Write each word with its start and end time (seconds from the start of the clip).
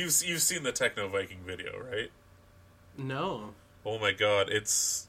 You've 0.00 0.22
you've 0.24 0.40
seen 0.40 0.62
the 0.62 0.72
Techno 0.72 1.08
Viking 1.08 1.40
video, 1.46 1.78
right? 1.78 2.10
No. 2.96 3.50
Oh 3.84 3.98
my 3.98 4.12
god, 4.12 4.48
it's 4.48 5.08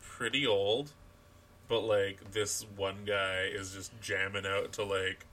pretty 0.00 0.46
old, 0.46 0.92
but 1.68 1.80
like 1.80 2.32
this 2.32 2.64
one 2.74 3.04
guy 3.04 3.50
is 3.52 3.74
just 3.74 3.92
jamming 4.00 4.46
out 4.46 4.72
to 4.72 4.82
like 4.82 5.26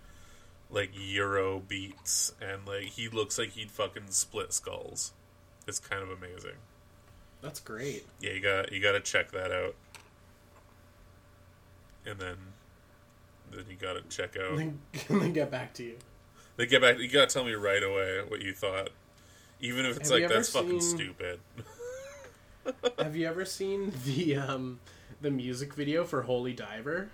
like 0.70 0.90
Euro 0.94 1.62
beats, 1.66 2.34
and 2.42 2.68
like 2.68 2.84
he 2.84 3.08
looks 3.08 3.40
like 3.40 3.52
he'd 3.52 3.72
fucking 3.72 4.08
split 4.10 4.51
skulls. 4.51 5.13
It's 5.65 5.79
kind 5.79 6.03
of 6.03 6.10
amazing. 6.10 6.60
That's 7.41 7.62
great. 7.62 8.05
Yeah, 8.19 8.31
you 8.33 8.41
got 8.41 8.73
you 8.73 8.81
got 8.81 8.91
to 8.91 8.99
check 8.99 9.31
that 9.31 9.53
out, 9.53 9.76
and 12.05 12.19
then 12.19 12.35
then 13.53 13.63
you 13.69 13.78
got 13.78 13.94
to 13.94 14.01
check 14.13 14.35
out. 14.35 14.60
And 14.60 14.60
then, 14.60 14.79
and 15.07 15.21
then 15.21 15.31
get 15.31 15.49
back 15.49 15.73
to 15.76 15.83
you. 15.83 15.96
They 16.59 16.66
get 16.66 16.81
back. 16.81 16.99
You 16.99 17.07
got 17.07 17.30
to 17.30 17.34
tell 17.34 17.45
me 17.45 17.53
right 17.53 17.81
away 17.81 18.20
what 18.27 18.41
you 18.41 18.52
thought, 18.52 18.89
even 19.62 19.85
if 19.85 19.95
it's 19.95 20.09
Have 20.09 20.20
like 20.20 20.30
that's 20.30 20.50
fucking 20.50 20.81
stupid. 20.81 21.40
Have 23.00 23.16
you 23.16 23.27
ever 23.27 23.45
seen 23.45 23.94
the 24.04 24.36
um 24.36 24.81
the 25.22 25.31
music 25.31 25.73
video 25.73 26.03
for 26.03 26.23
Holy 26.23 26.52
Diver? 26.52 27.12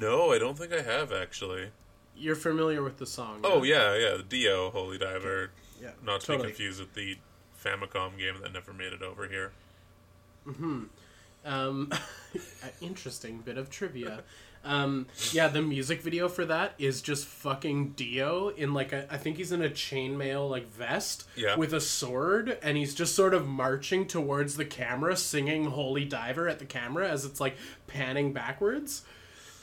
No, 0.00 0.32
I 0.32 0.40
don't 0.40 0.58
think 0.58 0.72
I 0.72 0.82
have 0.82 1.12
actually. 1.12 1.68
You're 2.16 2.34
familiar 2.34 2.82
with 2.82 2.96
the 2.96 3.06
song? 3.06 3.42
Oh 3.44 3.60
right? 3.60 3.68
yeah, 3.68 3.96
yeah, 3.96 4.16
Dio 4.28 4.70
Holy 4.70 4.98
Diver. 4.98 5.52
yeah. 5.80 5.90
Not 6.04 6.22
to 6.22 6.26
totally. 6.26 6.48
be 6.48 6.52
confused 6.52 6.80
with 6.80 6.94
the 6.94 7.18
Famicom 7.64 8.18
game 8.18 8.40
that 8.42 8.52
never 8.52 8.72
made 8.72 8.92
it 8.92 9.02
over 9.02 9.28
here. 9.28 9.52
Um, 11.44 11.92
interesting 12.80 13.38
bit 13.38 13.56
of 13.56 13.70
trivia. 13.70 14.24
Um, 14.66 15.06
yeah, 15.32 15.48
the 15.48 15.62
music 15.62 16.02
video 16.02 16.28
for 16.28 16.44
that 16.44 16.74
is 16.78 17.00
just 17.00 17.26
fucking 17.26 17.90
Dio 17.90 18.48
in 18.48 18.74
like 18.74 18.92
a, 18.92 19.06
I 19.12 19.16
think 19.16 19.36
he's 19.36 19.52
in 19.52 19.62
a 19.62 19.68
chainmail 19.70 20.50
like 20.50 20.66
vest 20.68 21.24
Yeah. 21.36 21.56
with 21.56 21.72
a 21.72 21.80
sword, 21.80 22.58
and 22.62 22.76
he's 22.76 22.94
just 22.94 23.14
sort 23.14 23.32
of 23.32 23.46
marching 23.46 24.06
towards 24.06 24.56
the 24.56 24.64
camera, 24.64 25.16
singing 25.16 25.66
"Holy 25.66 26.04
Diver" 26.04 26.48
at 26.48 26.58
the 26.58 26.64
camera 26.66 27.08
as 27.08 27.24
it's 27.24 27.40
like 27.40 27.56
panning 27.86 28.32
backwards. 28.32 29.02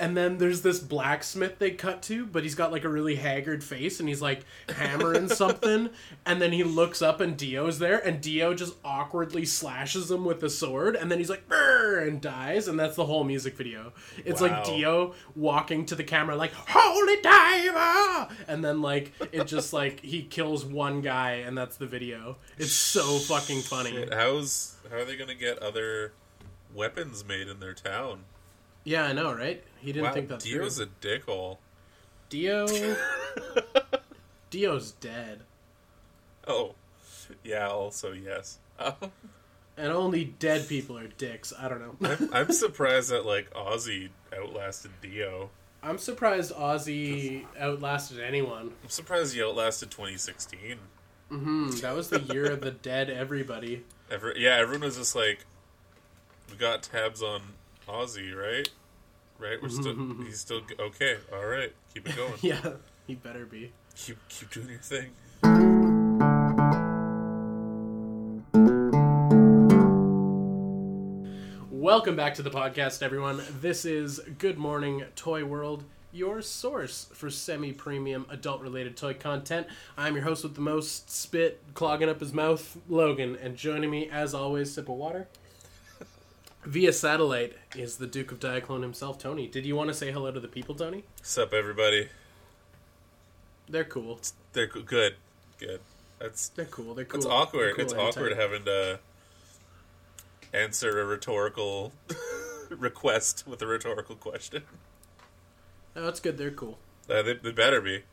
And 0.03 0.17
then 0.17 0.37
there's 0.37 0.63
this 0.63 0.79
blacksmith 0.79 1.59
they 1.59 1.71
cut 1.71 2.01
to, 2.03 2.25
but 2.25 2.43
he's 2.43 2.55
got 2.55 2.73
like 2.73 2.83
a 2.83 2.89
really 2.89 3.15
haggard 3.15 3.63
face 3.63 4.01
and 4.01 4.09
he's 4.09 4.21
like 4.21 4.41
hammering 4.67 5.29
something. 5.41 5.89
And 6.25 6.41
then 6.41 6.51
he 6.51 6.61
looks 6.65 7.01
up 7.01 7.21
and 7.21 7.37
Dio's 7.37 7.79
there, 7.79 8.05
and 8.05 8.19
Dio 8.19 8.53
just 8.53 8.75
awkwardly 8.83 9.45
slashes 9.45 10.11
him 10.11 10.25
with 10.25 10.41
the 10.41 10.49
sword. 10.49 10.97
And 10.97 11.09
then 11.09 11.19
he's 11.19 11.29
like, 11.29 11.43
and 11.49 12.19
dies. 12.19 12.67
And 12.67 12.77
that's 12.77 12.97
the 12.97 13.05
whole 13.05 13.23
music 13.23 13.55
video. 13.55 13.93
It's 14.25 14.41
Wow. 14.41 14.47
like 14.49 14.65
Dio 14.65 15.13
walking 15.37 15.85
to 15.85 15.95
the 15.95 16.03
camera, 16.03 16.35
like, 16.35 16.51
Holy 16.53 17.21
Diver! 17.21 18.27
And 18.49 18.61
then 18.61 18.81
like, 18.81 19.13
it 19.31 19.45
just 19.47 19.71
like, 19.81 20.01
he 20.01 20.23
kills 20.23 20.65
one 20.65 20.99
guy, 20.99 21.35
and 21.35 21.57
that's 21.57 21.77
the 21.77 21.87
video. 21.87 22.35
It's 22.57 22.73
so 22.73 23.19
fucking 23.19 23.61
funny. 23.61 23.91
Shit, 23.91 24.13
how's 24.13 24.75
how 24.89 24.97
are 24.97 25.05
they 25.05 25.15
gonna 25.15 25.33
get 25.33 25.59
other 25.59 26.11
weapons 26.75 27.23
made 27.25 27.47
in 27.47 27.61
their 27.61 27.73
town? 27.73 28.25
Yeah, 28.83 29.03
I 29.05 29.13
know, 29.13 29.33
right? 29.33 29.63
He 29.79 29.91
didn't 29.93 30.05
Wow, 30.07 30.13
think 30.13 30.29
that 30.29 30.39
Dio's 30.39 30.77
through. 30.77 30.85
a 30.85 31.19
dickhole. 31.19 31.57
Dio. 32.29 32.67
Dio's 34.49 34.91
dead. 34.93 35.41
Oh, 36.47 36.75
yeah. 37.43 37.67
Also, 37.69 38.11
yes. 38.13 38.59
And 39.75 39.91
only 39.91 40.25
dead 40.25 40.67
people 40.67 40.99
are 40.99 41.07
dicks. 41.07 41.51
I 41.57 41.67
don't 41.67 41.81
know. 41.99 42.07
I'm, 42.07 42.29
I'm 42.31 42.51
surprised 42.53 43.09
that 43.09 43.25
like 43.25 43.51
Ozzy 43.55 44.09
outlasted 44.37 44.91
Dio. 45.01 45.49
I'm 45.81 45.97
surprised 45.97 46.53
Ozzy 46.53 47.45
outlasted 47.59 48.19
anyone. 48.19 48.73
I'm 48.83 48.89
surprised 48.89 49.33
he 49.33 49.41
outlasted 49.41 49.89
2016. 49.89 50.77
Hmm, 51.29 51.71
that 51.81 51.95
was 51.95 52.09
the 52.11 52.19
year 52.19 52.51
of 52.51 52.61
the 52.61 52.69
dead 52.69 53.09
everybody. 53.09 53.83
Ever, 54.11 54.35
yeah, 54.37 54.57
everyone 54.57 54.85
was 54.85 54.97
just 54.97 55.15
like, 55.15 55.43
"We 56.51 56.55
got 56.55 56.83
tabs 56.83 57.23
on 57.23 57.41
Ozzy, 57.87 58.33
right? 58.33 58.69
Right? 59.37 59.61
We're 59.61 59.69
still 59.69 59.95
he's 60.25 60.39
still 60.39 60.61
okay. 60.79 61.17
All 61.33 61.45
right, 61.45 61.73
keep 61.93 62.07
it 62.07 62.15
going. 62.15 62.33
Yeah, 62.41 62.75
he 63.07 63.15
better 63.15 63.45
be. 63.45 63.71
keep 63.95 64.17
keep 64.29 64.49
doing 64.51 64.69
your 64.69 64.79
thing." 64.79 65.11
Welcome 71.69 72.15
back 72.15 72.35
to 72.35 72.41
the 72.41 72.49
podcast, 72.49 73.03
everyone. 73.03 73.41
This 73.59 73.83
is 73.83 74.21
Good 74.37 74.57
Morning 74.57 75.03
Toy 75.17 75.43
World, 75.43 75.83
your 76.13 76.41
source 76.41 77.09
for 77.13 77.29
semi 77.29 77.73
premium 77.73 78.25
adult 78.29 78.61
related 78.61 78.95
toy 78.95 79.13
content. 79.13 79.67
I'm 79.97 80.15
your 80.15 80.23
host 80.23 80.43
with 80.43 80.55
the 80.55 80.61
most 80.61 81.09
spit 81.09 81.61
clogging 81.73 82.07
up 82.07 82.21
his 82.21 82.31
mouth, 82.31 82.77
Logan, 82.87 83.37
and 83.41 83.57
joining 83.57 83.89
me, 83.89 84.09
as 84.09 84.33
always, 84.33 84.73
sip 84.73 84.87
of 84.87 84.95
water. 84.95 85.27
Via 86.65 86.93
satellite 86.93 87.53
is 87.75 87.97
the 87.97 88.07
Duke 88.07 88.31
of 88.31 88.39
Diaclone 88.39 88.83
himself, 88.83 89.17
Tony. 89.19 89.47
Did 89.47 89.65
you 89.65 89.75
want 89.75 89.89
to 89.89 89.93
say 89.93 90.11
hello 90.11 90.31
to 90.31 90.39
the 90.39 90.47
people, 90.47 90.75
Tony? 90.75 91.03
What's 91.17 91.37
up, 91.37 91.53
everybody? 91.53 92.07
They're 93.67 93.83
cool. 93.83 94.19
They're 94.53 94.67
go- 94.67 94.81
good, 94.81 95.15
good. 95.59 95.81
That's 96.19 96.49
They're 96.49 96.65
cool. 96.65 96.93
They're 96.93 97.03
cool. 97.03 97.17
it's 97.19 97.25
awkward. 97.25 97.75
Cool 97.75 97.83
it's 97.83 97.93
awkward 97.93 98.37
having 98.37 98.63
to 98.63 98.99
answer 100.53 101.01
a 101.01 101.05
rhetorical 101.05 101.91
request 102.69 103.45
with 103.45 103.61
a 103.61 103.67
rhetorical 103.67 104.15
question. 104.15 104.63
No, 105.95 106.07
it's 106.07 106.21
good. 106.21 106.37
They're 106.37 106.51
cool. 106.51 106.77
Uh, 107.09 107.21
they, 107.23 107.33
they 107.33 107.51
better 107.51 107.81
be. 107.81 108.03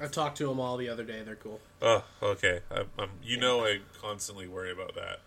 I 0.00 0.06
talked 0.06 0.38
to 0.38 0.48
them 0.48 0.58
all 0.58 0.78
the 0.78 0.88
other 0.88 1.04
day. 1.04 1.22
They're 1.22 1.36
cool. 1.36 1.60
Oh, 1.82 2.04
okay. 2.22 2.60
I'm, 2.70 2.86
I'm, 2.98 3.10
you 3.22 3.36
know, 3.36 3.64
I 3.64 3.80
constantly 4.00 4.48
worry 4.48 4.72
about 4.72 4.94
that. 4.94 5.20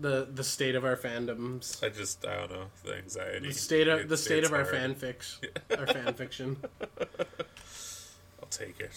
The 0.00 0.26
the 0.32 0.42
state 0.44 0.74
of 0.76 0.84
our 0.84 0.96
fandoms. 0.96 1.84
I 1.84 1.90
just, 1.90 2.24
I 2.26 2.34
don't 2.36 2.50
know, 2.50 2.64
the 2.84 2.96
anxiety. 2.96 3.48
The 3.48 3.52
state 3.54 3.86
of 3.86 3.94
It's- 4.00 4.08
the 4.08 4.16
state 4.16 4.44
of 4.44 4.52
our 4.52 4.64
hard. 4.64 4.74
fanfics. 4.74 5.36
Our 5.78 5.86
fan 5.86 6.14
fiction. 6.14 6.56
I'll 8.40 8.48
take 8.50 8.80
it. 8.80 8.90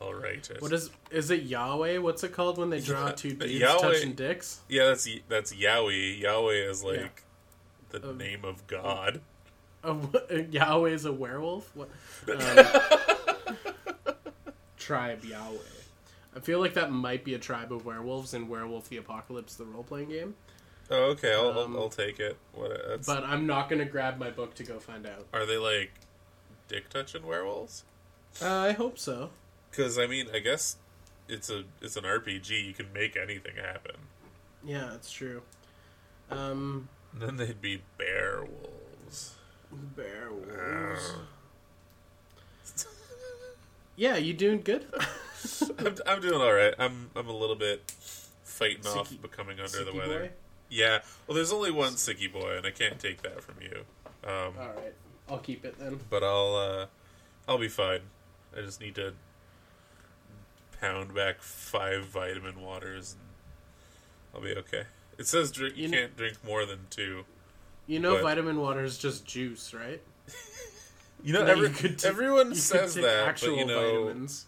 I'll 0.00 0.14
write 0.14 0.50
it. 0.50 0.60
What 0.62 0.72
is 0.72 0.90
is 1.10 1.30
it 1.30 1.42
Yahweh? 1.42 1.98
What's 1.98 2.24
it 2.24 2.32
called 2.32 2.56
when 2.58 2.70
they 2.70 2.80
draw 2.80 3.10
two 3.10 3.34
dudes 3.34 3.52
Yahweh- 3.52 3.80
touching 3.80 4.14
dicks? 4.14 4.60
Yeah, 4.68 4.86
that's 4.86 5.06
that's 5.28 5.54
Yahweh. 5.54 5.92
Yahweh 5.92 6.70
is 6.70 6.82
like 6.82 7.22
the 7.90 8.08
Um, 8.08 8.16
name 8.18 8.44
of 8.44 8.66
God. 8.66 9.20
Yahweh 10.50 10.90
is 10.90 11.04
a 11.04 11.12
werewolf. 11.12 11.70
What? 11.76 11.90
Um, 13.46 13.56
tribe 14.78 15.24
Yahweh. 15.24 15.58
I 16.36 16.40
feel 16.40 16.58
like 16.60 16.74
that 16.74 16.90
might 16.90 17.24
be 17.24 17.34
a 17.34 17.38
tribe 17.38 17.72
of 17.72 17.84
werewolves 17.86 18.34
in 18.34 18.48
Werewolf 18.48 18.88
the 18.88 18.96
Apocalypse, 18.96 19.54
the 19.54 19.64
role 19.64 19.84
playing 19.84 20.08
game. 20.08 20.34
Oh, 20.90 21.04
okay. 21.12 21.32
I'll, 21.32 21.56
Um, 21.58 21.74
I'll, 21.76 21.82
I'll 21.84 21.88
take 21.88 22.18
it. 22.18 22.36
What? 22.52 22.70
That's, 22.88 23.06
But 23.06 23.24
I'm 23.24 23.46
not 23.46 23.68
gonna 23.68 23.84
grab 23.84 24.18
my 24.18 24.30
book 24.30 24.54
to 24.56 24.64
go 24.64 24.78
find 24.78 25.06
out. 25.06 25.26
are 25.32 25.46
they 25.46 25.56
like 25.56 25.92
dick 26.68 26.88
touching 26.90 27.26
werewolves? 27.26 27.84
Uh, 28.42 28.48
I 28.52 28.72
hope 28.72 28.98
so. 28.98 29.30
Because 29.70 29.98
I 29.98 30.06
mean, 30.06 30.26
I 30.34 30.40
guess 30.40 30.76
it's 31.28 31.48
a 31.50 31.64
it's 31.80 31.96
an 31.96 32.04
RPG. 32.04 32.50
You 32.66 32.72
can 32.74 32.92
make 32.92 33.16
anything 33.16 33.56
happen. 33.56 33.94
Yeah, 34.64 34.94
it's 34.94 35.10
true. 35.12 35.42
Um, 36.30 36.88
then 37.12 37.36
they'd 37.36 37.60
be 37.60 37.82
bear 37.96 38.42
wolves. 38.44 39.34
werewolves. 39.96 41.14
Yeah, 43.96 44.16
you 44.16 44.32
doing 44.34 44.60
good? 44.62 44.86
I'm, 45.78 45.94
I'm 46.06 46.20
doing 46.20 46.40
all 46.40 46.52
right. 46.52 46.74
I'm 46.78 47.10
I'm 47.16 47.28
a 47.28 47.36
little 47.36 47.56
bit 47.56 47.90
fighting 48.42 48.86
off 48.86 49.10
becoming 49.20 49.58
under 49.60 49.84
the 49.84 49.92
weather. 49.92 50.18
boy? 50.20 50.30
Yeah. 50.70 51.00
Well, 51.26 51.34
there's 51.36 51.52
only 51.52 51.70
one 51.70 51.92
sicky 51.94 52.32
boy, 52.32 52.56
and 52.56 52.66
I 52.66 52.70
can't 52.70 52.98
take 52.98 53.22
that 53.22 53.42
from 53.42 53.56
you. 53.60 53.84
Um, 54.24 54.54
All 54.58 54.68
right, 54.74 54.94
I'll 55.28 55.38
keep 55.38 55.64
it 55.64 55.78
then. 55.78 56.00
but 56.08 56.22
I'll 56.22 56.54
uh, 56.56 56.86
I'll 57.46 57.58
be 57.58 57.68
fine. 57.68 58.00
I 58.56 58.60
just 58.62 58.80
need 58.80 58.94
to 58.94 59.12
pound 60.80 61.14
back 61.14 61.40
five 61.42 62.06
vitamin 62.06 62.60
waters, 62.62 63.14
and 63.14 63.22
I'll 64.34 64.40
be 64.48 64.56
okay. 64.58 64.84
It 65.18 65.26
says 65.26 65.50
drink. 65.50 65.76
You, 65.76 65.84
You 65.84 65.90
can't 65.90 66.16
drink 66.16 66.38
more 66.44 66.64
than 66.66 66.86
two. 66.90 67.24
You 67.86 68.00
know, 68.00 68.14
But- 68.14 68.22
vitamin 68.22 68.60
water 68.60 68.82
is 68.82 68.96
just 68.98 69.24
juice, 69.26 69.74
right? 69.74 70.02
You 71.22 71.32
know, 71.32 71.42
every, 71.46 71.68
you 71.68 71.74
could 71.74 71.98
ta- 71.98 72.08
everyone 72.08 72.54
says 72.54 72.96
that, 72.96 73.26
actual 73.28 73.50
but 73.54 73.58
you 73.60 73.64
know, 73.64 74.04
vitamins. 74.04 74.44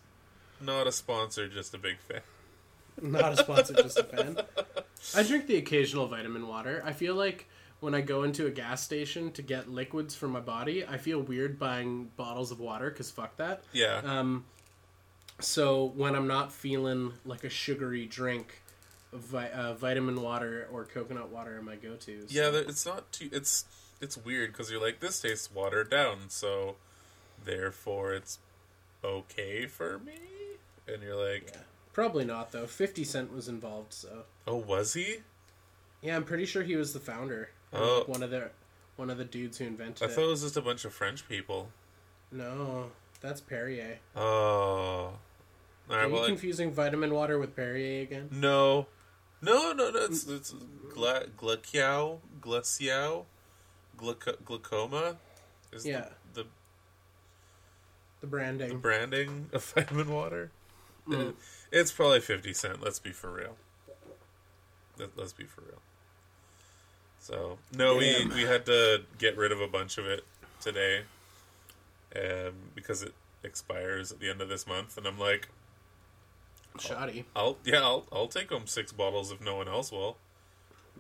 Not 0.61 0.87
a 0.87 0.93
sponsor, 0.93 1.49
just 1.49 1.75
a 1.75 1.79
big 1.79 1.99
fan. 1.99 2.21
Not 3.01 3.33
a 3.33 3.37
sponsor, 3.37 3.75
just 3.75 3.99
a 3.99 4.05
fan. 4.05 4.39
I 5.15 5.23
drink 5.23 5.47
the 5.47 5.57
occasional 5.57 6.07
vitamin 6.07 6.49
water. 6.49 6.83
I 6.85 6.93
feel 6.93 7.15
like 7.15 7.49
when 7.81 7.95
I 7.95 8.01
go 8.01 8.23
into 8.23 8.47
a 8.47 8.51
gas 8.51 8.83
station 8.83 9.33
to 9.33 9.43
get 9.43 9.69
liquids 9.71 10.15
for 10.15 10.29
my 10.29 10.41
body, 10.41 10.85
I 10.87 10.97
feel 10.97 11.21
weird 11.21 11.59
buying 11.59 12.11
bottles 12.17 12.51
of 12.51 12.61
water 12.61 12.91
because 12.91 13.11
fuck 13.11 13.37
that. 13.37 13.63
Yeah. 13.73 14.01
Um, 14.05 14.45
so 15.41 15.93
when 15.95 16.15
I'm 16.15 16.27
not 16.27 16.53
feeling 16.53 17.13
like 17.25 17.45
a 17.45 17.51
sugary 17.51 18.07
drink, 18.07 18.63
vi- 19.13 19.51
uh, 19.51 19.75
vitamin 19.75 20.23
water 20.23 20.69
or 20.73 20.85
coconut 20.85 21.29
water 21.29 21.59
are 21.59 21.63
my 21.63 21.77
go-to's. 21.77 22.33
Yeah, 22.33 22.51
it's 22.53 22.87
not 22.87 23.13
too. 23.13 23.29
It's 23.33 23.67
it's 24.01 24.17
weird 24.17 24.53
because 24.53 24.71
you're 24.71 24.81
like 24.81 25.01
this 25.01 25.21
tastes 25.21 25.53
watered 25.53 25.91
down, 25.91 26.29
so 26.29 26.77
therefore 27.45 28.15
it's 28.15 28.39
okay 29.05 29.67
for 29.67 29.99
me. 29.99 30.36
And 30.93 31.03
you're 31.03 31.17
like, 31.17 31.51
Yeah. 31.53 31.61
Probably 31.93 32.25
not 32.25 32.53
though. 32.53 32.67
Fifty 32.67 33.05
Cent 33.05 33.33
was 33.33 33.49
involved, 33.49 33.93
so 33.95 34.25
oh, 34.47 34.57
was 34.57 34.93
he? 34.95 35.19
yeah, 36.03 36.15
I'm 36.15 36.25
pretty 36.25 36.45
sure 36.45 36.63
he 36.63 36.77
was 36.77 36.93
the 36.93 37.01
founder. 37.01 37.51
Oh. 37.73 38.05
one 38.07 38.23
of 38.23 38.31
the 38.31 38.51
one 38.97 39.09
of 39.11 39.19
the 39.19 39.25
dudes 39.25 39.59
who 39.59 39.65
invented 39.67 40.03
I 40.03 40.07
it. 40.07 40.13
I 40.13 40.15
thought 40.15 40.25
it 40.25 40.31
was 40.31 40.43
just 40.43 40.57
a 40.57 40.63
bunch 40.63 40.85
of 40.85 40.93
French 40.93 41.27
people. 41.29 41.71
No, 42.31 42.91
that's 43.21 43.41
Perrier. 43.41 43.99
Oh, 44.15 44.21
all 44.23 45.19
Are 45.91 45.97
right. 45.99 46.07
you 46.09 46.13
Well, 46.15 46.27
confusing 46.27 46.73
vitamin 46.73 47.13
water 47.15 47.39
with 47.39 47.57
Perrier 47.57 48.03
again? 48.03 48.29
no, 48.31 48.87
no, 49.41 49.73
no, 49.73 49.91
no. 49.91 50.05
It's 50.05 50.27
it's 50.27 50.55
gla- 50.93 51.27
glacéau, 51.39 52.21
glacéau, 52.41 53.25
Glauco- 53.99 54.45
glaucoma. 54.45 55.17
Is 55.73 55.87
Yeah. 55.87 56.09
the, 56.35 56.43
The 56.43 56.49
the 58.21 58.27
branding. 58.27 58.69
the 58.69 58.75
branding 58.75 59.49
of 59.53 59.65
vitamin 59.75 60.11
water. 60.11 60.51
Mm. 61.09 61.35
It's 61.73 61.93
probably 61.93 62.21
fifty 62.21 62.53
cent. 62.53 62.83
Let's 62.83 62.99
be 62.99 63.13
for 63.13 63.31
real. 63.31 63.57
Let, 64.99 65.17
let's 65.17 65.33
be 65.33 65.45
for 65.45 65.63
real. 65.63 65.81
So 67.19 67.59
no, 67.77 67.99
Damn. 68.01 68.29
we 68.29 68.35
we 68.37 68.43
had 68.43 68.67
to 68.67 69.03
get 69.19 69.37
rid 69.37 69.53
of 69.53 69.61
a 69.61 69.69
bunch 69.69 69.99
of 69.99 70.07
it 70.07 70.25
today, 70.61 71.03
um, 72.15 72.53
because 72.75 73.03
it 73.03 73.15
expires 73.43 74.13
at 74.13 74.21
the 74.21 74.31
end 74.31 74.41
of 74.41 74.49
this 74.49 74.67
month, 74.67 74.97
and 74.97 75.07
I'm 75.07 75.19
like, 75.19 75.49
Shoddy. 76.79 77.25
I'll 77.35 77.57
yeah, 77.65 77.81
I'll 77.81 78.07
I'll 78.13 78.29
take 78.29 78.51
home 78.51 78.67
six 78.67 78.93
bottles 78.93 79.33
if 79.33 79.41
no 79.41 79.57
one 79.57 79.69
else 79.69 79.91
will. 79.93 80.17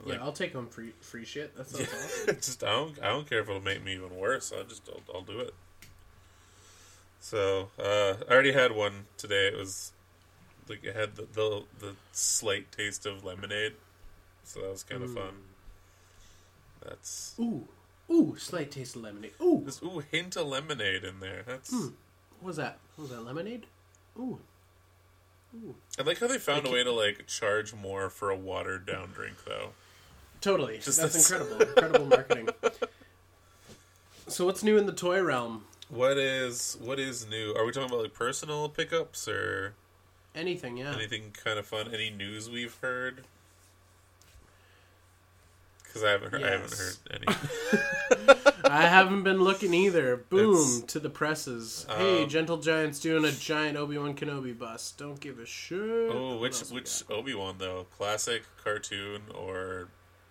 Like- 0.05 0.19
yeah, 0.19 0.25
I'll 0.25 0.33
take 0.33 0.53
home 0.53 0.67
free 0.67 0.93
free 1.01 1.25
shit. 1.25 1.57
That 1.57 1.69
sounds 1.69 1.89
awesome. 1.95 2.37
just 2.37 2.65
I 2.65 2.71
don't 2.73 2.99
I 3.03 3.09
don't 3.09 3.29
care 3.29 3.41
if 3.41 3.49
it'll 3.49 3.61
make 3.61 3.83
me 3.85 3.95
even 3.95 4.15
worse. 4.17 4.53
I 4.53 4.63
just 4.65 4.89
I'll, 4.89 5.17
I'll 5.17 5.23
do 5.23 5.41
it. 5.41 5.55
So 7.21 7.71
uh, 7.79 8.15
I 8.29 8.33
already 8.33 8.53
had 8.53 8.73
one 8.73 9.07
today. 9.17 9.49
It 9.49 9.57
was 9.57 9.93
like 10.69 10.85
it 10.85 10.95
had 10.97 11.17
the 11.17 11.27
the, 11.33 11.63
the 11.79 11.93
slight 12.13 12.71
taste 12.73 13.07
of 13.07 13.25
lemonade, 13.25 13.75
so 14.45 14.61
that 14.61 14.71
was 14.71 14.83
kind 14.83 15.03
of 15.03 15.11
Mm. 15.11 15.15
fun. 15.15 15.35
That's 16.85 17.35
Ooh, 17.41 17.67
ooh, 18.11 18.37
slight 18.39 18.71
taste 18.71 18.97
of 18.97 19.03
lemonade. 19.03 19.33
Ooh, 19.41 19.67
ooh 19.83 20.03
hint 20.11 20.37
of 20.37 20.47
lemonade 20.47 21.05
in 21.05 21.21
there. 21.21 21.43
That's 21.47 21.71
Hmm. 21.71 21.89
what 22.39 22.43
was 22.49 22.57
that? 22.57 22.79
What 22.97 23.03
was 23.03 23.11
that 23.11 23.23
lemonade? 23.23 23.67
Ooh, 24.19 24.39
ooh. 25.55 25.75
I 25.99 26.03
like 26.03 26.19
how 26.21 26.27
they 26.29 26.39
found 26.39 26.67
a 26.67 26.71
way 26.71 26.85
to 26.85 26.93
like 26.93 27.27
charge 27.27 27.75
more 27.75 28.09
for 28.11 28.31
a 28.31 28.37
watered 28.37 28.87
down 28.87 29.11
drink 29.13 29.45
though. 29.45 29.73
Totally. 30.41 30.79
Just 30.79 31.01
That's 31.01 31.15
this- 31.15 31.31
incredible. 31.31 31.63
incredible 31.69 32.07
marketing. 32.07 32.49
So 34.29 34.45
what's 34.45 34.63
new 34.63 34.77
in 34.77 34.87
the 34.87 34.93
toy 34.93 35.23
realm? 35.23 35.65
What 35.89 36.19
is 36.19 36.77
what 36.81 36.99
is 36.99 37.27
new? 37.29 37.55
Are 37.57 37.65
we 37.65 37.73
talking 37.73 37.89
about 37.91 38.03
like 38.03 38.15
personal 38.15 38.69
pickups 38.69 39.29
or 39.29 39.75
Anything, 40.37 40.77
yeah. 40.77 40.95
anything 40.95 41.33
kind 41.43 41.59
of 41.59 41.67
fun? 41.67 41.93
Any 41.93 42.11
news 42.11 42.51
we've 42.51 42.77
heard? 42.81 43.25
Because 45.83 46.05
I 46.05 46.11
haven't 46.11 46.31
heard, 46.31 46.43
I 46.43 46.51
haven't 46.51 46.75
heard 46.75 46.97
any. 47.11 48.43
I 48.65 48.83
haven't 48.83 49.23
been 49.23 49.39
looking 49.43 49.73
either. 49.73 50.17
Boom 50.17 50.55
It's- 50.55 50.81
to 50.93 51.01
the 51.01 51.09
presses. 51.09 51.87
hey, 51.89 52.25
Um, 52.25 52.29
Gentle 52.29 52.59
Giant's 52.59 53.01
doing 53.01 53.25
a 53.25 53.33
giant 53.33 53.79
Obi 53.79 53.97
Wan 53.97 54.15
Kenobi 54.15 54.57
bust. 54.57 54.99
Don't 54.99 55.19
give 55.21 55.39
a 55.39 55.47
shit. 55.47 55.79
Oh, 55.81 56.37
which 56.37 56.61
which 56.69 57.03
Obi 57.09 57.35
Wan 57.35 57.57
though? 57.59 57.87
Classic, 57.97 58.43
cartoon, 58.63 59.23
or 59.35 59.89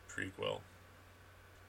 prequel? 0.09 0.59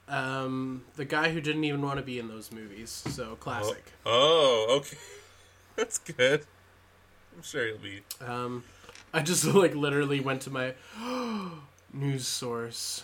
Um, 0.07 0.83
the 0.95 1.05
guy 1.05 1.31
who 1.31 1.41
didn't 1.41 1.63
even 1.63 1.81
want 1.81 1.97
to 1.97 2.03
be 2.05 2.19
in 2.19 2.27
those 2.27 2.51
movies. 2.51 2.89
So 3.09 3.35
classic. 3.35 3.91
Oh, 4.05 4.67
okay, 4.77 4.97
that's 5.75 5.97
good. 5.97 6.45
I'm 7.37 7.43
sure 7.43 7.67
he'll 7.67 7.77
be. 7.77 8.01
Um, 8.25 8.63
I 9.13 9.21
just 9.21 9.45
like 9.45 9.75
literally 9.75 10.19
went 10.19 10.41
to 10.41 10.49
my 10.49 10.73
news 11.93 12.27
source. 12.27 13.03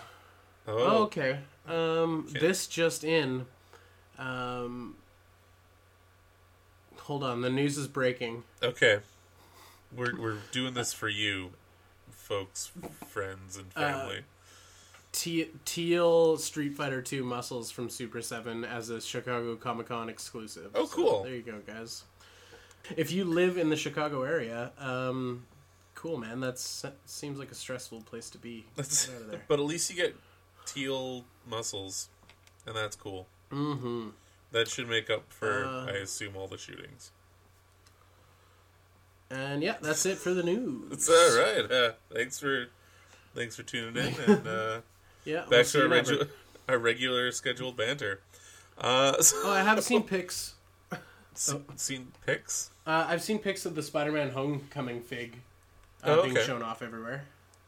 Oh, 0.68 0.78
Oh, 0.78 1.04
okay. 1.04 1.40
Um, 1.68 2.26
Okay. 2.30 2.40
this 2.40 2.68
just 2.68 3.04
in. 3.04 3.46
Um, 4.18 4.96
hold 6.98 7.24
on, 7.24 7.42
the 7.42 7.50
news 7.50 7.78
is 7.78 7.88
breaking. 7.88 8.44
okay. 8.62 9.00
We're 9.96 10.20
we're 10.20 10.38
doing 10.52 10.74
this 10.74 10.92
for 10.94 11.08
you, 11.08 11.52
folks, 12.10 12.72
friends, 13.08 13.58
and 13.58 13.68
Uh, 13.76 13.80
family. 13.92 14.20
Te- 15.12 15.52
Teal 15.66 16.38
Street 16.38 16.74
Fighter 16.74 17.00
2 17.00 17.24
muscles 17.24 17.70
from 17.70 17.88
Super 17.88 18.20
7 18.20 18.66
as 18.66 18.90
a 18.90 19.00
Chicago 19.00 19.56
Comic 19.56 19.86
Con 19.90 20.10
exclusive. 20.10 20.72
Oh, 20.74 20.88
cool. 20.88 21.22
there 21.24 21.36
you 21.36 21.44
go, 21.44 21.60
guys. 21.68 22.04
If 22.98 23.12
you 23.12 23.24
live 23.26 23.58
in 23.58 23.70
the 23.70 23.76
Chicago 23.78 24.24
area, 24.24 24.72
um, 24.78 25.46
cool, 25.96 26.18
man. 26.18 26.40
That 26.42 26.60
seems 27.06 27.40
like 27.40 27.52
a 27.52 27.56
stressful 27.56 28.02
place 28.02 28.30
to 28.32 28.38
be. 28.38 28.66
That's, 28.76 29.10
out 29.10 29.22
of 29.22 29.28
there. 29.32 29.42
but 29.48 29.60
at 29.60 29.66
least 29.66 29.90
you 29.90 29.96
get 29.96 30.16
teal 30.66 31.24
muscles, 31.50 32.10
and 32.68 32.76
that's 32.76 32.96
cool. 32.96 33.28
Mm-hmm. 33.52 34.10
That 34.52 34.68
should 34.68 34.88
make 34.90 35.10
up 35.10 35.32
for, 35.32 35.66
Uh, 35.66 35.86
I 35.88 35.92
assume, 35.98 36.36
all 36.36 36.48
the 36.48 36.58
shootings. 36.58 37.12
And 39.32 39.64
yeah, 39.64 39.76
that's 39.82 40.06
it 40.06 40.18
for 40.18 40.34
the 40.34 40.44
news. 40.44 40.92
It's 40.92 41.10
all 41.10 41.38
right. 41.40 41.72
Uh, 41.72 41.92
thanks 42.14 42.40
for 42.40 42.68
thanks 43.36 43.56
for 43.56 43.64
tuning 43.64 43.96
in, 44.06 44.14
and 44.32 44.48
uh, 44.48 44.82
Yeah, 45.26 45.46
we'll 45.50 45.62
back 45.62 45.66
to 45.68 45.82
our, 45.84 45.88
regu- 45.88 46.30
our 46.68 46.78
regular 46.78 47.32
scheduled 47.32 47.78
banter. 47.78 48.20
Uh, 48.78 49.22
so- 49.22 49.38
Oh, 49.46 49.52
I 49.52 49.62
have 49.64 49.82
seen 49.84 50.04
pics. 50.04 50.56
Se- 51.34 51.62
seen 51.78 52.12
pics. 52.26 52.70
Uh, 52.86 53.06
I've 53.08 53.22
seen 53.24 53.40
pics 53.40 53.66
of 53.66 53.76
the 53.76 53.84
Spider-Man 53.84 54.32
Homecoming 54.32 55.02
fig 55.02 55.40
uh, 56.04 56.18
Oh, 56.20 56.24
being 56.24 56.36
shown 56.46 56.62
off 56.62 56.82
everywhere. 56.82 57.26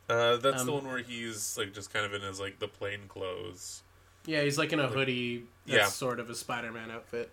Uh, 0.10 0.36
that's 0.38 0.64
the 0.64 0.72
Um, 0.72 0.84
one 0.84 0.88
where 0.94 1.02
he's 1.04 1.58
like 1.58 1.74
just 1.74 1.92
kind 1.94 2.06
of 2.06 2.14
in 2.14 2.22
his 2.22 2.40
like 2.40 2.60
the 2.60 2.68
plain 2.68 3.02
clothes. 3.08 3.82
Yeah, 4.26 4.42
he's 4.42 4.58
like 4.58 4.74
in 4.74 4.80
a 4.80 4.88
hoodie. 4.88 5.46
That's 5.66 5.78
Yeah. 5.78 5.86
sort 5.88 6.20
of 6.20 6.30
a 6.30 6.36
Spider-Man 6.36 6.92
outfit. 6.92 7.32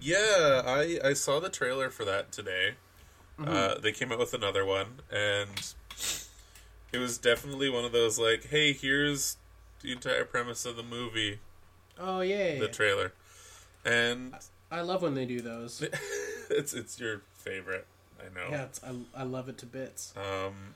Yeah, 0.00 0.62
I 0.64 1.00
I 1.02 1.12
saw 1.14 1.40
the 1.40 1.48
trailer 1.48 1.90
for 1.90 2.04
that 2.04 2.30
today. 2.30 2.74
Mm-hmm. 3.38 3.50
Uh, 3.52 3.74
they 3.80 3.92
came 3.92 4.12
out 4.12 4.18
with 4.18 4.34
another 4.34 4.64
one, 4.64 5.00
and 5.10 5.74
it 6.92 6.98
was 6.98 7.18
definitely 7.18 7.68
one 7.70 7.84
of 7.84 7.92
those 7.92 8.18
like, 8.18 8.46
hey, 8.46 8.72
here's 8.72 9.36
the 9.82 9.92
entire 9.92 10.24
premise 10.24 10.64
of 10.66 10.76
the 10.76 10.82
movie, 10.82 11.38
Oh 11.98 12.20
yeah, 12.20 12.58
the 12.58 12.68
trailer, 12.68 13.12
and 13.84 14.34
I 14.70 14.80
love 14.82 15.02
when 15.02 15.14
they 15.14 15.24
do 15.24 15.40
those. 15.40 15.82
it's 16.56 16.72
it's 16.72 16.98
your 16.98 17.22
favorite, 17.34 17.86
I 18.20 18.34
know. 18.34 18.48
Yeah, 18.50 18.64
it's, 18.64 18.80
I 18.84 18.94
I 19.14 19.22
love 19.24 19.48
it 19.48 19.58
to 19.58 19.66
bits. 19.66 20.12
Um, 20.16 20.74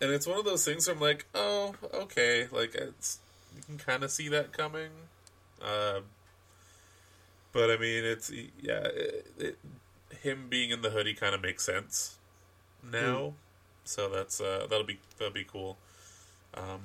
and 0.00 0.10
it's 0.10 0.26
one 0.26 0.38
of 0.38 0.44
those 0.44 0.64
things 0.64 0.86
where 0.86 0.96
I'm 0.96 1.00
like, 1.00 1.26
oh, 1.34 1.74
okay, 1.94 2.48
like 2.50 2.74
it's 2.74 3.18
you 3.54 3.62
can 3.62 3.78
kind 3.78 4.02
of 4.02 4.10
see 4.10 4.28
that 4.28 4.52
coming. 4.52 4.90
Uh, 5.62 6.00
but 7.52 7.70
I 7.70 7.76
mean, 7.76 8.04
it's 8.04 8.30
yeah, 8.30 8.84
it, 8.84 9.26
it, 9.38 9.58
him 10.22 10.46
being 10.48 10.70
in 10.70 10.82
the 10.82 10.90
hoodie 10.90 11.14
kind 11.14 11.34
of 11.34 11.42
makes 11.42 11.64
sense 11.64 12.16
now. 12.82 13.34
So 13.84 14.08
that's 14.08 14.40
uh, 14.40 14.66
that'll 14.68 14.86
be 14.86 14.98
that'll 15.18 15.34
be 15.34 15.44
cool. 15.44 15.76
Um, 16.54 16.80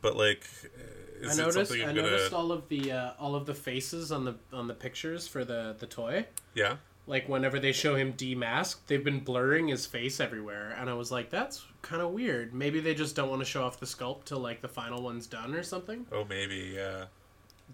but 0.00 0.16
like, 0.16 0.46
uh, 0.64 1.03
I 1.22 1.34
noticed. 1.34 1.72
I 1.72 1.76
I'm 1.76 1.94
gonna? 1.94 2.02
noticed 2.02 2.32
all 2.32 2.52
of 2.52 2.68
the 2.68 2.92
uh, 2.92 3.10
all 3.18 3.34
of 3.34 3.46
the 3.46 3.54
faces 3.54 4.10
on 4.12 4.24
the 4.24 4.34
on 4.52 4.66
the 4.68 4.74
pictures 4.74 5.26
for 5.28 5.44
the 5.44 5.74
the 5.78 5.86
toy. 5.86 6.26
Yeah, 6.54 6.76
Like 7.06 7.28
whenever 7.28 7.58
they 7.58 7.72
show 7.72 7.94
him 7.96 8.12
demasked, 8.14 8.86
they've 8.86 9.02
been 9.04 9.20
blurring 9.20 9.68
his 9.68 9.86
face 9.86 10.20
everywhere, 10.20 10.76
and 10.78 10.88
I 10.90 10.94
was 10.94 11.10
like, 11.12 11.30
that's 11.30 11.64
kind 11.82 12.00
of 12.02 12.10
weird. 12.12 12.54
Maybe 12.54 12.80
they 12.80 12.94
just 12.94 13.14
don't 13.16 13.28
want 13.28 13.40
to 13.40 13.44
show 13.44 13.64
off 13.64 13.78
the 13.80 13.86
sculpt 13.86 14.24
till 14.24 14.38
like 14.40 14.60
the 14.62 14.68
final 14.68 15.02
one's 15.02 15.26
done 15.26 15.54
or 15.54 15.62
something. 15.62 16.06
oh 16.12 16.24
maybe 16.28 16.72
yeah. 16.74 17.04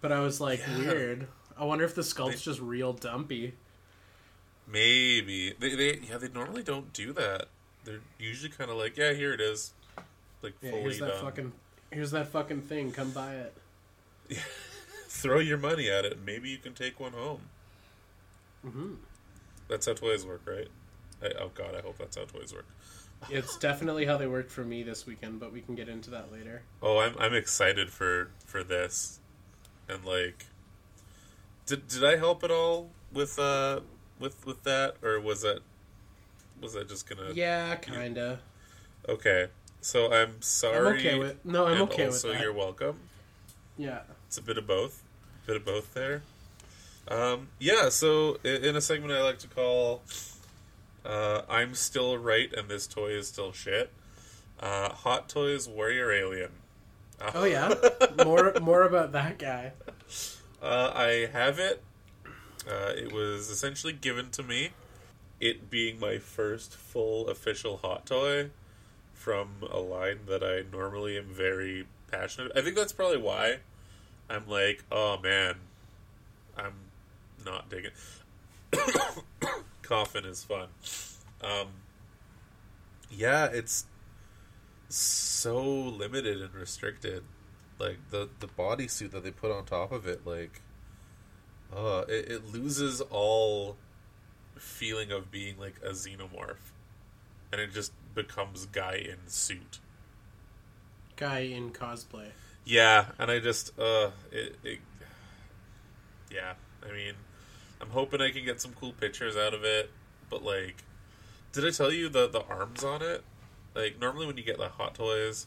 But 0.00 0.12
I 0.12 0.20
was 0.20 0.40
like, 0.40 0.61
Yeah. 0.61 0.78
weird. 0.78 1.28
I 1.59 1.64
wonder 1.64 1.85
if 1.85 1.94
the 1.94 2.02
sculpt's 2.02 2.44
They- 2.44 2.50
just 2.52 2.61
real 2.61 2.92
dumpy. 2.92 3.54
Maybe 4.66 5.54
they, 5.59 5.75
they 5.75 6.00
yeah 6.09 6.18
they 6.18 6.28
normally 6.28 6.62
don't 6.62 6.92
do 6.92 7.12
that. 7.14 7.47
They're 7.85 8.00
usually 8.18 8.50
kind 8.50 8.70
of 8.70 8.76
like 8.76 8.97
yeah 8.97 9.12
here 9.12 9.32
it 9.32 9.40
is, 9.40 9.73
like 10.42 10.54
Yeah, 10.62 10.70
fully 10.70 10.82
here's 10.82 10.99
that 11.00 11.09
done. 11.14 11.25
fucking 11.25 11.52
here's 11.90 12.11
that 12.12 12.28
fucking 12.28 12.62
thing. 12.62 12.92
Come 12.92 13.11
buy 13.11 13.35
it. 13.35 13.54
Throw 15.09 15.38
your 15.38 15.59
money 15.59 15.90
at 15.90 16.04
it. 16.04 16.18
Maybe 16.25 16.49
you 16.49 16.59
can 16.59 16.73
take 16.75 17.00
one 17.00 17.12
home. 17.12 17.40
hmm 18.62 18.94
That's 19.68 19.87
how 19.87 19.94
toys 19.94 20.25
work, 20.25 20.42
right? 20.47 20.68
I, 21.23 21.32
oh 21.40 21.50
god, 21.54 21.75
I 21.76 21.80
hope 21.82 21.99
that's 21.99 22.16
how 22.16 22.25
toys 22.25 22.52
work. 22.54 22.66
It's 23.28 23.56
definitely 23.59 24.06
how 24.06 24.16
they 24.16 24.26
worked 24.26 24.50
for 24.50 24.64
me 24.64 24.82
this 24.82 25.06
weekend, 25.06 25.40
but 25.40 25.52
we 25.52 25.61
can 25.61 25.75
get 25.75 25.88
into 25.88 26.11
that 26.11 26.32
later. 26.32 26.62
Oh, 26.82 26.99
I'm 26.99 27.16
I'm 27.18 27.35
excited 27.35 27.90
for 27.90 28.30
for 28.47 28.62
this, 28.64 29.20
and 29.88 30.04
like, 30.04 30.47
did 31.66 31.87
did 31.88 32.04
I 32.04 32.16
help 32.16 32.42
at 32.44 32.50
all 32.50 32.88
with 33.12 33.38
uh 33.38 33.80
with 34.18 34.47
with 34.47 34.62
that, 34.62 34.94
or 35.02 35.20
was 35.20 35.42
that 35.42 35.61
was 36.61 36.73
that 36.73 36.88
just 36.88 37.09
gonna? 37.09 37.32
Yeah, 37.35 37.75
kinda. 37.76 38.40
Okay, 39.09 39.49
so 39.81 40.13
I'm 40.13 40.41
sorry. 40.43 40.77
I'm 40.77 40.95
okay 40.97 41.19
with. 41.19 41.45
No, 41.45 41.67
I'm 41.67 41.83
okay 41.83 42.07
with 42.07 42.15
also 42.15 42.33
that. 42.33 42.41
you're 42.41 42.53
welcome. 42.53 42.97
Yeah. 43.77 44.01
It's 44.27 44.39
a 44.39 44.43
bit 44.43 44.59
of 44.59 44.67
both. 44.67 45.03
A 45.45 45.47
bit 45.47 45.57
of 45.57 45.65
both 45.65 45.95
there. 45.95 46.23
Um, 47.09 47.49
yeah, 47.59 47.89
so 47.89 48.35
in 48.45 48.77
a 48.77 48.81
segment 48.81 49.13
I 49.13 49.23
like 49.23 49.39
to 49.41 49.49
call 49.49 50.03
Uh, 51.05 51.43
I'm 51.49 51.75
still 51.75 52.19
right, 52.19 52.53
and 52.53 52.69
this 52.69 52.87
toy 52.87 53.09
is 53.13 53.27
still 53.29 53.53
shit. 53.53 53.91
Uh, 54.61 54.91
Hot 54.91 55.29
Toys 55.29 55.67
Warrior 55.67 56.13
Alien. 56.13 56.51
Uh, 57.21 57.31
Oh 57.35 57.45
yeah, 57.45 57.73
more 58.25 58.53
more 58.61 58.83
about 58.83 59.13
that 59.13 59.39
guy. 59.39 59.73
Uh, 60.63 60.93
I 60.95 61.29
have 61.33 61.59
it. 61.59 61.83
Uh, 62.69 62.93
it 62.95 63.13
was 63.13 63.49
essentially 63.49 63.95
given 63.95 64.31
to 64.33 64.43
me. 64.43 64.71
It 65.41 65.71
being 65.71 65.99
my 65.99 66.19
first 66.19 66.77
full 66.77 67.29
official 67.29 67.79
hot 67.79 68.05
toy 68.05 68.51
from 69.21 69.50
a 69.71 69.79
line 69.79 70.21
that 70.27 70.43
I 70.43 70.62
normally 70.73 71.19
am 71.19 71.27
very 71.27 71.87
passionate. 72.11 72.53
I 72.57 72.62
think 72.62 72.75
that's 72.75 72.95
probably 72.95 73.19
why 73.19 73.59
I'm 74.31 74.49
like, 74.49 74.83
oh 74.91 75.19
man, 75.23 75.57
I'm 76.57 76.73
not 77.45 77.69
digging. 77.69 77.91
Coffin 79.83 80.25
is 80.25 80.43
fun. 80.43 80.69
Um, 81.43 81.69
yeah, 83.11 83.45
it's 83.53 83.85
so 84.89 85.62
limited 85.62 86.41
and 86.41 86.55
restricted. 86.55 87.23
Like 87.79 87.99
the 88.09 88.31
the 88.41 88.49
bodysuit 88.49 89.11
that 89.11 89.23
they 89.23 89.33
put 89.33 89.50
on 89.50 89.67
top 89.67 89.93
of 89.93 90.07
it, 90.07 90.27
like, 90.27 90.62
uh, 91.77 92.05
it, 92.09 92.31
it 92.31 92.53
loses 92.55 93.03
all 93.03 93.77
feeling 94.57 95.12
of 95.12 95.31
being 95.31 95.59
like 95.59 95.75
a 95.85 95.91
xenomorph, 95.91 96.73
and 97.53 97.61
it 97.61 97.73
just 97.73 97.93
becomes 98.14 98.67
guy 98.67 98.95
in 98.95 99.26
suit. 99.26 99.79
Guy 101.17 101.40
in 101.40 101.71
cosplay. 101.71 102.29
Yeah, 102.64 103.07
and 103.19 103.31
I 103.31 103.38
just 103.40 103.79
uh 103.79 104.11
it, 104.31 104.57
it 104.64 104.79
Yeah, 106.31 106.55
I 106.88 106.93
mean 106.93 107.14
I'm 107.81 107.90
hoping 107.90 108.21
I 108.21 108.31
can 108.31 108.45
get 108.45 108.61
some 108.61 108.73
cool 108.73 108.93
pictures 108.93 109.37
out 109.37 109.55
of 109.55 109.64
it, 109.64 109.90
but 110.29 110.45
like 110.45 110.76
did 111.52 111.67
I 111.67 111.71
tell 111.71 111.93
you 111.93 112.09
the 112.09 112.29
the 112.29 112.45
arms 112.45 112.85
on 112.85 113.02
it? 113.02 113.25
Like 113.75 114.00
normally 114.00 114.26
when 114.26 114.37
you 114.37 114.43
get 114.43 114.59
the 114.59 114.69
hot 114.69 114.95
toys 114.95 115.47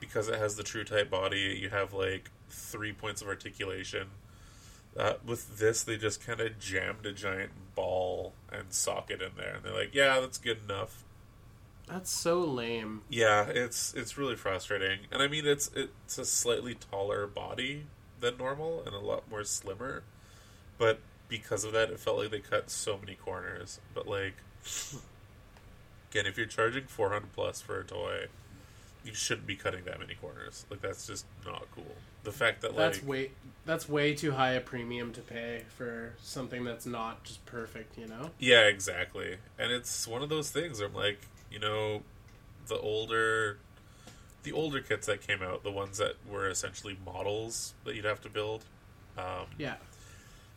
because 0.00 0.28
it 0.28 0.38
has 0.38 0.56
the 0.56 0.62
true 0.62 0.84
type 0.84 1.10
body, 1.10 1.58
you 1.60 1.68
have 1.68 1.92
like 1.92 2.30
three 2.48 2.92
points 2.92 3.22
of 3.22 3.28
articulation. 3.28 4.08
Uh, 4.96 5.14
with 5.24 5.58
this, 5.58 5.84
they 5.84 5.96
just 5.96 6.24
kind 6.26 6.40
of 6.40 6.58
jammed 6.58 7.06
a 7.06 7.12
giant 7.12 7.52
ball 7.76 8.32
and 8.50 8.72
socket 8.72 9.22
in 9.22 9.30
there, 9.36 9.54
and 9.54 9.64
they're 9.64 9.74
like, 9.74 9.94
"Yeah, 9.94 10.18
that's 10.18 10.38
good 10.38 10.58
enough." 10.64 11.04
That's 11.86 12.10
so 12.10 12.40
lame. 12.40 13.02
Yeah, 13.08 13.46
it's 13.46 13.94
it's 13.94 14.16
really 14.16 14.36
frustrating, 14.36 15.00
and 15.10 15.22
I 15.22 15.28
mean 15.28 15.46
it's 15.46 15.70
it's 15.74 16.18
a 16.18 16.24
slightly 16.24 16.74
taller 16.74 17.26
body 17.26 17.84
than 18.20 18.36
normal 18.36 18.82
and 18.86 18.94
a 18.94 19.00
lot 19.00 19.28
more 19.30 19.44
slimmer, 19.44 20.02
but 20.78 21.00
because 21.28 21.64
of 21.64 21.72
that, 21.72 21.90
it 21.90 21.98
felt 21.98 22.18
like 22.18 22.30
they 22.30 22.40
cut 22.40 22.70
so 22.70 22.98
many 22.98 23.14
corners. 23.14 23.80
But 23.94 24.06
like, 24.06 24.34
again, 26.10 26.26
if 26.26 26.36
you're 26.36 26.46
charging 26.46 26.84
four 26.84 27.10
hundred 27.10 27.32
plus 27.32 27.60
for 27.60 27.80
a 27.80 27.84
toy, 27.84 28.26
you 29.04 29.14
shouldn't 29.14 29.46
be 29.46 29.56
cutting 29.56 29.84
that 29.84 29.98
many 29.98 30.14
corners. 30.14 30.66
Like 30.70 30.82
that's 30.82 31.06
just 31.06 31.24
not 31.46 31.66
cool. 31.74 31.96
The 32.22 32.32
fact 32.32 32.60
that 32.62 32.76
like 32.76 32.92
That's 32.92 33.02
way 33.02 33.30
that's 33.64 33.88
way 33.88 34.14
too 34.14 34.32
high 34.32 34.52
a 34.52 34.60
premium 34.60 35.12
to 35.12 35.20
pay 35.20 35.62
for 35.76 36.12
something 36.20 36.64
that's 36.64 36.84
not 36.84 37.24
just 37.24 37.44
perfect. 37.46 37.96
You 37.96 38.08
know. 38.08 38.30
Yeah, 38.38 38.62
exactly. 38.62 39.36
And 39.58 39.72
it's 39.72 40.06
one 40.06 40.22
of 40.22 40.28
those 40.28 40.50
things 40.50 40.80
where 40.80 40.88
I'm 40.88 40.94
like, 40.94 41.20
you 41.50 41.58
know, 41.58 42.02
the 42.66 42.78
older 42.78 43.58
the 44.42 44.52
older 44.52 44.80
kits 44.80 45.06
that 45.06 45.20
came 45.26 45.42
out, 45.42 45.62
the 45.64 45.70
ones 45.70 45.98
that 45.98 46.14
were 46.30 46.48
essentially 46.48 46.96
models 47.04 47.74
that 47.84 47.94
you'd 47.94 48.06
have 48.06 48.22
to 48.22 48.28
build, 48.30 48.64
um, 49.18 49.46
Yeah. 49.58 49.74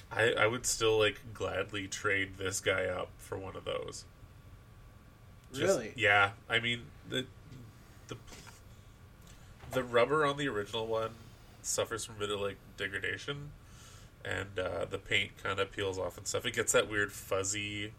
I, 0.10 0.32
I 0.34 0.48
would 0.48 0.66
still 0.66 0.98
like 1.00 1.20
gladly 1.34 1.88
trade 1.88 2.38
this 2.38 2.62
guy 2.62 2.86
up 2.86 3.10
for 3.18 3.38
one 3.38 3.56
of 3.56 3.66
those. 3.66 4.06
Just- 5.52 5.64
Really? 5.64 5.94
Yeah. 5.98 6.32
I 6.50 6.60
mean 6.60 6.84
the 7.10 7.26
the 8.08 8.16
the 9.72 9.84
rubber 9.84 10.26
on 10.26 10.38
the 10.38 10.48
original 10.48 10.86
one 10.88 11.12
suffers 11.62 12.06
from 12.06 12.16
a 12.18 12.20
bit 12.20 12.30
of 12.30 12.40
like 12.42 12.58
degradation, 12.78 13.52
and 14.24 14.58
uh, 14.60 14.86
the 14.86 14.98
paint 15.00 15.32
kind 15.42 15.60
of 15.60 15.72
peels 15.72 15.98
off 15.98 16.18
and 16.18 16.28
stuff. 16.28 16.46
It 16.46 16.54
gets 16.54 16.72
that 16.74 16.90
weird 16.90 17.12
fuzzy 17.12 17.92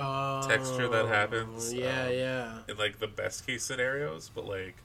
Oh, 0.00 0.46
Texture 0.48 0.88
that 0.88 1.06
happens, 1.06 1.72
Yeah, 1.74 2.04
um, 2.06 2.12
yeah. 2.12 2.58
in 2.68 2.76
like 2.76 2.98
the 2.98 3.06
best 3.08 3.46
case 3.46 3.64
scenarios, 3.64 4.30
but 4.34 4.46
like 4.46 4.76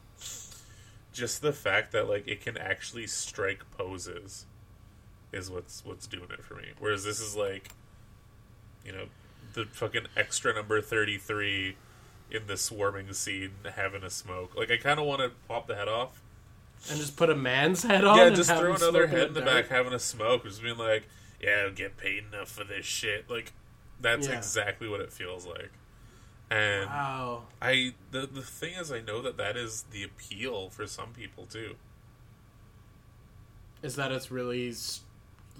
just 1.12 1.42
the 1.42 1.54
fact 1.54 1.92
that 1.92 2.10
like 2.10 2.28
it 2.28 2.42
can 2.42 2.58
actually 2.58 3.06
strike 3.08 3.62
poses 3.78 4.46
is 5.32 5.50
what's 5.52 5.86
what's 5.86 6.08
doing 6.08 6.30
it 6.32 6.44
for 6.44 6.56
me. 6.56 6.70
Whereas 6.80 7.04
this 7.04 7.20
is 7.20 7.36
like 7.36 7.70
you 8.86 8.92
know, 8.92 9.06
the 9.54 9.66
fucking 9.66 10.08
extra 10.18 10.54
number 10.54 10.82
thirty 10.82 11.18
three 11.18 11.76
in 12.32 12.48
the 12.48 12.58
swarming 12.58 13.14
scene 13.14 13.52
having 13.76 14.04
a 14.04 14.10
smoke. 14.10 14.56
Like 14.58 14.72
I 14.72 14.78
kinda 14.78 15.04
wanna 15.04 15.30
pop 15.48 15.68
the 15.68 15.76
head 15.76 15.88
off. 15.88 16.20
And 16.90 17.00
just 17.00 17.16
put 17.16 17.30
a 17.30 17.36
man's 17.36 17.84
head 17.84 18.04
on. 18.04 18.18
yeah, 18.18 18.30
just 18.32 18.50
throw 18.50 18.74
another 18.74 19.08
head 19.08 19.28
in 19.30 19.34
the 19.36 19.42
dark? 19.42 19.70
back 19.70 19.78
having 19.78 19.94
a 19.94 20.00
smoke, 20.00 20.44
just 20.44 20.62
being 20.62 20.78
like, 20.78 21.08
Yeah, 21.40 21.66
I'll 21.66 21.72
get 21.72 21.96
paid 21.98 22.24
enough 22.32 22.50
for 22.50 22.64
this 22.64 22.86
shit. 22.86 23.30
Like 23.30 23.54
that's 24.04 24.28
Yeah. 24.28 24.30
exactly 24.30 24.90
what 24.90 25.02
it 25.02 25.14
feels 25.14 25.48
like. 25.48 25.72
And 26.52 26.90
Wow. 26.90 27.48
I 27.62 27.96
the 28.12 28.28
the 28.28 28.44
thing 28.44 28.76
is, 28.76 28.92
I 28.92 29.02
know 29.02 29.22
that 29.24 29.38
that 29.38 29.58
is 29.58 29.84
the 29.92 30.04
appeal 30.04 30.70
for 30.72 30.88
some 30.88 31.14
people 31.14 31.46
too. 31.48 31.78
Is 33.84 33.96
that 33.98 34.12
it's 34.12 34.32
really 34.32 34.70
s- 34.70 35.02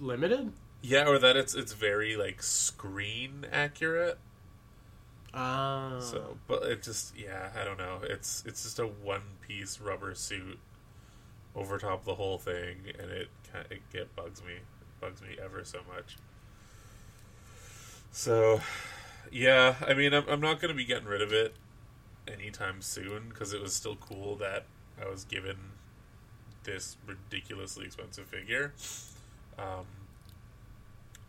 limited? 0.00 0.52
Yeah, 0.82 1.08
or 1.08 1.18
that 1.18 1.36
it's 1.36 1.54
it's 1.54 1.72
very 1.72 2.16
like 2.16 2.42
screen 2.42 3.46
accurate. 3.50 4.18
Ah. 5.34 5.98
So, 5.98 6.38
but 6.46 6.62
it 6.64 6.82
just 6.82 7.16
yeah, 7.16 7.50
I 7.58 7.64
don't 7.64 7.78
know. 7.78 8.00
It's 8.02 8.44
it's 8.46 8.62
just 8.62 8.78
a 8.78 8.86
one 8.86 9.38
piece 9.40 9.80
rubber 9.80 10.14
suit 10.14 10.58
over 11.56 11.78
top 11.78 12.00
of 12.00 12.04
the 12.06 12.14
whole 12.16 12.38
thing, 12.38 12.78
and 12.98 13.10
it 13.10 13.28
it, 13.70 13.82
it 13.94 14.16
bugs 14.16 14.42
me, 14.44 14.54
it 14.54 15.00
bugs 15.00 15.22
me 15.22 15.36
ever 15.42 15.64
so 15.64 15.80
much. 15.94 16.16
So, 18.14 18.60
yeah, 19.32 19.74
I 19.84 19.92
mean, 19.92 20.14
I'm 20.14 20.22
I'm 20.28 20.40
not 20.40 20.60
gonna 20.60 20.72
be 20.72 20.84
getting 20.84 21.08
rid 21.08 21.20
of 21.20 21.32
it 21.32 21.52
anytime 22.28 22.80
soon 22.80 23.28
because 23.28 23.52
it 23.52 23.60
was 23.60 23.74
still 23.74 23.96
cool 23.96 24.36
that 24.36 24.66
I 25.04 25.08
was 25.10 25.24
given 25.24 25.56
this 26.62 26.96
ridiculously 27.04 27.86
expensive 27.86 28.28
figure. 28.28 28.72
Um, 29.58 29.86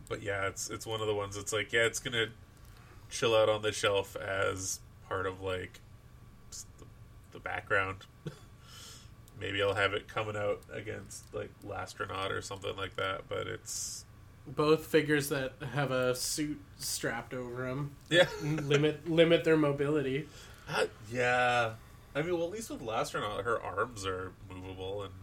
but 0.08 0.22
yeah, 0.22 0.46
it's 0.46 0.70
it's 0.70 0.86
one 0.86 1.01
of 1.01 1.08
the 1.08 1.15
ones 1.15 1.36
that's 1.36 1.51
like, 1.51 1.74
yeah, 1.74 1.86
it's 1.88 1.98
gonna 1.98 2.27
chill 3.10 3.36
out 3.36 3.50
on 3.50 3.63
the 3.63 3.72
shelf 3.72 4.15
as 4.15 4.80
part 5.10 5.25
of 5.25 5.42
like 5.42 5.80
the, 6.77 6.86
the 7.32 7.39
background. 7.39 8.06
Maybe 9.39 9.60
I'll 9.63 9.74
have 9.74 9.94
it 9.94 10.08
coming 10.08 10.38
out 10.38 10.62
against 10.72 11.34
like 11.34 11.50
Lastronaut 11.65 12.30
or 12.30 12.44
something 12.44 12.75
like 12.77 12.96
that, 12.98 13.27
but 13.27 13.48
it's 13.48 14.04
Both 14.48 14.86
figures 14.88 15.30
that 15.30 15.54
have 15.74 15.92
a 15.92 16.16
suit 16.16 16.62
strapped 16.78 17.34
over 17.34 17.64
them 17.68 17.96
yeah, 18.10 18.28
limit 18.42 19.10
limit 19.10 19.44
their 19.44 19.58
mobility. 19.58 20.28
Uh, 20.70 20.86
yeah. 21.12 21.74
I 22.16 22.22
mean, 22.22 22.34
well, 22.38 22.46
at 22.48 22.52
least 22.52 22.70
with 22.70 22.82
Lastronaut, 22.82 23.44
her 23.44 23.62
arms 23.62 24.06
are 24.06 24.34
movable, 24.50 25.04
and 25.04 25.14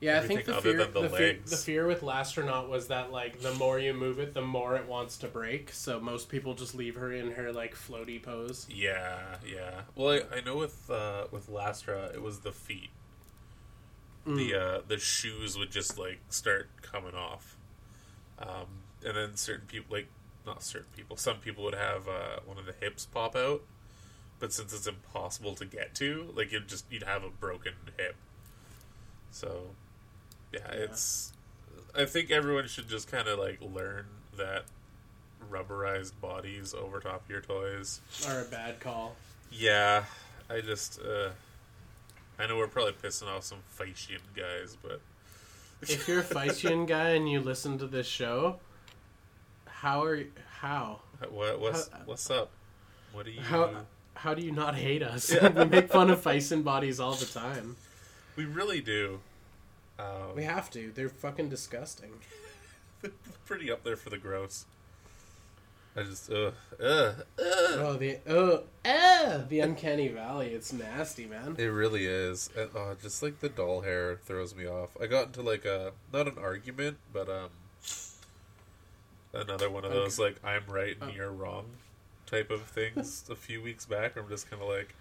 Yeah, 0.00 0.18
I 0.18 0.22
think 0.22 0.44
the 0.44 0.56
other 0.56 0.74
fear 0.74 0.76
than 0.76 0.92
the 0.92 1.02
the, 1.02 1.10
fear 1.10 1.34
legs. 1.34 1.50
the 1.50 1.56
fear 1.56 1.86
with 1.86 2.02
Lastronaut 2.02 2.68
was 2.68 2.88
that 2.88 3.10
like 3.12 3.40
the 3.40 3.52
more 3.52 3.78
you 3.80 3.92
move 3.94 4.18
it, 4.20 4.34
the 4.34 4.42
more 4.42 4.76
it 4.76 4.86
wants 4.86 5.16
to 5.18 5.28
break. 5.28 5.72
So 5.72 5.98
most 6.00 6.28
people 6.28 6.54
just 6.54 6.74
leave 6.74 6.96
her 6.96 7.12
in 7.12 7.32
her 7.32 7.52
like 7.52 7.74
floaty 7.74 8.22
pose. 8.22 8.66
yeah, 8.70 9.36
yeah. 9.46 9.82
Well, 9.96 10.20
I, 10.32 10.36
I 10.38 10.40
know 10.40 10.56
with 10.56 10.88
uh, 10.90 11.26
with 11.32 11.48
Lastra, 11.50 12.14
it 12.14 12.22
was 12.22 12.40
the 12.40 12.52
feet. 12.52 12.90
The 14.26 14.54
uh, 14.54 14.80
the 14.86 14.98
shoes 14.98 15.58
would 15.58 15.70
just 15.70 15.98
like 15.98 16.20
start 16.28 16.70
coming 16.82 17.14
off, 17.14 17.56
um, 18.40 18.66
and 19.04 19.16
then 19.16 19.36
certain 19.36 19.66
people 19.66 19.96
like 19.96 20.08
not 20.46 20.62
certain 20.62 20.88
people, 20.96 21.16
some 21.16 21.38
people 21.38 21.64
would 21.64 21.74
have 21.74 22.08
uh, 22.08 22.40
one 22.46 22.58
of 22.58 22.66
the 22.66 22.74
hips 22.80 23.06
pop 23.06 23.36
out, 23.36 23.62
but 24.38 24.52
since 24.52 24.72
it's 24.72 24.86
impossible 24.86 25.54
to 25.56 25.64
get 25.64 25.94
to, 25.96 26.32
like 26.34 26.52
you'd 26.52 26.68
just 26.68 26.86
you'd 26.90 27.02
have 27.02 27.22
a 27.22 27.30
broken 27.30 27.74
hip. 27.96 28.16
So, 29.30 29.70
yeah, 30.52 30.70
it's. 30.72 31.32
I 31.94 32.04
think 32.04 32.30
everyone 32.30 32.68
should 32.68 32.88
just 32.88 33.10
kind 33.10 33.28
of 33.28 33.38
like 33.38 33.60
learn 33.60 34.06
that 34.36 34.64
rubberized 35.50 36.12
bodies 36.20 36.74
over 36.74 37.00
top 37.00 37.24
of 37.24 37.30
your 37.30 37.40
toys. 37.40 38.00
Are 38.26 38.42
a 38.42 38.44
bad 38.44 38.80
call. 38.80 39.16
Yeah, 39.50 40.04
I 40.48 40.60
just. 40.60 41.00
uh 41.00 41.30
I 42.40 42.46
know 42.46 42.56
we're 42.56 42.68
probably 42.68 42.92
pissing 42.92 43.26
off 43.26 43.42
some 43.42 43.58
Phicen 43.76 44.20
guys, 44.34 44.76
but 44.80 45.00
If 45.82 46.08
you're 46.08 46.20
a 46.20 46.24
Phicen 46.24 46.86
guy 46.86 47.10
and 47.10 47.30
you 47.30 47.40
listen 47.40 47.78
to 47.78 47.86
this 47.86 48.06
show, 48.06 48.58
how 49.66 50.02
are 50.02 50.16
you, 50.16 50.32
how 50.60 51.00
what 51.30 51.60
what's 51.60 51.88
How- 51.88 51.98
what's 52.04 52.30
up? 52.30 52.50
What 53.12 53.26
do 53.26 53.32
you? 53.32 53.40
how 53.40 53.70
how 54.14 54.34
do 54.34 54.42
you 54.42 54.52
not 54.52 54.74
hate 54.74 55.02
us? 55.02 55.32
Yeah. 55.32 55.48
we 55.56 55.64
make 55.66 55.90
fun 55.90 56.10
of 56.10 56.20
Phicen 56.22 56.64
bodies 56.64 56.98
all 56.98 57.14
the 57.14 57.26
time. 57.26 57.76
We 58.36 58.44
really 58.44 58.80
do. 58.80 59.20
Um, 59.98 60.34
We 60.34 60.44
have 60.44 60.70
to. 60.72 60.90
They're 60.94 61.08
fucking 61.08 61.48
disgusting. 61.48 62.10
pretty 63.46 63.70
up 63.70 63.84
there 63.84 63.96
for 63.96 64.10
the 64.10 64.18
gross. 64.18 64.66
I 65.98 66.02
just 66.04 66.30
ugh, 66.30 66.54
ugh. 66.80 67.14
Oh, 67.40 67.96
the 67.98 68.18
oh, 68.28 68.62
ah, 68.84 69.42
the 69.48 69.60
uncanny 69.60 70.06
valley. 70.08 70.48
It's 70.48 70.72
nasty, 70.72 71.26
man. 71.26 71.56
It 71.58 71.64
really 71.64 72.06
is. 72.06 72.50
And, 72.56 72.70
oh, 72.76 72.96
just 73.02 73.20
like 73.22 73.40
the 73.40 73.48
doll 73.48 73.80
hair 73.80 74.20
throws 74.24 74.54
me 74.54 74.66
off. 74.66 74.90
I 75.02 75.06
got 75.06 75.26
into 75.26 75.42
like 75.42 75.64
a 75.64 75.92
not 76.12 76.28
an 76.28 76.38
argument, 76.38 76.98
but 77.12 77.28
um, 77.28 77.48
another 79.32 79.68
one 79.70 79.84
of 79.84 79.92
those 79.92 80.18
like 80.18 80.36
I'm 80.44 80.66
right 80.68 80.96
and 81.00 81.10
Oh. 81.10 81.14
you're 81.14 81.32
wrong 81.32 81.64
type 82.26 82.50
of 82.50 82.62
things 82.62 83.24
a 83.28 83.34
few 83.34 83.60
weeks 83.60 83.84
back. 83.86 84.16
I'm 84.16 84.28
just 84.28 84.48
kind 84.48 84.62
of 84.62 84.68
like, 84.68 84.94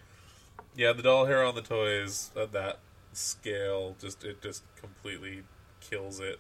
yeah, 0.76 0.94
the 0.94 1.04
doll 1.04 1.26
hair 1.26 1.44
on 1.44 1.54
the 1.54 1.62
toys 1.62 2.32
at 2.36 2.54
that 2.54 2.80
scale 3.14 3.96
just 4.00 4.24
it 4.24 4.42
just 4.42 4.64
completely 4.80 5.44
kills 5.80 6.20
it. 6.20 6.40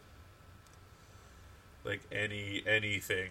Like 1.83 2.01
any 2.11 2.63
anything, 2.65 3.29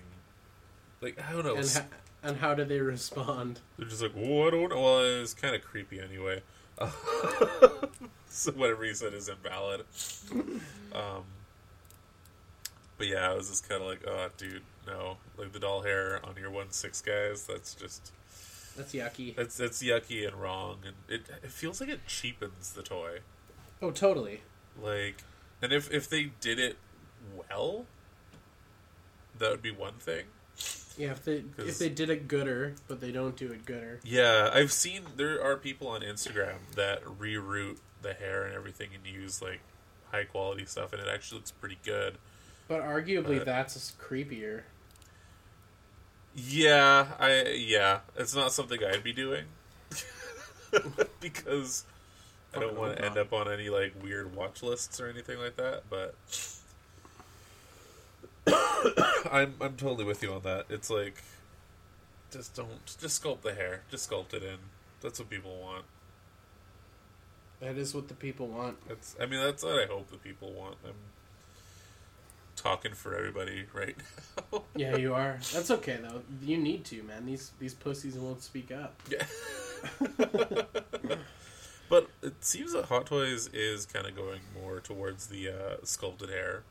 like 1.00 1.18
I 1.28 1.32
don't 1.32 1.44
know. 1.44 1.56
And 1.56 1.68
ha- 1.68 1.84
and 2.22 2.36
how 2.38 2.54
do 2.54 2.64
they 2.64 2.80
respond? 2.80 3.60
They're 3.78 3.88
just 3.88 4.02
like, 4.02 4.16
I 4.16 4.20
don't 4.50 4.70
know. 4.70 4.80
Well, 4.80 5.04
it's 5.22 5.34
kind 5.34 5.54
of 5.54 5.62
creepy 5.62 6.00
anyway. 6.00 6.42
so 8.28 8.52
whatever 8.52 8.84
he 8.84 8.92
said 8.94 9.14
is 9.14 9.28
invalid. 9.28 9.84
Um, 10.92 11.24
but 12.98 13.06
yeah, 13.06 13.30
I 13.30 13.34
was 13.34 13.48
just 13.48 13.68
kind 13.68 13.80
of 13.82 13.88
like, 13.88 14.00
oh, 14.06 14.28
dude, 14.36 14.62
no. 14.86 15.18
Like 15.38 15.52
the 15.52 15.58
doll 15.60 15.82
hair 15.82 16.20
on 16.24 16.34
your 16.36 16.50
one 16.50 16.70
six 16.70 17.00
guys. 17.00 17.46
That's 17.46 17.74
just 17.74 18.12
That's 18.76 18.92
yucky. 18.92 19.34
that's 19.36 19.56
that's 19.56 19.82
yucky 19.82 20.26
and 20.26 20.36
wrong, 20.36 20.78
and 20.84 20.96
it 21.08 21.26
it 21.42 21.50
feels 21.50 21.80
like 21.80 21.90
it 21.90 22.06
cheapens 22.06 22.72
the 22.72 22.82
toy. 22.82 23.18
Oh, 23.80 23.90
totally. 23.90 24.40
Like, 24.82 25.22
and 25.62 25.72
if 25.72 25.90
if 25.92 26.08
they 26.08 26.32
did 26.40 26.58
it 26.58 26.76
well, 27.34 27.86
that 29.38 29.50
would 29.50 29.62
be 29.62 29.70
one 29.70 29.94
thing. 29.94 30.24
Yeah, 30.96 31.10
if 31.12 31.24
they 31.24 31.42
'Cause- 31.42 31.68
if 31.68 31.78
they 31.78 31.88
did 31.90 32.08
it 32.10 32.26
gooder, 32.28 32.74
but 32.88 33.00
they 33.00 33.12
don't 33.12 33.36
do 33.36 33.52
it 33.52 33.64
gooder. 33.66 34.00
Yeah, 34.02 34.50
I've 34.52 34.72
seen 34.72 35.04
there 35.16 35.42
are 35.42 35.56
people 35.56 35.88
on 35.88 36.00
Instagram 36.00 36.58
that 36.74 37.02
reroute 37.04 37.78
the 38.02 38.14
hair 38.14 38.44
and 38.44 38.54
everything 38.54 38.90
and 38.94 39.06
use 39.06 39.42
like 39.42 39.60
high 40.10 40.24
quality 40.24 40.64
stuff, 40.64 40.92
and 40.92 41.02
it 41.02 41.08
actually 41.08 41.38
looks 41.38 41.50
pretty 41.50 41.78
good. 41.84 42.16
But 42.68 42.82
arguably, 42.82 43.38
But- 43.38 43.46
that's 43.46 43.92
creepier. 44.00 44.62
Yeah, 46.34 47.14
I 47.18 47.42
yeah, 47.50 48.00
it's 48.16 48.34
not 48.34 48.52
something 48.52 48.82
I'd 48.84 49.02
be 49.02 49.12
doing 49.14 49.46
because 51.20 51.84
I 52.54 52.60
don't 52.60 52.76
want 52.76 52.96
to 52.96 53.04
end 53.04 53.16
up 53.16 53.32
on 53.32 53.50
any 53.50 53.68
like 53.70 53.94
weird 54.02 54.34
watch 54.34 54.62
lists 54.62 55.00
or 55.00 55.08
anything 55.08 55.38
like 55.38 55.56
that. 55.56 55.84
But 55.88 56.14
I'm 59.32 59.54
I'm 59.60 59.76
totally 59.76 60.04
with 60.04 60.22
you 60.22 60.32
on 60.32 60.42
that. 60.42 60.66
It's 60.68 60.90
like 60.90 61.22
just 62.30 62.54
don't 62.54 62.84
just 62.98 63.22
sculpt 63.22 63.42
the 63.42 63.54
hair, 63.54 63.82
just 63.90 64.08
sculpt 64.08 64.34
it 64.34 64.42
in. 64.42 64.58
That's 65.00 65.18
what 65.18 65.30
people 65.30 65.56
want. 65.60 65.84
That 67.60 67.76
is 67.76 67.94
what 67.94 68.08
the 68.08 68.14
people 68.14 68.48
want. 68.48 68.76
That's 68.88 69.16
I 69.20 69.26
mean 69.26 69.40
that's 69.40 69.62
what 69.62 69.82
I 69.82 69.86
hope 69.86 70.10
the 70.10 70.16
people 70.16 70.52
want. 70.52 70.76
I'm 70.84 70.92
talking 72.56 72.94
for 72.94 73.16
everybody 73.16 73.64
right 73.72 73.96
now. 74.52 74.62
Yeah, 74.74 74.96
you 74.96 75.14
are. 75.14 75.38
That's 75.52 75.70
okay 75.70 75.98
though. 76.02 76.22
You 76.42 76.58
need 76.58 76.84
to, 76.86 77.02
man. 77.02 77.26
These 77.26 77.52
these 77.58 77.74
pussies 77.74 78.16
won't 78.16 78.42
speak 78.42 78.70
up. 78.70 79.00
Yeah. 79.10 79.26
but 81.88 82.08
it 82.22 82.44
seems 82.44 82.72
that 82.72 82.86
Hot 82.86 83.06
Toys 83.06 83.48
is 83.52 83.86
kind 83.86 84.06
of 84.06 84.16
going 84.16 84.40
more 84.60 84.80
towards 84.80 85.26
the 85.28 85.48
uh, 85.48 85.76
sculpted 85.84 86.30
hair 86.30 86.62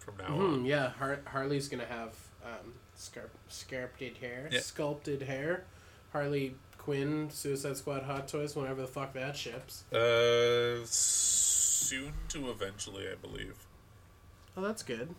from 0.00 0.16
now 0.18 0.26
Hmm, 0.34 0.54
on. 0.54 0.64
yeah, 0.64 0.90
Har- 0.90 1.20
Harley's 1.26 1.68
gonna 1.68 1.86
have 1.86 2.14
um, 2.44 2.74
scarp- 2.96 3.36
sculpted 3.48 4.16
hair. 4.18 4.48
Yeah. 4.50 4.60
Sculpted 4.60 5.22
hair. 5.22 5.64
Harley 6.12 6.56
Quinn, 6.78 7.30
Suicide 7.30 7.76
Squad, 7.76 8.02
Hot 8.02 8.26
Toys, 8.26 8.56
whenever 8.56 8.80
the 8.80 8.88
fuck 8.88 9.12
that 9.12 9.36
ships. 9.36 9.84
Uh, 9.92 10.80
soon 10.86 12.12
to 12.28 12.50
eventually, 12.50 13.06
I 13.08 13.14
believe. 13.14 13.66
Oh, 14.56 14.62
that's 14.62 14.82
good. 14.82 15.14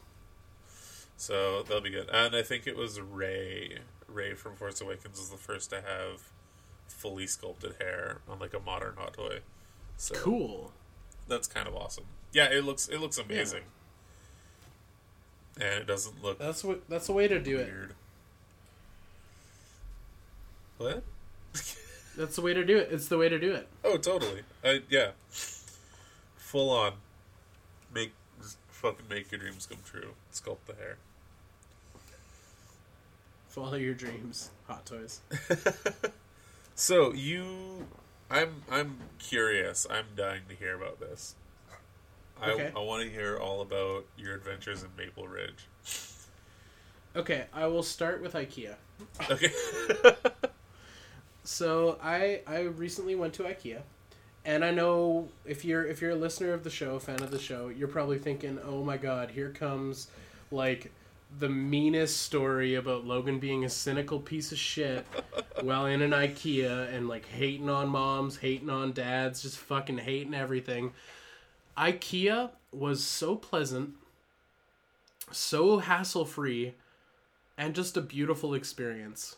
So 1.18 1.62
that'll 1.64 1.82
be 1.82 1.92
good. 1.92 2.10
And 2.12 2.36
I 2.36 2.42
think 2.42 2.66
it 2.68 2.76
was 2.76 3.00
Rey. 3.00 3.78
Rey 4.08 4.34
from 4.34 4.56
Force 4.56 4.82
Awakens 4.82 5.18
was 5.20 5.30
the 5.30 5.38
first 5.38 5.70
to 5.70 5.78
have 5.82 6.22
fully 6.88 7.28
sculpted 7.28 7.76
hair 7.80 8.22
on 8.28 8.40
like 8.40 8.54
a 8.54 8.60
modern 8.60 8.96
Hot 8.98 9.14
Toy. 9.14 9.40
So 9.98 10.16
Cool. 10.16 10.74
that's 11.28 11.48
kind 11.48 11.68
of 11.68 11.76
awesome. 11.76 12.06
Yeah, 12.34 12.46
it 12.52 12.66
looks 12.66 12.88
it 12.90 13.00
looks 13.00 13.18
amazing. 13.18 13.64
And 15.56 15.82
it 15.82 15.88
doesn't 15.88 16.24
look 16.24 16.40
That's 16.40 16.64
what. 16.64 16.90
That's 16.90 17.08
the 17.08 17.14
way 17.14 17.28
to 17.28 17.40
do 17.40 17.58
it. 17.58 17.68
weird. 17.68 17.94
What? 20.78 21.04
That's 22.18 22.36
the 22.36 22.42
way 22.42 22.54
to 22.54 22.66
do 22.66 22.78
it. 22.78 22.90
It's 22.92 23.08
the 23.08 23.18
way 23.18 23.30
to 23.30 23.40
do 23.40 23.54
it. 23.54 23.68
Oh, 23.84 23.98
totally. 23.98 24.42
I 24.64 24.82
yeah. 24.90 25.12
Full 25.30 26.70
on. 26.70 26.94
Make 27.94 28.14
fucking 28.70 29.06
make 29.10 29.32
your 29.32 29.40
dreams 29.40 29.66
come 29.68 29.80
true. 29.86 30.14
Sculpt 30.34 30.66
the 30.68 30.74
hair. 30.76 30.98
Follow 33.50 33.76
your 33.76 33.94
dreams, 33.94 34.50
Hot 34.68 34.86
Toys. 34.86 35.20
So 36.82 37.14
you, 37.14 37.86
I'm 38.32 38.64
I'm 38.72 38.98
curious. 39.20 39.86
I'm 39.88 40.06
dying 40.16 40.42
to 40.50 40.56
hear 40.56 40.76
about 40.76 41.00
this. 41.00 41.36
I 42.42 42.52
Okay. 42.52 42.72
I 42.76 42.80
want 42.80 43.04
to 43.04 43.10
hear 43.10 43.38
all 43.38 43.62
about 43.62 44.06
your 44.18 44.36
adventures 44.36 44.84
in 44.84 44.90
Maple 44.98 45.28
Ridge. 45.28 45.68
Okay, 47.16 47.46
I 47.54 47.68
will 47.68 47.84
start 47.84 48.22
with 48.22 48.34
IKEA. 48.34 48.76
Okay. 49.30 49.52
So 51.44 51.98
I 52.02 52.42
I 52.46 52.62
recently 52.62 53.16
went 53.16 53.34
to 53.36 53.44
IKEA, 53.44 53.82
and 54.46 54.64
I 54.64 54.72
know 54.72 55.30
if 55.46 55.66
you're 55.66 55.86
if 55.86 56.02
you're 56.02 56.12
a 56.12 56.16
listener 56.16 56.54
of 56.54 56.64
the 56.64 56.70
show, 56.70 57.00
fan 57.00 57.22
of 57.22 57.32
the 57.32 57.40
show, 57.40 57.70
you're 57.70 57.88
probably 57.88 58.20
thinking, 58.20 58.60
oh 58.64 58.84
my 58.84 58.98
god, 58.98 59.32
here 59.32 59.50
comes 59.50 60.08
like 60.52 60.92
the 61.40 61.50
meanest 61.50 62.22
story 62.22 62.76
about 62.76 63.06
Logan 63.06 63.40
being 63.40 63.66
a 63.66 63.70
cynical 63.70 64.20
piece 64.20 64.52
of 64.52 64.58
shit 64.58 65.06
while 65.62 65.86
in 65.86 66.02
an 66.02 66.12
IKEA 66.12 66.94
and 66.94 67.08
like 67.08 67.26
hating 67.26 67.70
on 67.70 67.90
moms, 67.90 68.38
hating 68.38 68.70
on 68.70 68.92
dads, 68.92 69.42
just 69.42 69.58
fucking 69.58 69.98
hating 69.98 70.34
everything. 70.34 70.94
IKEA 71.82 72.52
was 72.72 73.04
so 73.04 73.36
pleasant, 73.36 73.96
so 75.32 75.80
hassle 75.80 76.26
free, 76.26 76.76
and 77.58 77.74
just 77.74 77.98
a 77.98 78.02
beautiful 78.02 78.54
experience. 78.54 79.36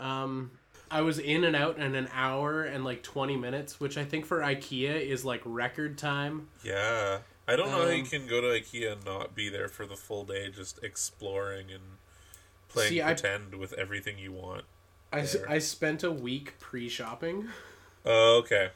Um, 0.00 0.52
I 0.90 1.02
was 1.02 1.18
in 1.18 1.44
and 1.44 1.54
out 1.54 1.78
in 1.78 1.94
an 1.94 2.08
hour 2.14 2.62
and 2.62 2.84
like 2.84 3.02
20 3.02 3.36
minutes, 3.36 3.78
which 3.78 3.98
I 3.98 4.04
think 4.04 4.24
for 4.26 4.38
IKEA 4.40 5.00
is 5.06 5.24
like 5.24 5.42
record 5.44 5.98
time. 5.98 6.48
yeah. 6.64 7.18
I 7.50 7.56
don't 7.56 7.70
know 7.70 7.84
how 7.84 7.88
you 7.88 8.02
Um, 8.02 8.06
can 8.08 8.26
go 8.26 8.42
to 8.42 8.48
IKEA 8.48 8.92
and 8.92 9.04
not 9.06 9.34
be 9.34 9.48
there 9.48 9.68
for 9.68 9.86
the 9.86 9.96
full 9.96 10.24
day, 10.26 10.50
just 10.50 10.84
exploring 10.84 11.70
and 11.72 11.82
playing 12.68 12.90
See, 12.90 13.00
I- 13.00 13.14
pretend 13.14 13.54
with 13.54 13.72
everything 13.72 14.18
you 14.18 14.32
want. 14.32 14.66
I, 15.10 15.22
There. 15.22 15.48
I 15.50 15.58
spent 15.58 16.02
a 16.02 16.10
week 16.12 16.58
pre 16.58 16.90
shopping 16.90 17.48
Oh, 18.04 18.36
okay. 18.44 18.70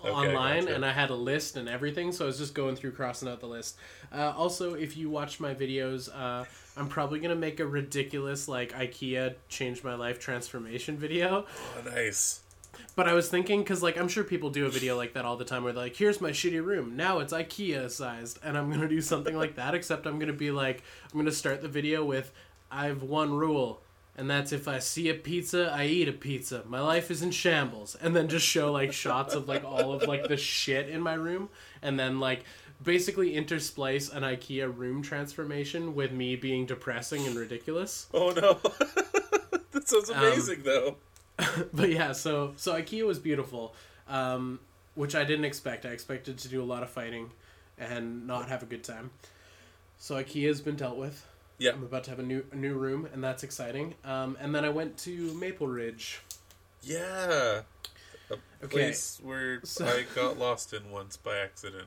Okay, 0.00 0.10
online 0.10 0.62
gotcha. 0.64 0.74
and 0.74 0.86
I 0.86 0.92
had 0.92 1.10
a 1.10 1.14
list 1.14 1.56
and 1.56 1.68
everything, 1.68 2.12
so 2.12 2.24
I 2.24 2.26
was 2.26 2.38
just 2.38 2.54
going 2.54 2.76
through 2.76 2.92
crossing 2.92 3.28
out 3.28 3.40
the 3.40 3.46
list. 3.48 3.76
Uh, 4.12 4.32
also, 4.36 4.74
if 4.74 4.96
you 4.96 5.10
watch 5.10 5.40
my 5.40 5.54
videos, 5.54 6.08
uh, 6.14 6.44
I'm 6.76 6.88
probably 6.88 7.18
gonna 7.18 7.34
make 7.34 7.58
a 7.60 7.66
ridiculous 7.66 8.46
like 8.48 8.72
IKEA 8.72 9.34
changed 9.48 9.82
my 9.82 9.94
life 9.94 10.18
transformation 10.18 10.96
video. 10.96 11.46
Oh, 11.76 11.90
nice. 11.90 12.40
But 12.94 13.08
I 13.08 13.14
was 13.14 13.28
thinking, 13.28 13.60
because 13.60 13.82
like 13.82 13.96
I'm 13.96 14.08
sure 14.08 14.24
people 14.24 14.50
do 14.50 14.66
a 14.66 14.68
video 14.68 14.96
like 14.96 15.14
that 15.14 15.24
all 15.24 15.36
the 15.36 15.44
time, 15.44 15.64
where 15.64 15.72
they're 15.72 15.84
like, 15.84 15.96
"Here's 15.96 16.20
my 16.20 16.30
shitty 16.30 16.64
room. 16.64 16.96
Now 16.96 17.18
it's 17.18 17.32
IKEA 17.32 17.90
sized," 17.90 18.38
and 18.44 18.56
I'm 18.56 18.70
gonna 18.70 18.88
do 18.88 19.00
something 19.00 19.36
like 19.36 19.56
that. 19.56 19.74
Except 19.74 20.06
I'm 20.06 20.18
gonna 20.18 20.32
be 20.32 20.50
like, 20.50 20.82
I'm 21.12 21.18
gonna 21.18 21.32
start 21.32 21.60
the 21.60 21.68
video 21.68 22.04
with, 22.04 22.30
"I've 22.70 23.02
one 23.02 23.32
rule." 23.32 23.82
And 24.18 24.28
that's 24.28 24.50
if 24.50 24.66
I 24.66 24.80
see 24.80 25.08
a 25.10 25.14
pizza, 25.14 25.70
I 25.72 25.84
eat 25.86 26.08
a 26.08 26.12
pizza. 26.12 26.64
My 26.66 26.80
life 26.80 27.08
is 27.08 27.22
in 27.22 27.30
shambles. 27.30 27.94
And 27.94 28.16
then 28.16 28.26
just 28.26 28.44
show 28.44 28.72
like 28.72 28.92
shots 28.92 29.32
of 29.32 29.46
like 29.48 29.64
all 29.64 29.92
of 29.92 30.02
like 30.08 30.26
the 30.26 30.36
shit 30.36 30.88
in 30.88 31.00
my 31.00 31.14
room. 31.14 31.50
And 31.82 32.00
then 32.00 32.18
like 32.18 32.42
basically 32.82 33.34
intersplice 33.34 34.12
an 34.12 34.24
IKEA 34.24 34.76
room 34.76 35.02
transformation 35.02 35.94
with 35.94 36.10
me 36.10 36.34
being 36.34 36.66
depressing 36.66 37.28
and 37.28 37.36
ridiculous. 37.36 38.08
Oh 38.12 38.30
no. 38.30 38.54
that 39.70 39.88
sounds 39.88 40.10
Um, 40.10 40.16
amazing 40.16 40.62
though. 40.64 40.96
but 41.72 41.88
yeah, 41.88 42.10
so 42.10 42.54
so 42.56 42.74
IKEA 42.74 43.06
was 43.06 43.20
beautiful, 43.20 43.72
um, 44.08 44.58
which 44.96 45.14
I 45.14 45.22
didn't 45.22 45.44
expect. 45.44 45.86
I 45.86 45.90
expected 45.90 46.38
to 46.38 46.48
do 46.48 46.60
a 46.60 46.66
lot 46.66 46.82
of 46.82 46.90
fighting 46.90 47.30
and 47.78 48.26
not 48.26 48.48
have 48.48 48.64
a 48.64 48.66
good 48.66 48.82
time. 48.82 49.10
So 49.96 50.16
IKEA's 50.16 50.60
been 50.60 50.74
dealt 50.74 50.96
with. 50.96 51.24
Yeah. 51.58 51.72
I'm 51.72 51.82
about 51.82 52.04
to 52.04 52.10
have 52.10 52.18
a 52.18 52.22
new 52.22 52.44
a 52.52 52.56
new 52.56 52.74
room, 52.74 53.08
and 53.12 53.22
that's 53.22 53.42
exciting. 53.42 53.94
Um, 54.04 54.36
and 54.40 54.54
then 54.54 54.64
I 54.64 54.68
went 54.68 54.96
to 54.98 55.34
Maple 55.34 55.66
Ridge. 55.66 56.20
Yeah. 56.82 57.62
A 58.30 58.34
Okay, 58.64 58.68
place 58.68 59.20
where 59.22 59.60
so- 59.64 59.86
I 59.86 60.04
got 60.14 60.38
lost 60.38 60.72
in 60.72 60.90
once 60.90 61.16
by 61.16 61.36
accident. 61.38 61.86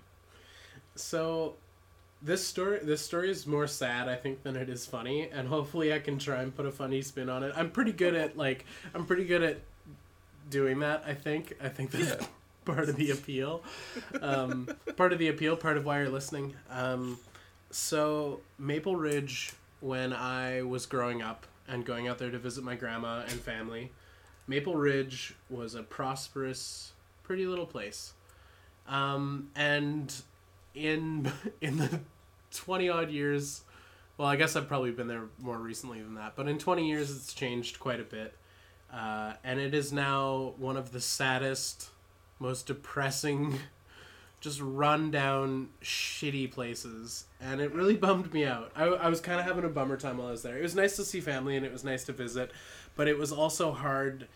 So 0.95 1.55
this 2.21 2.45
story 2.45 2.79
this 2.83 3.01
story 3.01 3.29
is 3.31 3.47
more 3.47 3.65
sad 3.67 4.07
I 4.07 4.15
think 4.15 4.43
than 4.43 4.55
it 4.55 4.69
is 4.69 4.85
funny, 4.85 5.29
and 5.29 5.47
hopefully 5.47 5.93
I 5.93 5.99
can 5.99 6.17
try 6.19 6.41
and 6.41 6.55
put 6.55 6.65
a 6.65 6.71
funny 6.71 7.01
spin 7.01 7.29
on 7.29 7.43
it. 7.43 7.53
I'm 7.55 7.71
pretty 7.71 7.93
good 7.93 8.15
at 8.15 8.37
like 8.37 8.65
I'm 8.93 9.05
pretty 9.05 9.25
good 9.25 9.41
at 9.43 9.59
doing 10.49 10.79
that. 10.79 11.03
I 11.07 11.13
think 11.13 11.53
I 11.63 11.69
think 11.69 11.91
that's 11.91 12.09
Yeah. 12.21 12.27
part 12.65 12.89
of 12.89 12.95
the 12.95 13.11
appeal. 13.11 13.63
Um, 14.21 14.67
part 14.97 15.13
of 15.13 15.19
the 15.19 15.29
appeal, 15.29 15.55
part 15.55 15.77
of 15.77 15.85
why 15.85 15.99
you're 15.99 16.09
listening. 16.09 16.53
Um, 16.69 17.17
so 17.71 18.41
Maple 18.59 18.95
Ridge, 18.95 19.53
when 19.81 20.13
I 20.13 20.61
was 20.61 20.85
growing 20.85 21.21
up 21.21 21.45
and 21.67 21.85
going 21.85 22.07
out 22.07 22.17
there 22.17 22.31
to 22.31 22.39
visit 22.39 22.63
my 22.63 22.75
grandma 22.75 23.21
and 23.21 23.31
family, 23.31 23.91
Maple 24.47 24.75
Ridge 24.75 25.35
was 25.49 25.75
a 25.75 25.83
prosperous, 25.83 26.93
pretty 27.23 27.45
little 27.45 27.65
place. 27.65 28.13
Um, 28.87 29.49
and 29.55 30.13
in 30.73 31.31
in 31.61 31.77
the 31.77 31.99
twenty 32.51 32.89
odd 32.89 33.09
years, 33.09 33.61
well, 34.17 34.27
I 34.27 34.35
guess 34.35 34.55
I've 34.55 34.67
probably 34.67 34.91
been 34.91 35.07
there 35.07 35.23
more 35.39 35.57
recently 35.57 36.01
than 36.01 36.15
that, 36.15 36.35
but 36.35 36.47
in 36.47 36.57
twenty 36.57 36.87
years, 36.89 37.11
it's 37.15 37.33
changed 37.33 37.79
quite 37.79 37.99
a 37.99 38.03
bit, 38.03 38.35
uh, 38.93 39.33
and 39.43 39.59
it 39.59 39.73
is 39.73 39.91
now 39.91 40.53
one 40.57 40.77
of 40.77 40.91
the 40.91 41.01
saddest, 41.01 41.89
most 42.39 42.67
depressing, 42.67 43.59
just 44.41 44.59
run 44.59 45.11
down, 45.11 45.69
shitty 45.83 46.51
places, 46.51 47.25
and 47.39 47.61
it 47.61 47.73
really 47.73 47.95
bummed 47.97 48.33
me 48.33 48.43
out. 48.43 48.71
I, 48.75 48.85
I 48.85 49.07
was 49.07 49.21
kind 49.21 49.39
of 49.39 49.45
having 49.45 49.63
a 49.63 49.69
bummer 49.69 49.95
time 49.95 50.17
while 50.17 50.27
I 50.27 50.31
was 50.31 50.41
there. 50.41 50.57
It 50.57 50.63
was 50.63 50.75
nice 50.75 50.97
to 50.97 51.05
see 51.05 51.21
family, 51.21 51.55
and 51.55 51.65
it 51.65 51.71
was 51.71 51.83
nice 51.83 52.03
to 52.05 52.11
visit, 52.11 52.51
but 52.95 53.07
it 53.07 53.17
was 53.17 53.31
also 53.31 53.71
hard. 53.71 54.27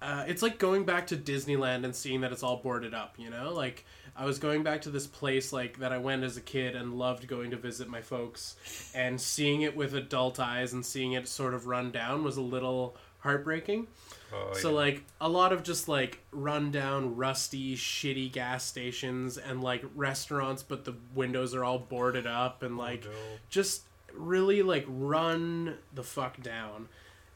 Uh, 0.00 0.24
it's 0.28 0.42
like 0.42 0.58
going 0.58 0.84
back 0.84 1.08
to 1.08 1.16
Disneyland 1.16 1.84
and 1.84 1.94
seeing 1.94 2.20
that 2.20 2.30
it's 2.30 2.44
all 2.44 2.58
boarded 2.58 2.94
up, 2.94 3.16
you 3.18 3.30
know? 3.30 3.52
Like, 3.52 3.84
I 4.16 4.26
was 4.26 4.38
going 4.38 4.62
back 4.62 4.82
to 4.82 4.90
this 4.90 5.08
place, 5.08 5.52
like, 5.52 5.80
that 5.80 5.92
I 5.92 5.98
went 5.98 6.22
as 6.22 6.36
a 6.36 6.40
kid 6.40 6.76
and 6.76 6.96
loved 6.96 7.26
going 7.26 7.50
to 7.50 7.56
visit 7.56 7.88
my 7.88 8.00
folks, 8.00 8.54
and 8.94 9.20
seeing 9.20 9.62
it 9.62 9.76
with 9.76 9.94
adult 9.94 10.38
eyes 10.38 10.72
and 10.72 10.86
seeing 10.86 11.12
it 11.12 11.26
sort 11.26 11.52
of 11.52 11.66
run 11.66 11.90
down 11.90 12.22
was 12.22 12.36
a 12.36 12.42
little 12.42 12.96
heartbreaking. 13.28 13.86
Oh, 14.32 14.52
So 14.54 14.70
yeah. 14.70 14.74
like 14.76 15.04
a 15.20 15.28
lot 15.28 15.52
of 15.52 15.62
just 15.62 15.86
like 15.88 16.20
rundown, 16.32 17.14
rusty, 17.16 17.76
shitty 17.76 18.32
gas 18.32 18.64
stations 18.64 19.36
and 19.38 19.62
like 19.62 19.84
restaurants, 19.94 20.62
but 20.62 20.84
the 20.84 20.94
windows 21.14 21.54
are 21.54 21.62
all 21.64 21.78
boarded 21.78 22.26
up 22.26 22.62
and 22.62 22.76
like 22.78 23.04
Oh, 23.06 23.10
no. 23.10 23.16
just 23.50 23.82
really 24.14 24.62
like 24.62 24.84
run 24.88 25.76
the 25.94 26.02
fuck 26.02 26.42
down. 26.42 26.88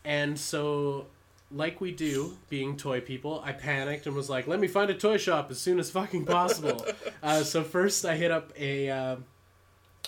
And 0.05 0.38
so 0.38 1.07
like 1.50 1.81
we 1.83 1.92
do, 1.92 2.37
being 2.48 2.76
toy 2.78 3.00
people, 3.02 3.42
I 3.44 3.52
panicked 3.52 4.07
and 4.07 4.16
was 4.16 4.31
like, 4.31 4.46
"Let 4.46 4.59
me 4.59 4.68
find 4.68 4.90
a 4.90 4.94
toy 4.94 5.18
shop 5.18 5.50
as 5.50 5.59
soon 5.61 5.78
as 5.78 5.90
fucking 5.90 6.24
possible." 6.24 6.85
uh, 7.22 7.42
so 7.44 7.62
first, 7.62 8.07
I 8.07 8.16
hit 8.16 8.31
up 8.31 8.52
a, 8.59 8.88
uh, 8.88 9.16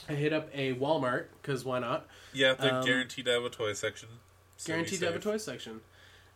I 0.08 0.12
hit 0.14 0.32
up 0.32 0.48
a 0.54 0.74
Walmart 0.74 1.26
because 1.40 1.62
why 1.64 1.78
not? 1.80 2.06
yeah, 2.32 2.54
they're 2.54 2.74
um, 2.76 2.84
guaranteed 2.84 3.26
to 3.26 3.32
have 3.32 3.44
a 3.44 3.50
toy 3.50 3.74
section. 3.74 4.08
So 4.64 4.72
guaranteed 4.72 5.00
to 5.00 5.06
have 5.06 5.14
a 5.16 5.18
toy 5.18 5.36
section 5.36 5.80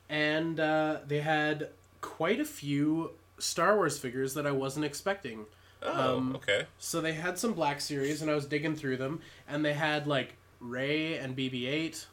and 0.08 0.58
uh, 0.60 0.98
they 1.06 1.20
had 1.20 1.70
quite 2.00 2.40
a 2.40 2.44
few 2.44 3.12
star 3.38 3.74
wars 3.76 3.98
figures 3.98 4.34
that 4.34 4.46
i 4.46 4.50
wasn't 4.50 4.84
expecting 4.84 5.46
Oh, 5.80 6.16
um, 6.18 6.34
okay. 6.36 6.66
so 6.78 7.00
they 7.00 7.12
had 7.12 7.38
some 7.38 7.52
black 7.52 7.80
series 7.80 8.20
and 8.22 8.30
i 8.30 8.34
was 8.34 8.46
digging 8.46 8.74
through 8.74 8.96
them 8.96 9.20
and 9.48 9.64
they 9.64 9.74
had 9.74 10.06
like 10.06 10.34
Rey 10.60 11.16
and 11.18 11.36
bb8 11.36 12.06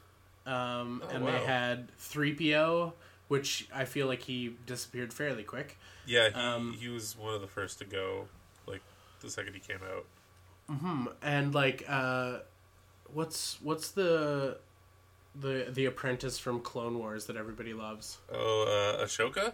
um, 0.46 1.02
Oh, 1.04 1.10
and 1.10 1.24
wow. 1.26 1.32
they 1.32 1.40
had 1.46 1.88
3po 2.00 2.94
which 3.28 3.68
i 3.74 3.86
feel 3.86 4.06
like 4.08 4.22
he 4.22 4.56
disappeared 4.68 5.12
fairly 5.14 5.44
quick 5.44 5.78
Yeah, 6.06 6.30
he, 6.30 6.36
um, 6.36 6.74
he 6.80 6.88
was 6.90 7.18
one 7.18 7.34
of 7.34 7.42
the 7.42 7.48
first 7.48 7.80
to 7.80 7.86
go, 7.86 8.28
like 8.68 8.82
the 9.22 9.30
second 9.32 9.56
he 9.56 9.60
came 9.60 9.80
out. 9.84 10.06
Mhm. 10.70 11.12
And 11.24 11.54
like 11.56 11.84
uh, 11.88 12.40
what's 13.12 13.58
what's 13.64 13.90
the 13.92 14.60
the 15.40 15.68
the 15.70 15.86
apprentice 15.86 16.38
from 16.40 16.60
clone 16.62 16.98
wars 16.98 17.26
that 17.26 17.36
everybody 17.38 17.74
loves 17.74 18.18
Oh, 18.32 18.98
uh, 19.00 19.04
Ahsoka. 19.06 19.54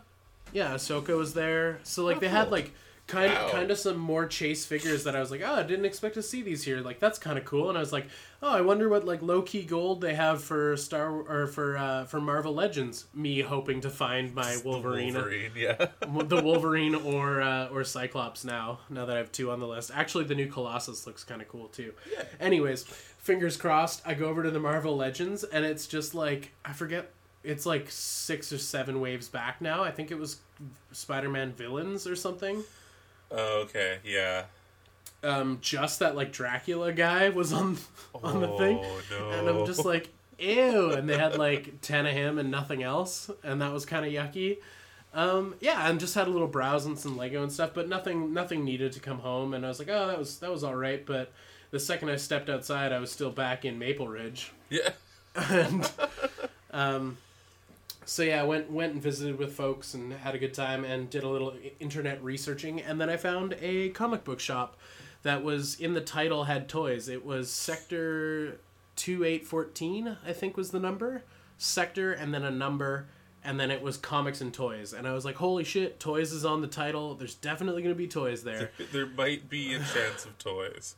Yeah, 0.54 0.74
Ahsoka 0.74 1.16
was 1.18 1.34
there. 1.34 1.80
So 1.84 2.04
like 2.04 2.18
Oh, 2.18 2.20
they 2.20 2.30
had 2.30 2.52
like 2.52 2.72
kind 3.12 3.34
Wow. 3.34 3.50
kind 3.52 3.70
of 3.72 3.78
some 3.78 3.98
more 3.98 4.26
chase 4.26 4.66
figures 4.66 5.04
that 5.04 5.16
I 5.16 5.20
was 5.20 5.30
like, 5.32 5.42
oh, 5.44 5.56
I 5.56 5.64
didn't 5.64 5.86
expect 5.86 6.16
to 6.16 6.24
see 6.24 6.42
these 6.42 6.64
here. 6.64 6.80
Like 6.82 7.00
that's 7.00 7.20
kind 7.20 7.38
of 7.38 7.46
cool. 7.46 7.70
And 7.70 7.78
I 7.78 7.82
was 7.82 7.92
like, 7.92 8.08
oh, 8.42 8.50
I 8.50 8.62
wonder 8.62 8.88
what 8.90 9.06
like 9.06 9.22
low 9.22 9.42
key 9.42 9.64
gold 9.64 10.02
they 10.02 10.14
have 10.16 10.42
for 10.44 10.78
Star 10.78 11.10
or 11.12 11.48
for 11.48 11.78
uh, 11.78 12.06
for 12.06 12.22
Marvel 12.22 12.54
Legends. 12.54 13.06
Me 13.14 13.42
hoping 13.42 13.82
to 13.82 13.90
find 13.90 14.34
my 14.34 14.56
The 14.56 14.62
Wolverine, 14.66 15.14
Wolverine, 15.14 15.52
yeah. 15.56 15.88
the 16.26 16.42
Wolverine 16.42 16.96
or 16.96 17.42
uh, 17.42 17.68
or 17.68 17.84
Cyclops 17.84 18.44
now. 18.44 18.80
Now 18.90 19.06
that 19.06 19.16
I 19.16 19.20
have 19.20 19.32
two 19.32 19.52
on 19.52 19.60
the 19.60 19.68
list, 19.68 19.92
actually 19.94 20.24
the 20.24 20.36
new 20.36 20.48
Colossus 20.48 21.06
looks 21.06 21.24
kind 21.24 21.42
of 21.42 21.48
cool 21.50 21.68
too. 21.68 21.94
Yeah. 22.12 22.24
Anyways, 22.40 22.84
fingers 22.84 23.58
crossed. 23.58 24.02
I 24.06 24.14
go 24.14 24.26
over 24.28 24.42
to 24.44 24.52
the 24.52 24.60
Marvel 24.60 24.96
Legends, 24.96 25.44
and 25.44 25.66
it's 25.66 25.86
just 25.86 26.16
like 26.16 26.52
I 26.64 26.74
forget. 26.74 27.12
It's 27.44 27.66
like 27.66 27.88
six 27.90 28.54
or 28.54 28.60
seven 28.60 29.02
waves 29.02 29.28
back 29.28 29.62
now. 29.62 29.84
I 29.84 29.90
think 29.90 30.12
it 30.12 30.20
was 30.20 30.38
Spider-Man 30.92 31.54
villains 31.54 32.06
or 32.06 32.16
something. 32.16 32.64
Oh, 33.32 33.62
okay, 33.62 34.00
yeah. 34.04 34.44
Um, 35.24 35.60
just 35.62 36.00
that 36.00 36.16
like 36.16 36.32
Dracula 36.32 36.92
guy 36.92 37.30
was 37.30 37.54
on 37.54 37.78
on 38.24 38.42
the 38.42 38.48
thing, 38.58 38.80
Oh, 38.82 39.02
no. 39.12 39.30
and 39.32 39.48
I'm 39.50 39.66
just 39.66 39.86
like, 39.86 40.10
ew. 40.40 40.92
And 40.92 41.08
they 41.08 41.18
had 41.18 41.38
like 41.38 41.82
ten 41.82 42.06
of 42.06 42.14
him 42.14 42.40
and 42.40 42.50
nothing 42.52 42.82
else, 42.84 43.30
and 43.44 43.62
that 43.62 43.72
was 43.72 43.86
kind 43.86 44.06
of 44.06 44.12
yucky. 44.12 44.58
Um, 45.14 45.56
yeah, 45.60 45.90
and 45.90 46.00
just 46.00 46.16
had 46.16 46.28
a 46.28 46.32
little 46.32 46.48
browse 46.48 46.86
and 46.86 46.98
some 46.98 47.18
Lego 47.18 47.44
and 47.44 47.52
stuff, 47.52 47.72
but 47.74 47.88
nothing 47.90 48.34
nothing 48.34 48.64
needed 48.64 48.94
to 48.94 49.00
come 49.00 49.20
home. 49.20 49.54
And 49.54 49.66
I 49.66 49.70
was 49.70 49.78
like, 49.80 49.90
oh, 49.90 50.08
that 50.08 50.18
was 50.18 50.40
that 50.40 50.52
was 50.52 50.64
all 50.64 50.76
right. 50.76 51.06
But 51.06 51.32
the 51.70 51.80
second 51.80 52.10
I 52.10 52.16
stepped 52.16 52.50
outside, 52.50 52.92
I 52.92 53.00
was 53.00 53.12
still 53.12 53.30
back 53.32 53.64
in 53.66 53.78
Maple 53.78 54.08
Ridge. 54.08 54.52
yeah. 54.70 54.90
and 55.36 55.90
um, 56.72 57.18
so 58.06 58.24
yeah, 58.24 58.42
I 58.42 58.44
went 58.44 58.72
went 58.72 58.94
and 58.94 59.02
visited 59.02 59.38
with 59.38 59.54
folks 59.54 59.94
and 59.94 60.12
had 60.14 60.36
a 60.36 60.38
good 60.38 60.54
time 60.54 60.84
and 60.86 61.10
did 61.10 61.24
a 61.24 61.30
little 61.30 61.54
internet 61.80 62.24
researching, 62.24 62.82
and 62.82 63.00
then 63.00 63.10
I 63.10 63.18
found 63.18 63.56
a 63.62 63.90
comic 63.90 64.24
book 64.24 64.40
shop 64.40 64.78
that 65.24 65.44
was 65.44 65.76
in 65.80 65.94
the 65.94 66.02
title 66.02 66.46
had 66.46 66.68
toys. 66.68 67.08
It 67.08 67.26
was 67.26 67.52
Sector 67.52 68.60
two 68.96 69.24
eight 69.24 69.46
fourteen, 69.46 70.18
I 70.26 70.34
think 70.34 70.58
was 70.58 70.72
the 70.72 70.80
number. 70.80 71.24
Sector 71.58 72.14
and 72.14 72.34
then 72.34 72.44
a 72.44 72.52
number. 72.52 73.08
And 73.44 73.60
then 73.60 73.72
it 73.72 73.82
was 73.82 73.98
comics 73.98 74.40
and 74.42 74.54
toys, 74.54 74.94
and 74.94 75.08
I 75.08 75.14
was 75.14 75.26
like, 75.26 75.38
"Holy 75.38 75.64
shit! 75.64 76.00
Toys 76.00 76.32
is 76.32 76.46
on 76.46 76.62
the 76.62 76.68
title. 76.68 77.16
There's 77.16 77.34
definitely 77.34 77.82
gonna 77.82 77.96
be 77.96 78.08
toys 78.08 78.44
there." 78.44 78.70
There 78.92 79.08
might 79.08 79.50
be 79.50 79.74
a 79.74 79.80
chance 79.80 80.26
of 80.26 80.38
toys. 80.38 80.96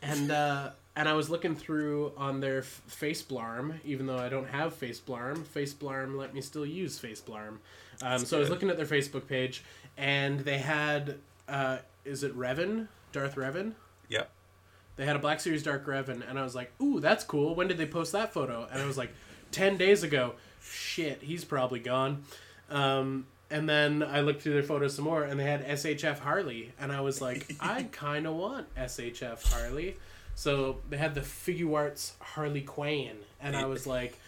and 0.00 0.30
uh, 0.30 0.70
and 0.96 1.08
I 1.08 1.12
was 1.12 1.28
looking 1.28 1.54
through 1.54 2.12
on 2.16 2.40
their 2.40 2.58
f- 2.58 2.82
Face 2.86 3.22
Blarm, 3.22 3.80
even 3.84 4.06
though 4.06 4.18
I 4.18 4.28
don't 4.28 4.48
have 4.48 4.74
Face 4.74 4.98
Blarm. 4.98 5.44
Face 5.44 5.74
Blarm 5.74 6.16
let 6.16 6.34
me 6.34 6.40
still 6.40 6.66
use 6.66 6.98
Face 6.98 7.20
Blarm. 7.20 7.60
Um, 8.02 8.18
so 8.24 8.38
I 8.38 8.40
was 8.40 8.50
looking 8.50 8.70
at 8.70 8.76
their 8.76 8.86
Facebook 8.86 9.28
page, 9.28 9.62
and 9.96 10.40
they 10.40 10.58
had 10.58 11.16
uh, 11.48 11.78
is 12.04 12.22
it 12.22 12.36
Revan, 12.36 12.88
Darth 13.12 13.36
Revan? 13.36 13.72
Yeah. 14.08 14.24
They 14.96 15.04
had 15.04 15.16
a 15.16 15.18
Black 15.18 15.40
Series 15.40 15.62
Darth 15.62 15.84
Revan, 15.84 16.28
and 16.28 16.38
I 16.38 16.42
was 16.42 16.54
like, 16.54 16.72
"Ooh, 16.80 17.00
that's 17.00 17.22
cool." 17.24 17.54
When 17.54 17.68
did 17.68 17.76
they 17.76 17.86
post 17.86 18.12
that 18.12 18.32
photo? 18.32 18.66
And 18.72 18.80
I 18.80 18.86
was 18.86 18.96
like, 18.96 19.12
10 19.52 19.76
days 19.76 20.02
ago." 20.02 20.34
Shit, 20.62 21.22
he's 21.22 21.44
probably 21.44 21.78
gone. 21.78 22.24
Um, 22.70 23.26
and 23.50 23.68
then 23.68 24.02
I 24.02 24.22
looked 24.22 24.42
through 24.42 24.54
their 24.54 24.62
photos 24.62 24.94
some 24.94 25.04
more, 25.04 25.22
and 25.22 25.38
they 25.38 25.44
had 25.44 25.64
SHF 25.66 26.18
Harley, 26.18 26.72
and 26.80 26.90
I 26.90 27.00
was 27.02 27.20
like, 27.20 27.54
I 27.60 27.84
kind 27.84 28.26
of 28.26 28.34
want 28.34 28.74
SHF 28.74 29.52
Harley. 29.52 29.96
So 30.36 30.76
they 30.88 30.98
had 30.98 31.14
the 31.14 31.22
Figuarts 31.22 32.12
Harley 32.20 32.60
Quinn, 32.60 33.16
and 33.40 33.56
I 33.56 33.64
was 33.64 33.86
like, 33.86 34.18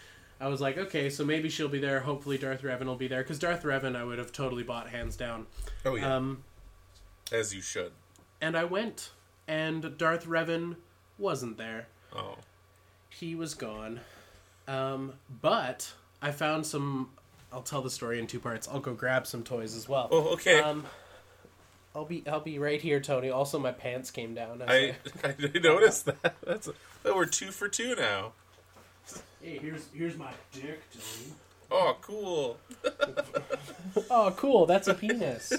I 0.41 0.49
was 0.49 0.61
like, 0.61 0.79
okay, 0.79 1.11
so 1.11 1.23
maybe 1.25 1.49
she'll 1.51 1.69
be 1.69 1.79
there. 1.81 2.01
Hopefully, 2.01 2.39
Darth 2.39 2.63
Revan 2.63 2.87
will 2.87 2.97
be 2.97 3.09
there 3.09 3.23
because 3.23 3.39
Darth 3.39 3.63
Revan 3.63 3.95
I 3.95 4.05
would 4.05 4.19
have 4.19 4.33
totally 4.33 4.63
bought 4.63 4.89
hands 4.89 5.17
down. 5.17 5.47
Oh, 5.85 5.95
yeah. 5.97 6.17
Um, 6.17 6.45
As 7.31 7.55
you 7.55 7.61
should. 7.61 7.93
and 8.41 8.57
I 8.57 8.65
went, 8.65 9.11
and 9.47 9.97
Darth 9.99 10.27
Revan 10.27 10.77
wasn't 11.19 11.59
there. 11.59 11.89
Oh. 12.17 12.37
he 13.11 13.35
was 13.35 13.53
gone. 13.55 14.01
Um, 14.67 15.13
but 15.43 15.93
I 16.23 16.31
found 16.31 16.65
some. 16.67 17.11
I'll 17.53 17.63
tell 17.63 17.83
the 17.83 17.91
story 17.91 18.19
in 18.19 18.27
two 18.27 18.41
parts. 18.41 18.67
I'll 18.67 18.81
go 18.81 18.95
grab 18.95 19.27
some 19.27 19.43
toys 19.43 19.77
as 19.77 19.89
well. 19.89 20.09
Oh, 20.11 20.29
okay. 20.35 20.61
Um, 20.61 20.85
I'll 21.99 22.05
be 22.05 22.23
I'll 22.29 22.39
be 22.41 22.61
right 22.61 22.81
here, 22.81 23.01
Tony. 23.01 23.29
Also, 23.29 23.59
my 23.59 23.73
pants 23.73 24.13
came 24.13 24.33
down. 24.33 24.63
as 24.63 24.69
I, 24.71 24.95
I 25.25 25.35
noticed 25.61 26.05
that. 26.05 26.37
That's 26.47 26.69
that 27.03 27.17
we're 27.17 27.27
two 27.27 27.51
for 27.51 27.69
two 27.69 27.97
now. 27.97 28.33
Hey, 29.43 29.59
here's 29.59 29.89
here's 29.93 30.17
my 30.17 30.31
dick, 30.53 30.81
Tony. 30.93 31.35
Oh, 31.71 31.97
cool. 32.01 32.59
Oh, 34.11 34.33
cool. 34.37 34.67
That's 34.67 34.87
a 34.87 34.95
penis. 34.95 35.53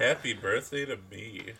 Happy 0.00 0.32
birthday 0.32 0.84
to 0.86 0.98
me. 1.10 1.52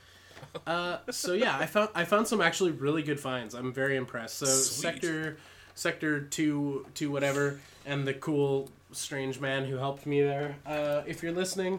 Uh, 0.66 0.99
so 1.11 1.33
yeah, 1.35 1.57
I 1.57 1.66
found 1.66 1.90
I 1.95 2.05
found 2.05 2.27
some 2.27 2.40
actually 2.40 2.73
really 2.73 3.03
good 3.03 3.21
finds. 3.21 3.55
I'm 3.55 3.73
very 3.73 3.95
impressed. 3.95 4.38
So 4.38 4.47
Sweet. 4.47 4.83
sector 4.83 5.37
sector 5.75 6.21
two 6.23 6.87
two 6.95 7.12
whatever, 7.12 7.61
and 7.85 8.07
the 8.09 8.14
cool 8.14 8.71
strange 8.90 9.38
man 9.38 9.64
who 9.66 9.77
helped 9.77 10.07
me 10.07 10.23
there. 10.23 10.57
Uh, 10.66 11.03
if 11.07 11.23
you're 11.23 11.33
listening, 11.33 11.79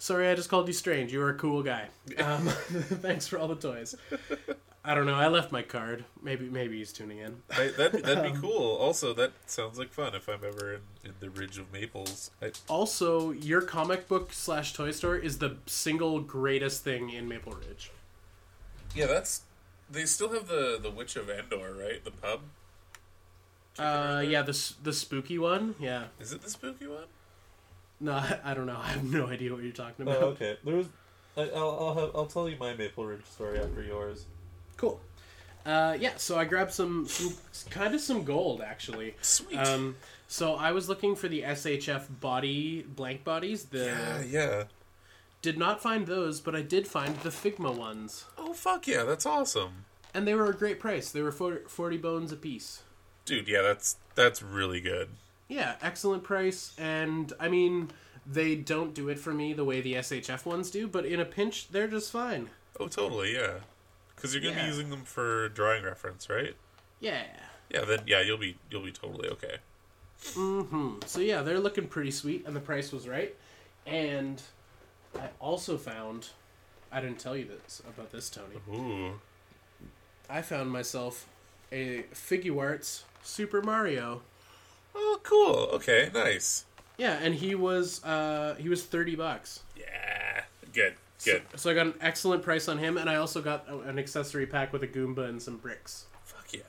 Sorry, 0.00 0.28
I 0.28 0.34
just 0.34 0.48
called 0.48 0.66
you 0.66 0.72
strange. 0.72 1.12
You 1.12 1.18
were 1.18 1.28
a 1.28 1.34
cool 1.34 1.62
guy. 1.62 1.88
Um, 2.18 2.46
thanks 2.48 3.26
for 3.26 3.38
all 3.38 3.48
the 3.48 3.54
toys. 3.54 3.94
I 4.82 4.94
don't 4.94 5.04
know. 5.04 5.14
I 5.14 5.28
left 5.28 5.52
my 5.52 5.60
card. 5.60 6.06
Maybe 6.22 6.48
maybe 6.48 6.78
he's 6.78 6.90
tuning 6.90 7.18
in. 7.18 7.42
I, 7.50 7.68
that'd, 7.76 8.02
that'd 8.02 8.32
be 8.32 8.40
cool. 8.40 8.76
Also, 8.76 9.12
that 9.12 9.32
sounds 9.44 9.78
like 9.78 9.92
fun 9.92 10.14
if 10.14 10.26
I'm 10.26 10.40
ever 10.42 10.72
in, 10.72 10.80
in 11.04 11.12
the 11.20 11.28
Ridge 11.28 11.58
of 11.58 11.70
Maples. 11.70 12.30
I, 12.40 12.52
Also, 12.66 13.30
your 13.30 13.60
comic 13.60 14.08
book 14.08 14.32
slash 14.32 14.72
toy 14.72 14.90
store 14.92 15.16
is 15.18 15.36
the 15.36 15.58
single 15.66 16.20
greatest 16.20 16.82
thing 16.82 17.10
in 17.10 17.28
Maple 17.28 17.52
Ridge. 17.52 17.90
yeah, 18.94 19.04
that's. 19.06 19.42
They 19.90 20.06
still 20.06 20.32
have 20.32 20.48
the 20.48 20.78
the 20.82 20.90
Witch 20.90 21.14
of 21.16 21.28
Endor, 21.28 21.74
right? 21.78 22.02
The 22.02 22.10
pub. 22.12 22.40
Uh, 23.78 24.22
yeah, 24.26 24.40
the 24.40 24.72
the 24.82 24.94
spooky 24.94 25.38
one. 25.38 25.74
Yeah. 25.78 26.04
Is 26.18 26.32
it 26.32 26.40
the 26.40 26.48
spooky 26.48 26.86
one? 26.86 27.04
No, 28.00 28.12
I, 28.12 28.38
I 28.44 28.54
don't 28.54 28.66
know. 28.66 28.78
I 28.82 28.88
have 28.88 29.04
no 29.04 29.26
idea 29.26 29.52
what 29.52 29.62
you're 29.62 29.72
talking 29.72 30.06
about. 30.06 30.22
Oh, 30.22 30.26
okay. 30.28 30.56
There 30.64 30.76
was. 30.76 30.86
I, 31.36 31.42
I'll 31.54 31.78
I'll, 31.80 31.94
have, 31.94 32.10
I'll 32.14 32.26
tell 32.26 32.48
you 32.48 32.56
my 32.58 32.74
Maple 32.74 33.04
Ridge 33.04 33.24
story 33.24 33.60
after 33.60 33.82
yours. 33.82 34.26
Cool. 34.76 35.00
Uh, 35.64 35.96
yeah, 36.00 36.12
so 36.16 36.38
I 36.38 36.44
grabbed 36.46 36.72
some, 36.72 37.06
some 37.06 37.34
kind 37.68 37.94
of 37.94 38.00
some 38.00 38.24
gold 38.24 38.62
actually. 38.62 39.14
Sweet. 39.20 39.58
Um, 39.58 39.96
so 40.26 40.54
I 40.54 40.72
was 40.72 40.88
looking 40.88 41.14
for 41.14 41.28
the 41.28 41.42
SHF 41.42 42.06
body 42.20 42.82
blank 42.82 43.24
bodies. 43.24 43.64
The 43.64 43.84
yeah, 43.84 44.22
yeah. 44.22 44.64
did 45.42 45.58
not 45.58 45.82
find 45.82 46.06
those, 46.06 46.40
but 46.40 46.56
I 46.56 46.62
did 46.62 46.88
find 46.88 47.14
the 47.18 47.28
Figma 47.28 47.76
ones, 47.76 48.24
Oh 48.38 48.54
fuck 48.54 48.86
yeah, 48.88 49.04
that's 49.04 49.26
awesome, 49.26 49.84
and 50.14 50.26
they 50.26 50.34
were 50.34 50.46
a 50.48 50.54
great 50.54 50.80
price. 50.80 51.10
They 51.12 51.20
were 51.20 51.32
40, 51.32 51.68
40 51.68 51.96
bones 51.98 52.32
a 52.32 52.36
piece. 52.36 52.82
dude. 53.26 53.46
Yeah, 53.46 53.60
that's 53.60 53.96
that's 54.14 54.42
really 54.42 54.80
good. 54.80 55.10
Yeah, 55.50 55.74
excellent 55.82 56.22
price, 56.22 56.72
and 56.78 57.32
I 57.40 57.48
mean 57.48 57.90
they 58.24 58.54
don't 58.54 58.94
do 58.94 59.08
it 59.08 59.18
for 59.18 59.32
me 59.34 59.52
the 59.52 59.64
way 59.64 59.80
the 59.80 59.94
SHF 59.94 60.46
ones 60.46 60.70
do, 60.70 60.86
but 60.86 61.04
in 61.04 61.18
a 61.18 61.24
pinch 61.24 61.68
they're 61.68 61.88
just 61.88 62.12
fine. 62.12 62.50
Oh, 62.78 62.86
totally, 62.86 63.34
yeah. 63.34 63.54
Because 64.14 64.32
you're 64.32 64.42
gonna 64.42 64.54
Yeah. 64.54 64.62
be 64.62 64.68
using 64.68 64.90
them 64.90 65.02
for 65.04 65.48
drawing 65.48 65.82
reference, 65.82 66.30
right? 66.30 66.54
Yeah. 67.00 67.24
Yeah, 67.68 67.84
then 67.84 68.00
yeah, 68.06 68.20
you'll 68.20 68.38
be 68.38 68.56
you'll 68.70 68.84
be 68.84 68.92
totally 68.92 69.28
okay. 69.30 69.56
Mm-hmm. 70.34 71.00
So 71.06 71.20
yeah, 71.20 71.42
they're 71.42 71.58
looking 71.58 71.88
pretty 71.88 72.10
sweet, 72.12 72.46
and 72.46 72.54
the 72.54 72.60
price 72.60 72.92
was 72.92 73.08
right. 73.08 73.34
And 73.86 74.40
I 75.18 75.30
also 75.40 75.76
found, 75.78 76.28
I 76.92 77.00
didn't 77.00 77.18
tell 77.18 77.36
you 77.36 77.46
this 77.46 77.80
about 77.88 78.12
this, 78.12 78.30
Tony. 78.30 78.56
Ooh, 78.72 79.18
I 80.28 80.42
found 80.42 80.70
myself 80.70 81.26
a 81.72 82.04
Figuarts 82.14 83.02
Super 83.22 83.62
Mario. 83.62 84.22
Oh 84.94 85.20
cool. 85.22 85.68
Okay, 85.76 86.10
nice. 86.14 86.64
Yeah, 86.98 87.18
and 87.22 87.34
he 87.34 87.54
was 87.54 88.02
uh, 88.04 88.56
he 88.58 88.68
was 88.68 88.84
thirty 88.84 89.16
bucks. 89.16 89.60
Yeah, 89.76 90.42
good, 90.72 90.94
good. 91.24 91.42
So, 91.52 91.56
so 91.56 91.70
I 91.70 91.74
got 91.74 91.86
an 91.86 91.94
excellent 92.00 92.42
price 92.42 92.68
on 92.68 92.78
him, 92.78 92.96
and 92.98 93.08
I 93.08 93.16
also 93.16 93.40
got 93.40 93.66
a- 93.68 93.80
an 93.80 93.98
accessory 93.98 94.46
pack 94.46 94.72
with 94.72 94.82
a 94.82 94.88
Goomba 94.88 95.28
and 95.28 95.40
some 95.42 95.56
bricks. 95.56 96.04
Fuck 96.24 96.52
yeah. 96.52 96.60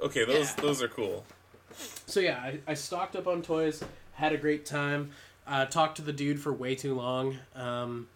Okay, 0.00 0.24
those 0.24 0.48
Yeah. 0.56 0.62
those 0.62 0.82
are 0.82 0.88
cool. 0.88 1.24
So 2.06 2.20
yeah, 2.20 2.38
I, 2.38 2.60
I 2.68 2.74
stocked 2.74 3.16
up 3.16 3.26
on 3.26 3.42
toys, 3.42 3.82
had 4.12 4.32
a 4.32 4.36
great 4.36 4.64
time, 4.64 5.10
uh, 5.46 5.66
talked 5.66 5.96
to 5.96 6.02
the 6.02 6.12
dude 6.12 6.40
for 6.40 6.52
way 6.52 6.74
too 6.76 6.94
long, 6.94 7.36
um, 7.56 8.08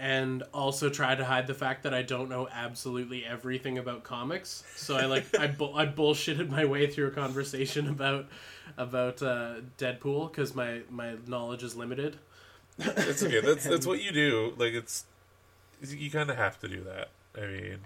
and 0.00 0.42
also 0.54 0.88
try 0.88 1.14
to 1.14 1.24
hide 1.24 1.46
the 1.46 1.52
fact 1.54 1.82
that 1.82 1.92
I 1.92 2.00
don't 2.00 2.30
know 2.30 2.48
absolutely 2.50 3.24
everything 3.24 3.76
about 3.76 4.02
comics. 4.02 4.64
So 4.74 4.96
I 4.96 5.04
like 5.04 5.38
I 5.38 5.46
bu- 5.46 5.74
I 5.74 5.84
bullshitted 5.86 6.48
my 6.48 6.64
way 6.64 6.86
through 6.86 7.08
a 7.08 7.10
conversation 7.10 7.86
about 7.88 8.26
about 8.78 9.22
uh, 9.22 9.56
Deadpool 9.78 10.30
because 10.32 10.54
my 10.54 10.80
my 10.90 11.16
knowledge 11.26 11.62
is 11.62 11.76
limited. 11.76 12.16
That's 12.78 13.22
okay. 13.22 13.40
That's 13.42 13.64
that's 13.64 13.86
what 13.90 14.02
you 14.02 14.10
do. 14.10 14.54
Like 14.56 14.72
it's 14.72 15.04
you 15.86 16.10
kind 16.10 16.30
of 16.30 16.36
have 16.36 16.58
to 16.60 16.68
do 16.68 16.82
that. 16.84 17.08
I 17.36 17.46
mean, 17.46 17.78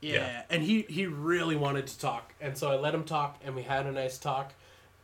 Yeah. 0.00 0.14
Yeah. 0.14 0.42
and 0.50 0.62
he 0.64 0.82
he 0.88 1.06
really 1.06 1.56
wanted 1.56 1.86
to 1.86 1.98
talk, 1.98 2.34
and 2.40 2.58
so 2.58 2.70
I 2.70 2.74
let 2.76 2.92
him 2.94 3.04
talk, 3.04 3.38
and 3.44 3.54
we 3.54 3.62
had 3.62 3.86
a 3.86 3.92
nice 3.92 4.18
talk. 4.18 4.52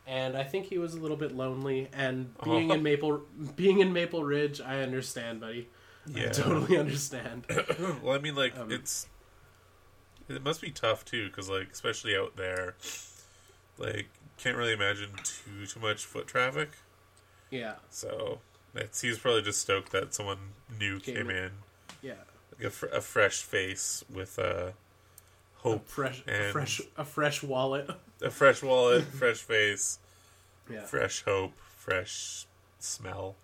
And 0.08 0.36
I 0.38 0.42
think 0.42 0.66
he 0.66 0.78
was 0.78 0.94
a 0.94 0.98
little 1.00 1.18
bit 1.18 1.32
lonely. 1.36 1.88
And 1.92 2.32
being 2.42 2.70
in 2.70 2.82
Maple, 2.88 3.22
being 3.56 3.80
in 3.80 3.92
Maple 3.92 4.24
Ridge, 4.24 4.60
I 4.60 4.80
understand, 4.80 5.40
buddy. 5.40 5.68
I 6.16 6.20
yeah. 6.20 6.32
totally 6.32 6.78
understand. 6.78 7.44
well, 8.02 8.14
I 8.14 8.18
mean, 8.18 8.34
like 8.34 8.56
Um, 8.58 8.72
it's 8.72 9.06
it 10.28 10.42
must 10.42 10.60
be 10.62 10.70
tough 10.70 11.04
too, 11.04 11.26
because 11.28 11.50
like 11.50 11.68
especially 11.70 12.16
out 12.16 12.36
there, 12.36 12.74
like 13.76 14.08
can't 14.38 14.56
really 14.56 14.72
imagine 14.72 15.10
too 15.22 15.66
too 15.66 15.80
much 15.80 16.04
foot 16.04 16.26
traffic. 16.26 16.70
Yeah, 17.50 17.74
So 17.90 18.40
it's, 18.74 19.00
he's 19.00 19.18
probably 19.18 19.42
just 19.42 19.60
stoked 19.60 19.90
that 19.92 20.12
someone 20.14 20.38
new 20.78 21.00
Came 21.00 21.14
came, 21.16 21.30
in. 21.30 21.36
in, 21.36 21.50
yeah. 22.02 22.12
like 22.56 22.66
a, 22.66 22.70
fr- 22.70 22.86
a 22.86 23.00
fresh 23.00 23.40
face 23.40 24.04
with 24.12 24.38
uh, 24.38 24.72
A 25.64 25.68
hope, 25.70 25.88
fresh, 25.88 26.22
a 26.26 26.50
fresh, 26.52 26.80
a 26.96 27.04
fresh 27.04 27.42
wallet. 27.42 27.90
a 28.22 28.30
fresh 28.30 28.62
wallet, 28.62 29.04
fresh 29.04 29.38
face, 29.38 29.98
Yeah. 30.70 30.82
fresh 30.82 31.22
hope, 31.24 31.52
fresh 31.76 32.46
smell. 32.78 33.34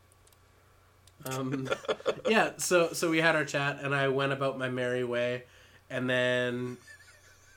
Um, 1.26 1.68
yeah. 2.28 2.52
So 2.58 2.92
so 2.92 3.10
we 3.10 3.18
had 3.18 3.34
our 3.36 3.44
chat, 3.44 3.78
and 3.82 3.94
I 3.94 4.08
went 4.08 4.32
about 4.32 4.58
my 4.58 4.68
merry 4.68 5.04
way, 5.04 5.44
and 5.90 6.08
then 6.08 6.76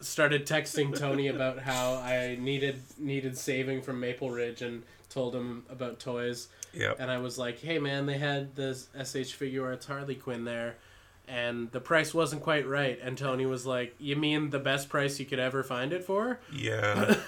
started 0.01 0.45
texting 0.45 0.97
Tony 0.97 1.27
about 1.27 1.59
how 1.59 1.95
I 1.95 2.37
needed 2.39 2.81
needed 2.97 3.37
saving 3.37 3.81
from 3.81 3.99
Maple 3.99 4.29
Ridge, 4.31 4.61
and 4.61 4.83
told 5.09 5.35
him 5.35 5.65
about 5.69 5.99
toys. 5.99 6.47
Yeah. 6.73 6.93
and 6.99 7.09
I 7.09 7.17
was 7.17 7.37
like, 7.39 7.59
"Hey 7.59 7.79
man, 7.79 8.05
they 8.05 8.17
had 8.19 8.55
this 8.55 8.87
SH 8.95 9.33
Figuarts 9.39 9.85
Harley 9.87 10.15
Quinn 10.15 10.45
there, 10.45 10.75
and 11.27 11.71
the 11.71 11.79
price 11.79 12.13
wasn't 12.13 12.43
quite 12.43 12.67
right." 12.67 12.99
And 13.01 13.17
Tony 13.17 13.45
was 13.45 13.65
like, 13.65 13.95
"You 13.99 14.15
mean 14.15 14.49
the 14.49 14.59
best 14.59 14.89
price 14.89 15.19
you 15.19 15.25
could 15.25 15.39
ever 15.39 15.63
find 15.63 15.93
it 15.93 16.03
for?" 16.03 16.39
Yeah. 16.51 17.15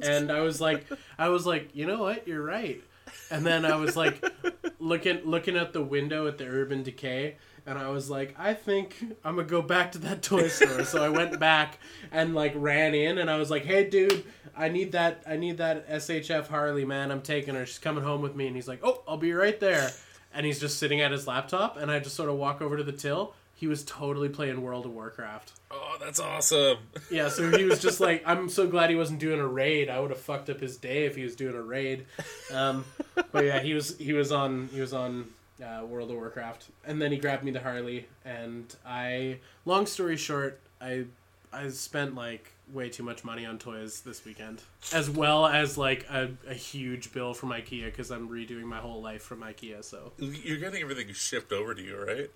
And 0.00 0.32
I 0.32 0.40
was 0.40 0.60
like, 0.60 0.86
"I 1.18 1.28
was 1.28 1.46
like, 1.46 1.70
you 1.72 1.86
know 1.86 2.00
what? 2.00 2.26
You're 2.26 2.42
right." 2.42 2.82
And 3.30 3.46
then 3.46 3.64
I 3.64 3.76
was 3.76 3.96
like, 3.96 4.24
looking 4.80 5.20
looking 5.24 5.56
at 5.56 5.72
the 5.72 5.82
window 5.82 6.26
at 6.26 6.36
the 6.36 6.46
Urban 6.46 6.82
Decay, 6.82 7.36
and 7.64 7.78
I 7.78 7.88
was 7.90 8.10
like, 8.10 8.34
"I 8.36 8.54
think 8.54 8.96
I'm 9.24 9.36
gonna 9.36 9.46
go 9.46 9.62
back 9.62 9.92
to 9.92 9.98
that 9.98 10.22
toy 10.22 10.48
store." 10.48 10.84
so 10.84 11.02
I 11.02 11.10
went 11.10 11.38
back 11.38 11.78
and 12.10 12.34
like 12.34 12.52
ran 12.56 12.94
in, 12.94 13.18
and 13.18 13.30
I 13.30 13.36
was 13.36 13.50
like, 13.50 13.64
"Hey, 13.64 13.88
dude." 13.88 14.24
I 14.56 14.68
need 14.68 14.92
that. 14.92 15.22
I 15.26 15.36
need 15.36 15.56
that 15.56 15.88
SHF 15.88 16.46
Harley, 16.46 16.84
man. 16.84 17.10
I'm 17.10 17.22
taking 17.22 17.56
her. 17.56 17.66
She's 17.66 17.80
coming 17.80 18.04
home 18.04 18.22
with 18.22 18.36
me, 18.36 18.46
and 18.46 18.54
he's 18.54 18.68
like, 18.68 18.80
"Oh, 18.84 19.02
I'll 19.08 19.16
be 19.16 19.32
right 19.32 19.58
there." 19.58 19.90
And 20.34 20.44
he's 20.44 20.58
just 20.60 20.78
sitting 20.78 21.00
at 21.00 21.12
his 21.12 21.26
laptop, 21.26 21.76
and 21.76 21.90
I 21.90 22.00
just 22.00 22.16
sort 22.16 22.28
of 22.28 22.36
walk 22.36 22.60
over 22.60 22.76
to 22.76 22.82
the 22.82 22.92
till. 22.92 23.34
He 23.56 23.68
was 23.68 23.84
totally 23.84 24.28
playing 24.28 24.60
World 24.60 24.84
of 24.84 24.92
Warcraft. 24.92 25.52
oh, 25.70 25.96
that's 26.02 26.18
awesome. 26.18 26.78
Yeah, 27.08 27.28
so 27.28 27.56
he 27.56 27.64
was 27.64 27.80
just 27.80 28.00
like, 28.00 28.24
I'm 28.26 28.48
so 28.48 28.66
glad 28.66 28.90
he 28.90 28.96
wasn't 28.96 29.20
doing 29.20 29.38
a 29.38 29.46
raid. 29.46 29.88
I 29.88 30.00
would 30.00 30.10
have 30.10 30.18
fucked 30.18 30.50
up 30.50 30.58
his 30.60 30.76
day 30.76 31.06
if 31.06 31.14
he 31.14 31.22
was 31.22 31.36
doing 31.36 31.54
a 31.54 31.62
raid. 31.62 32.04
Um, 32.52 32.84
but 33.30 33.44
yeah, 33.44 33.60
he 33.60 33.72
was 33.74 33.96
he 33.96 34.12
was 34.12 34.32
on 34.32 34.68
he 34.72 34.80
was 34.80 34.92
on 34.92 35.26
uh, 35.64 35.84
World 35.86 36.10
of 36.10 36.16
Warcraft, 36.16 36.66
and 36.84 37.00
then 37.00 37.12
he 37.12 37.16
grabbed 37.18 37.44
me 37.44 37.52
the 37.52 37.60
Harley, 37.60 38.06
and 38.24 38.74
I. 38.84 39.38
Long 39.64 39.86
story 39.86 40.16
short, 40.16 40.60
I 40.80 41.04
I 41.52 41.68
spent 41.68 42.16
like 42.16 42.50
way 42.72 42.88
too 42.88 43.02
much 43.02 43.24
money 43.24 43.44
on 43.46 43.58
toys 43.58 44.00
this 44.00 44.24
weekend, 44.24 44.62
as 44.92 45.10
well 45.10 45.46
as 45.46 45.76
like 45.76 46.06
a, 46.10 46.30
a 46.48 46.54
huge 46.54 47.12
bill 47.12 47.34
from 47.34 47.50
IKEA 47.50 47.84
because 47.86 48.10
I'm 48.10 48.28
redoing 48.28 48.64
my 48.64 48.78
whole 48.78 49.02
life 49.02 49.22
from 49.22 49.40
IKEA. 49.40 49.84
So 49.84 50.12
You're 50.18 50.56
getting 50.58 50.82
everything 50.82 51.12
shipped 51.12 51.52
over 51.52 51.74
to 51.74 51.82
you, 51.82 51.96
right? 52.02 52.30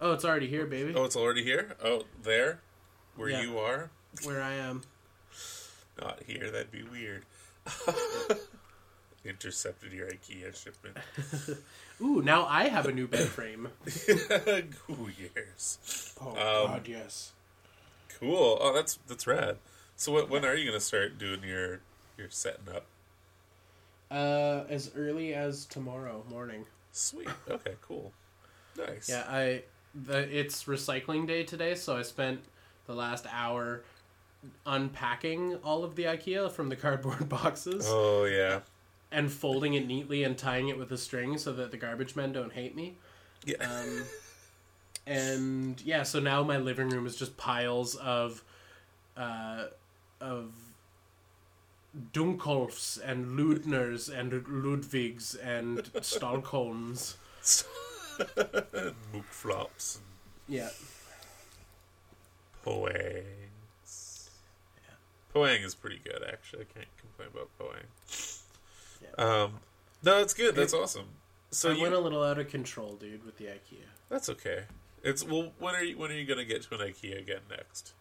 oh, 0.00 0.12
it's 0.12 0.24
already 0.26 0.46
here, 0.46 0.66
baby, 0.66 0.92
Oh, 0.94 1.04
it's 1.04 1.16
already 1.16 1.42
here. 1.42 1.74
Oh, 1.82 2.02
there, 2.22 2.60
where 3.16 3.30
Yeah. 3.30 3.42
you 3.42 3.58
are. 3.58 3.90
where 4.24 4.42
I 4.42 4.52
am. 4.54 4.82
Not 6.00 6.22
here. 6.26 6.50
That'd 6.50 6.70
be 6.70 6.82
weird. 6.82 7.24
Intercepted 9.24 9.92
your 9.92 10.08
IKEA 10.08 10.54
shipment. 10.54 10.96
Ooh, 12.00 12.22
now 12.22 12.44
I 12.46 12.68
have 12.68 12.86
a 12.86 12.92
new 12.92 13.08
bed 13.08 13.26
frame. 13.26 13.68
Who 14.86 15.08
yes. 15.18 16.14
Oh 16.20 16.28
Um, 16.28 16.36
God, 16.36 16.86
yes. 16.88 17.32
Cool. 18.18 18.58
Oh, 18.60 18.72
that's 18.74 18.98
that's 19.06 19.26
rad. 19.26 19.56
So, 19.96 20.12
what, 20.12 20.28
when 20.30 20.44
are 20.44 20.54
you 20.54 20.66
gonna 20.66 20.80
start 20.80 21.18
doing 21.18 21.42
your 21.42 21.80
your 22.18 22.28
setting 22.30 22.68
up? 22.74 22.86
Uh, 24.10 24.64
as 24.68 24.90
early 24.96 25.34
as 25.34 25.64
tomorrow 25.66 26.22
morning. 26.30 26.64
Sweet. 26.92 27.28
Okay. 27.48 27.74
Cool. 27.82 28.12
Nice. 28.76 29.08
Yeah, 29.08 29.24
I. 29.28 29.62
The 29.94 30.18
it's 30.38 30.64
recycling 30.64 31.26
day 31.26 31.42
today, 31.42 31.74
so 31.74 31.96
I 31.96 32.02
spent 32.02 32.40
the 32.86 32.94
last 32.94 33.26
hour 33.32 33.82
unpacking 34.66 35.56
all 35.64 35.82
of 35.84 35.96
the 35.96 36.04
IKEA 36.04 36.50
from 36.52 36.68
the 36.68 36.76
cardboard 36.84 37.28
boxes 37.28 37.84
Oh 37.88 38.24
yeah. 38.26 38.60
and 39.10 39.32
folding 39.32 39.74
it 39.74 39.86
neatly 39.86 40.22
and 40.22 40.36
tying 40.38 40.68
it 40.68 40.78
with 40.78 40.92
a 40.92 40.98
string 40.98 41.36
so 41.38 41.52
that 41.54 41.70
the 41.70 41.76
garbage 41.76 42.14
men 42.14 42.32
don't 42.32 42.52
hate 42.52 42.76
me. 42.76 42.96
Yeah. 43.44 43.56
Um, 43.60 44.04
and 45.06 45.80
yeah, 45.84 46.02
so 46.02 46.18
now 46.20 46.42
my 46.42 46.56
living 46.58 46.88
room 46.88 47.06
is 47.06 47.16
just 47.16 47.36
piles 47.36 47.94
of, 47.96 48.42
uh, 49.16 49.66
of 50.20 50.52
Dunkolfs 52.12 52.98
and 53.04 53.38
Ludners 53.38 54.08
and 54.14 54.32
Ludwigs 54.32 55.36
and 55.42 55.78
Stockholms. 56.02 57.16
and 58.36 58.94
Mook 59.12 59.24
flops 59.30 60.00
Yeah. 60.48 60.70
Poangs. 62.64 64.28
Poang 65.34 65.62
is 65.64 65.74
pretty 65.74 66.00
good, 66.02 66.22
actually. 66.26 66.62
I 66.62 66.78
can't 66.78 66.88
complain 66.98 67.28
about 67.32 67.50
Poang. 67.58 68.40
Yeah. 69.02 69.24
Um, 69.24 69.60
no, 70.02 70.20
it's 70.20 70.34
good. 70.34 70.54
That's 70.54 70.74
awesome. 70.74 71.06
So 71.50 71.70
I 71.70 71.74
you, 71.74 71.82
went 71.82 71.94
a 71.94 71.98
little 71.98 72.22
out 72.22 72.38
of 72.38 72.48
control, 72.48 72.94
dude, 72.96 73.24
with 73.24 73.36
the 73.38 73.44
IKEA. 73.46 73.84
that's 74.08 74.28
okay. 74.30 74.64
It's 75.06 75.22
well. 75.22 75.52
When 75.60 75.74
are 75.76 75.84
you 75.84 75.96
when 75.96 76.10
are 76.10 76.14
you 76.14 76.24
gonna 76.26 76.44
get 76.44 76.62
to 76.62 76.74
an 76.74 76.80
IKEA 76.80 77.20
again 77.20 77.42
next? 77.48 77.94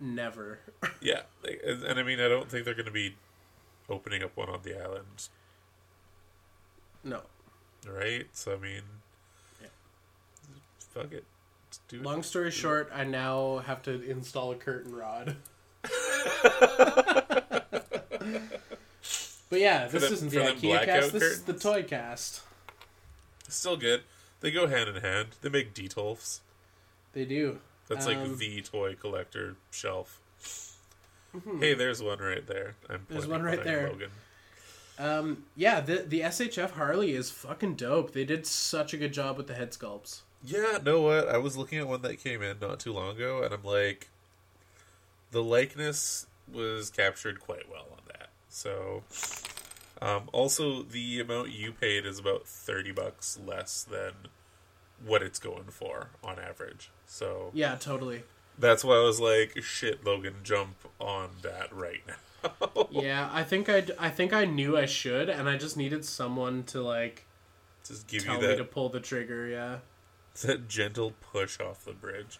Never. 0.00 0.60
Yeah, 1.00 1.22
and, 1.44 1.82
and 1.84 1.98
I 1.98 2.02
mean, 2.02 2.20
I 2.20 2.28
don't 2.28 2.50
think 2.50 2.64
they're 2.64 2.74
gonna 2.74 2.90
be 2.90 3.14
opening 3.88 4.22
up 4.22 4.36
one 4.36 4.48
on 4.48 4.60
the 4.62 4.80
island, 4.82 5.28
no. 7.04 7.20
right? 7.86 8.26
So 8.32 8.54
I 8.54 8.56
mean, 8.56 8.82
Yeah. 9.60 9.68
fuck 10.90 11.12
it, 11.12 11.24
Let's 11.66 11.80
do 11.88 11.96
it. 11.96 12.02
Long 12.02 12.22
story 12.22 12.50
short, 12.50 12.90
I 12.94 13.04
now 13.04 13.58
have 13.58 13.82
to 13.82 14.02
install 14.10 14.52
a 14.52 14.56
curtain 14.56 14.94
rod. 14.94 15.36
but 15.82 15.92
yeah, 19.52 19.86
this 19.88 20.02
them- 20.02 20.12
isn't 20.12 20.30
the 20.30 20.36
IKEA 20.38 20.84
cast. 20.84 21.12
This 21.12 21.22
is 21.22 21.42
the 21.42 21.52
toy 21.54 21.82
cast. 21.82 22.42
Still 23.48 23.76
good. 23.76 24.02
They 24.40 24.50
go 24.50 24.66
hand 24.66 24.88
in 24.88 25.02
hand. 25.02 25.28
They 25.40 25.48
make 25.48 25.74
Detolfs. 25.74 26.40
They 27.12 27.24
do. 27.24 27.58
That's 27.88 28.06
Um, 28.06 28.14
like 28.30 28.38
the 28.38 28.60
toy 28.62 28.94
collector 28.94 29.56
shelf. 29.70 30.20
Hey, 31.60 31.74
there's 31.74 32.02
one 32.02 32.18
right 32.18 32.46
there. 32.46 32.74
I'm. 32.88 33.06
There's 33.08 33.26
one 33.26 33.42
right 33.42 33.62
there. 33.62 33.88
Logan. 33.88 34.10
Um, 34.98 35.44
yeah, 35.56 35.80
the 35.80 35.98
the 35.98 36.20
SHF 36.20 36.72
Harley 36.72 37.12
is 37.12 37.30
fucking 37.30 37.74
dope. 37.74 38.12
They 38.12 38.24
did 38.24 38.46
such 38.46 38.92
a 38.92 38.96
good 38.96 39.12
job 39.12 39.36
with 39.36 39.46
the 39.46 39.54
head 39.54 39.70
sculpts. 39.72 40.20
Yeah, 40.44 40.78
know 40.82 41.00
what? 41.02 41.28
I 41.28 41.38
was 41.38 41.56
looking 41.56 41.78
at 41.78 41.86
one 41.88 42.02
that 42.02 42.18
came 42.22 42.42
in 42.42 42.58
not 42.60 42.80
too 42.80 42.92
long 42.92 43.14
ago, 43.16 43.42
and 43.42 43.52
I'm 43.52 43.62
like, 43.64 44.08
the 45.30 45.42
likeness 45.42 46.26
was 46.52 46.90
captured 46.90 47.40
quite 47.40 47.70
well 47.70 47.86
on 47.92 47.98
that. 48.08 48.30
So, 48.48 49.02
um, 50.00 50.28
also 50.32 50.82
the 50.82 51.20
amount 51.20 51.50
you 51.50 51.72
paid 51.72 52.06
is 52.06 52.18
about 52.18 52.46
thirty 52.46 52.92
bucks 52.92 53.38
less 53.44 53.82
than 53.82 54.12
what 55.04 55.22
it's 55.22 55.38
going 55.38 55.66
for 55.70 56.08
on 56.24 56.38
average. 56.38 56.90
So 57.06 57.50
Yeah, 57.54 57.76
totally. 57.76 58.22
that's 58.58 58.82
why 58.84 58.96
I 58.96 59.02
was 59.02 59.20
like, 59.20 59.62
shit, 59.62 60.04
Logan, 60.04 60.34
jump 60.42 60.76
on 61.00 61.30
that 61.42 61.72
right 61.74 62.02
now. 62.06 62.14
Yeah, 62.90 63.28
I 63.32 63.42
think 63.42 63.68
I 63.68 63.84
I 63.98 64.08
think 64.10 64.32
I 64.32 64.44
knew 64.44 64.76
I 64.76 64.86
should, 64.86 65.28
and 65.28 65.48
I 65.48 65.56
just 65.56 65.76
needed 65.76 66.04
someone 66.04 66.62
to 66.64 66.80
like 66.80 67.24
Just 67.86 68.06
give 68.06 68.24
tell 68.24 68.40
you 68.40 68.48
me 68.48 68.56
to 68.56 68.64
pull 68.64 68.88
the 68.88 69.00
trigger. 69.00 69.46
Yeah. 69.48 69.78
that 70.42 70.68
gentle 70.68 71.14
push 71.32 71.58
off 71.60 71.84
the 71.84 71.92
bridge. 71.92 72.38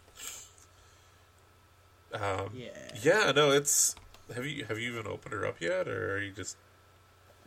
Um, 2.12 2.50
Yeah. 2.54 2.68
yeah, 3.02 3.32
no, 3.34 3.50
it's. 3.50 3.94
Have 4.34 4.46
you 4.46 4.64
have 4.66 4.78
you 4.78 4.92
even 4.92 5.06
opened 5.06 5.32
her 5.34 5.44
up 5.46 5.60
yet, 5.60 5.88
or 5.88 6.14
are 6.14 6.22
you 6.22 6.30
just? 6.32 6.56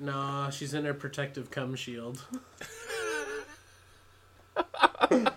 No, 0.01 0.49
she's 0.51 0.73
in 0.73 0.83
her 0.85 0.93
protective 0.95 1.51
cum 1.51 1.75
shield. 1.75 2.25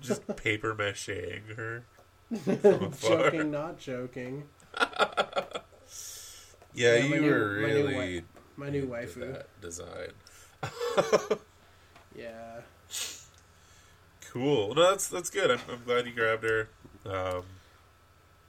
just 0.00 0.26
paper 0.36 0.74
macheing 0.74 1.54
her. 1.56 1.84
from 2.60 2.84
afar. 2.84 3.30
joking, 3.30 3.50
not 3.50 3.78
joking. 3.78 4.44
Yeah, 6.76 6.96
Yeah, 6.96 7.08
my 7.08 7.14
you 7.14 7.20
new- 7.20 7.30
were 7.30 7.60
my 7.60 7.68
new 7.68 7.86
really 7.86 8.24
My 8.56 8.68
new 8.68 8.88
waifu. 8.88 9.32
that 9.32 9.46
design. 9.60 10.08
Yeah. 12.18 12.62
Cool. 14.32 14.74
No, 14.74 14.90
that's 14.90 15.06
that's 15.06 15.30
good. 15.30 15.52
I'm, 15.52 15.60
I'm 15.70 15.84
glad 15.84 16.04
you 16.06 16.12
grabbed 16.12 16.42
her. 16.42 16.68
Um, 17.06 17.44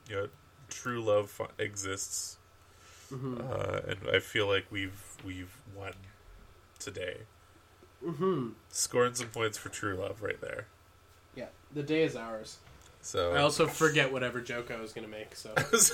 you 0.09 0.15
know, 0.15 0.27
true 0.69 1.03
love 1.03 1.29
fu- 1.29 1.45
exists, 1.59 2.37
Mm-hmm. 3.11 3.37
uh, 3.39 3.91
and 3.91 4.15
I 4.15 4.19
feel 4.19 4.47
like 4.47 4.65
we've 4.71 5.01
we've 5.23 5.55
won 5.75 5.93
today. 6.79 7.17
Mm-hmm. 8.03 8.49
Scoring 8.69 9.15
some 9.15 9.27
points 9.27 9.57
for 9.57 9.69
true 9.69 9.95
love 9.95 10.21
right 10.21 10.39
there. 10.41 10.67
Yeah. 11.35 11.47
The 11.73 11.83
day 11.83 12.03
is 12.03 12.15
ours. 12.15 12.57
So 13.01 13.33
I 13.33 13.39
also 13.39 13.67
forget 13.67 14.11
whatever 14.11 14.41
joke 14.41 14.71
I 14.71 14.79
was 14.79 14.93
gonna 14.93 15.07
make. 15.07 15.35
So 15.35 15.51
I 15.57 15.63
was, 15.71 15.91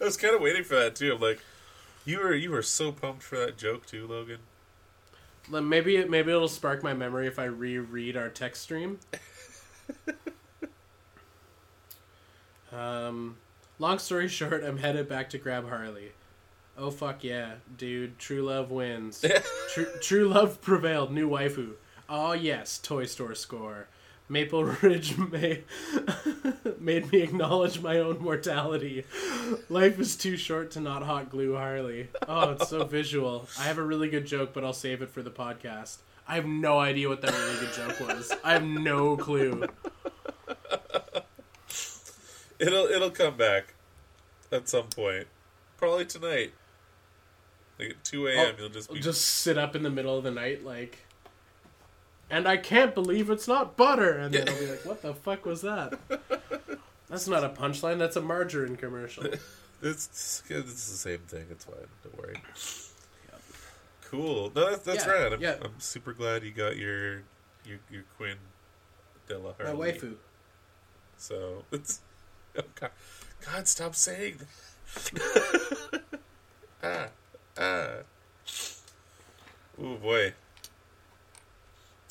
I 0.00 0.04
was 0.04 0.16
kind 0.16 0.34
of 0.34 0.40
waiting 0.40 0.64
for 0.64 0.76
that 0.76 0.94
too. 0.94 1.14
I'm 1.14 1.20
like, 1.20 1.40
you 2.04 2.18
were 2.18 2.34
you 2.34 2.50
were 2.50 2.62
so 2.62 2.92
pumped 2.92 3.22
for 3.22 3.38
that 3.38 3.56
joke 3.56 3.86
too, 3.86 4.06
Logan. 4.06 4.38
Then 5.50 5.68
maybe 5.68 5.96
it, 5.96 6.10
maybe 6.10 6.30
it'll 6.30 6.48
spark 6.48 6.82
my 6.82 6.94
memory 6.94 7.26
if 7.26 7.38
I 7.38 7.44
reread 7.44 8.16
our 8.16 8.28
text 8.28 8.62
stream. 8.62 9.00
um, 12.72 13.36
long 13.78 13.98
story 13.98 14.28
short, 14.28 14.62
I'm 14.62 14.78
headed 14.78 15.08
back 15.08 15.30
to 15.30 15.38
grab 15.38 15.68
Harley. 15.68 16.12
Oh 16.76 16.90
fuck 16.90 17.22
yeah, 17.22 17.54
dude! 17.76 18.18
True 18.18 18.42
love 18.42 18.70
wins. 18.70 19.24
True, 19.74 19.86
true 20.00 20.28
love 20.28 20.60
prevailed. 20.60 21.12
New 21.12 21.28
waifu. 21.28 21.74
Oh 22.08 22.32
yes, 22.32 22.78
Toy 22.78 23.04
Store 23.06 23.34
score. 23.34 23.88
Maple 24.28 24.64
Ridge 24.82 25.18
made, 25.18 25.64
made 26.80 27.12
me 27.12 27.20
acknowledge 27.20 27.80
my 27.80 27.98
own 27.98 28.18
mortality. 28.22 29.04
Life 29.68 29.98
is 30.00 30.16
too 30.16 30.36
short 30.38 30.70
to 30.72 30.80
not 30.80 31.02
hot 31.02 31.28
glue 31.30 31.54
Harley. 31.54 32.08
Oh, 32.26 32.52
it's 32.52 32.70
so 32.70 32.84
visual. 32.84 33.46
I 33.58 33.64
have 33.64 33.76
a 33.78 33.82
really 33.82 34.08
good 34.08 34.24
joke, 34.24 34.54
but 34.54 34.64
I'll 34.64 34.72
save 34.72 35.02
it 35.02 35.10
for 35.10 35.22
the 35.22 35.30
podcast. 35.30 35.98
I 36.26 36.36
have 36.36 36.46
no 36.46 36.78
idea 36.78 37.08
what 37.08 37.20
that 37.20 37.32
really 37.32 37.60
good 37.60 37.74
joke 37.74 38.00
was. 38.00 38.32
I 38.42 38.52
have 38.52 38.64
no 38.64 39.16
clue. 39.16 39.66
It'll 42.58 42.86
it'll 42.86 43.10
come 43.10 43.36
back 43.36 43.74
at 44.52 44.68
some 44.68 44.86
point, 44.86 45.26
probably 45.76 46.06
tonight. 46.06 46.52
Like 47.82 47.90
at 47.90 48.04
two 48.04 48.28
a.m. 48.28 48.54
You'll 48.58 48.68
just 48.68 48.92
be 48.92 49.00
just 49.00 49.22
sit 49.22 49.58
up 49.58 49.76
in 49.76 49.82
the 49.82 49.90
middle 49.90 50.16
of 50.16 50.24
the 50.24 50.30
night, 50.30 50.64
like, 50.64 50.98
and 52.30 52.46
I 52.46 52.56
can't 52.56 52.94
believe 52.94 53.30
it's 53.30 53.48
not 53.48 53.76
butter. 53.76 54.18
And 54.18 54.34
then 54.34 54.48
I'll 54.48 54.58
be 54.58 54.66
like, 54.66 54.84
what 54.84 55.02
the 55.02 55.14
fuck 55.14 55.44
was 55.44 55.62
that? 55.62 55.98
That's 57.08 57.28
not 57.28 57.44
a 57.44 57.50
punchline. 57.50 57.98
That's 57.98 58.16
a 58.16 58.22
margarine 58.22 58.76
commercial. 58.76 59.24
It's, 59.84 60.44
it's 60.48 60.90
the 60.90 60.96
same 60.96 61.18
thing. 61.26 61.44
It's 61.50 61.64
fine. 61.64 61.74
Don't 62.04 62.16
worry. 62.16 62.36
Cool. 64.12 64.52
No, 64.54 64.70
that's, 64.70 64.84
that's 64.84 65.04
Yeah, 65.04 65.12
rad. 65.12 65.32
I'm, 65.32 65.40
yeah. 65.40 65.56
I'm 65.60 65.80
super 65.80 66.12
glad 66.12 66.44
you 66.44 66.52
got 66.52 66.76
your 66.76 67.22
your, 67.64 67.78
your 67.90 68.04
Queen 68.16 68.36
Della 69.26 69.54
My 69.58 69.72
waifu. 69.72 70.14
So 71.16 71.64
it's 71.72 72.00
oh 72.56 72.62
God, 72.78 72.90
God, 73.44 73.66
stop 73.66 73.94
saying 73.94 74.36
that. 74.38 76.02
ah, 76.84 77.06
ah. 77.58 77.96
Oh 79.82 79.96
boy. 79.96 80.34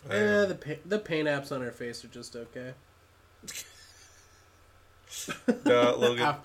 I 0.09 0.13
Eh, 0.15 0.45
the 0.45 0.55
pa- 0.55 0.81
the 0.85 0.97
paint 0.99 1.27
apps 1.27 1.51
on 1.51 1.61
her 1.61 1.71
face 1.71 2.03
are 2.03 2.07
just 2.07 2.35
okay. 2.35 2.73
no, 5.65 5.95
Logan, 5.97 6.25
Af- 6.25 6.39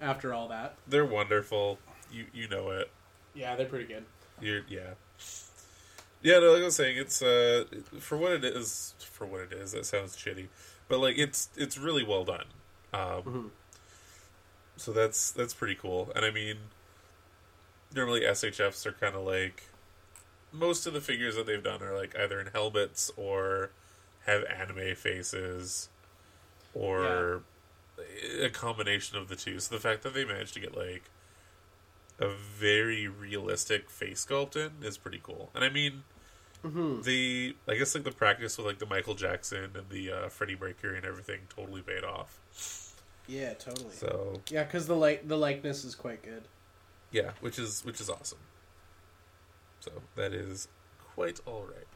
After 0.00 0.32
all 0.32 0.48
that, 0.48 0.76
they're 0.86 1.04
wonderful. 1.04 1.78
You 2.12 2.26
you 2.32 2.48
know 2.48 2.70
it. 2.70 2.90
yeah, 3.34 3.56
they're 3.56 3.66
pretty 3.66 3.86
good. 3.86 4.04
You're 4.40 4.62
yeah. 4.68 4.94
Yeah, 6.22 6.38
no, 6.38 6.52
like 6.52 6.62
I 6.62 6.64
was 6.64 6.76
saying, 6.76 6.96
it's 6.96 7.20
uh 7.22 7.64
for 8.00 8.16
what 8.16 8.32
it 8.32 8.44
is. 8.44 8.94
For 9.12 9.26
what 9.26 9.40
it 9.42 9.52
is, 9.52 9.72
that 9.72 9.84
sounds 9.86 10.16
shitty, 10.16 10.48
but 10.88 10.98
like 11.00 11.18
it's 11.18 11.48
it's 11.56 11.76
really 11.76 12.04
well 12.04 12.24
done. 12.24 12.46
Um, 12.92 13.22
Mhm. 13.22 13.50
so 14.76 14.92
that's 14.92 15.30
that's 15.32 15.52
pretty 15.54 15.74
cool. 15.74 16.10
And 16.16 16.24
I 16.24 16.30
mean, 16.30 16.56
normally 17.94 18.24
SHFs 18.24 18.86
are 18.86 18.92
kind 18.92 19.14
of 19.14 19.24
like 19.24 19.64
most 20.52 20.86
of 20.86 20.92
the 20.94 21.00
figures 21.00 21.36
that 21.36 21.46
they've 21.46 21.62
done 21.62 21.82
are 21.82 21.96
like 21.96 22.16
either 22.16 22.40
in 22.40 22.48
helmets 22.48 23.10
or 23.16 23.70
have 24.26 24.44
anime 24.44 24.94
faces 24.94 25.88
or 26.74 27.42
a 28.42 28.50
combination 28.50 29.18
of 29.18 29.28
the 29.28 29.36
two. 29.36 29.60
So 29.60 29.74
the 29.74 29.80
fact 29.80 30.02
that 30.02 30.14
they 30.14 30.24
managed 30.24 30.54
to 30.54 30.60
get 30.60 30.76
like 30.76 31.04
a 32.18 32.28
very 32.28 33.08
realistic 33.08 33.90
face 33.90 34.24
sculpt 34.24 34.56
in 34.56 34.86
is 34.86 34.96
pretty 34.98 35.20
cool. 35.22 35.50
And 35.54 35.64
I 35.64 35.68
mean, 35.68 36.04
hmm 36.62 37.02
the 37.02 37.56
I 37.68 37.74
guess 37.76 37.94
like 37.94 38.04
the 38.04 38.12
practice 38.12 38.56
with 38.56 38.66
like 38.66 38.78
the 38.78 38.86
Michael 38.86 39.14
Jackson 39.14 39.70
and 39.74 39.88
the 39.90 40.10
uh, 40.12 40.28
Freddie 40.28 40.56
Mercury 40.60 40.96
and 40.96 41.06
everything 41.06 41.40
totally 41.54 41.82
paid 41.82 42.04
off. 42.04 42.38
Yeah, 43.26 43.54
totally. 43.54 43.92
So 43.92 44.40
Yeah, 44.50 44.64
because 44.64 44.86
the 44.86 44.96
like 44.96 45.26
the 45.28 45.36
likeness 45.38 45.84
is 45.84 45.94
quite 45.94 46.22
good. 46.22 46.44
Yeah, 47.14 47.30
which 47.40 47.58
is 47.58 47.84
which 47.84 48.00
is 48.00 48.10
awesome. 48.10 48.38
So 49.80 49.90
that 50.16 50.34
is 50.34 50.66
quite 51.14 51.38
all 51.46 51.64
right. 51.64 51.86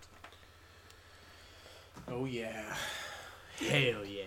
Oh 2.06 2.24
yeah, 2.24 2.76
hell 3.58 4.04
yeah. 4.04 4.24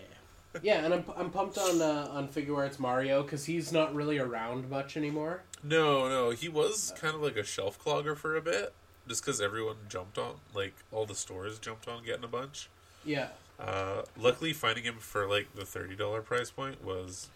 Yeah, 0.61 0.83
and 0.83 0.93
I'm, 0.93 1.05
I'm 1.15 1.29
pumped 1.31 1.57
on 1.57 1.81
uh, 1.81 2.09
on 2.11 2.27
Figuarts 2.27 2.77
Mario 2.77 3.23
because 3.23 3.45
he's 3.45 3.71
not 3.71 3.95
really 3.95 4.17
around 4.19 4.69
much 4.69 4.97
anymore. 4.97 5.43
No, 5.63 6.09
no, 6.09 6.31
he 6.31 6.49
was 6.49 6.93
kind 6.99 7.15
of 7.15 7.21
like 7.21 7.37
a 7.37 7.43
shelf 7.43 7.81
clogger 7.81 8.17
for 8.17 8.35
a 8.35 8.41
bit. 8.41 8.73
just 9.07 9.23
because 9.23 9.39
everyone 9.39 9.77
jumped 9.87 10.17
on, 10.17 10.35
like 10.53 10.73
all 10.91 11.05
the 11.05 11.15
stores 11.15 11.57
jumped 11.57 11.87
on 11.87 12.03
getting 12.03 12.25
a 12.25 12.27
bunch. 12.27 12.69
Yeah. 13.05 13.29
Uh, 13.57 14.01
luckily, 14.17 14.51
finding 14.51 14.83
him 14.83 14.95
for 14.99 15.25
like 15.29 15.55
the 15.55 15.63
thirty 15.65 15.95
dollar 15.95 16.21
price 16.21 16.51
point 16.51 16.83
was 16.83 17.29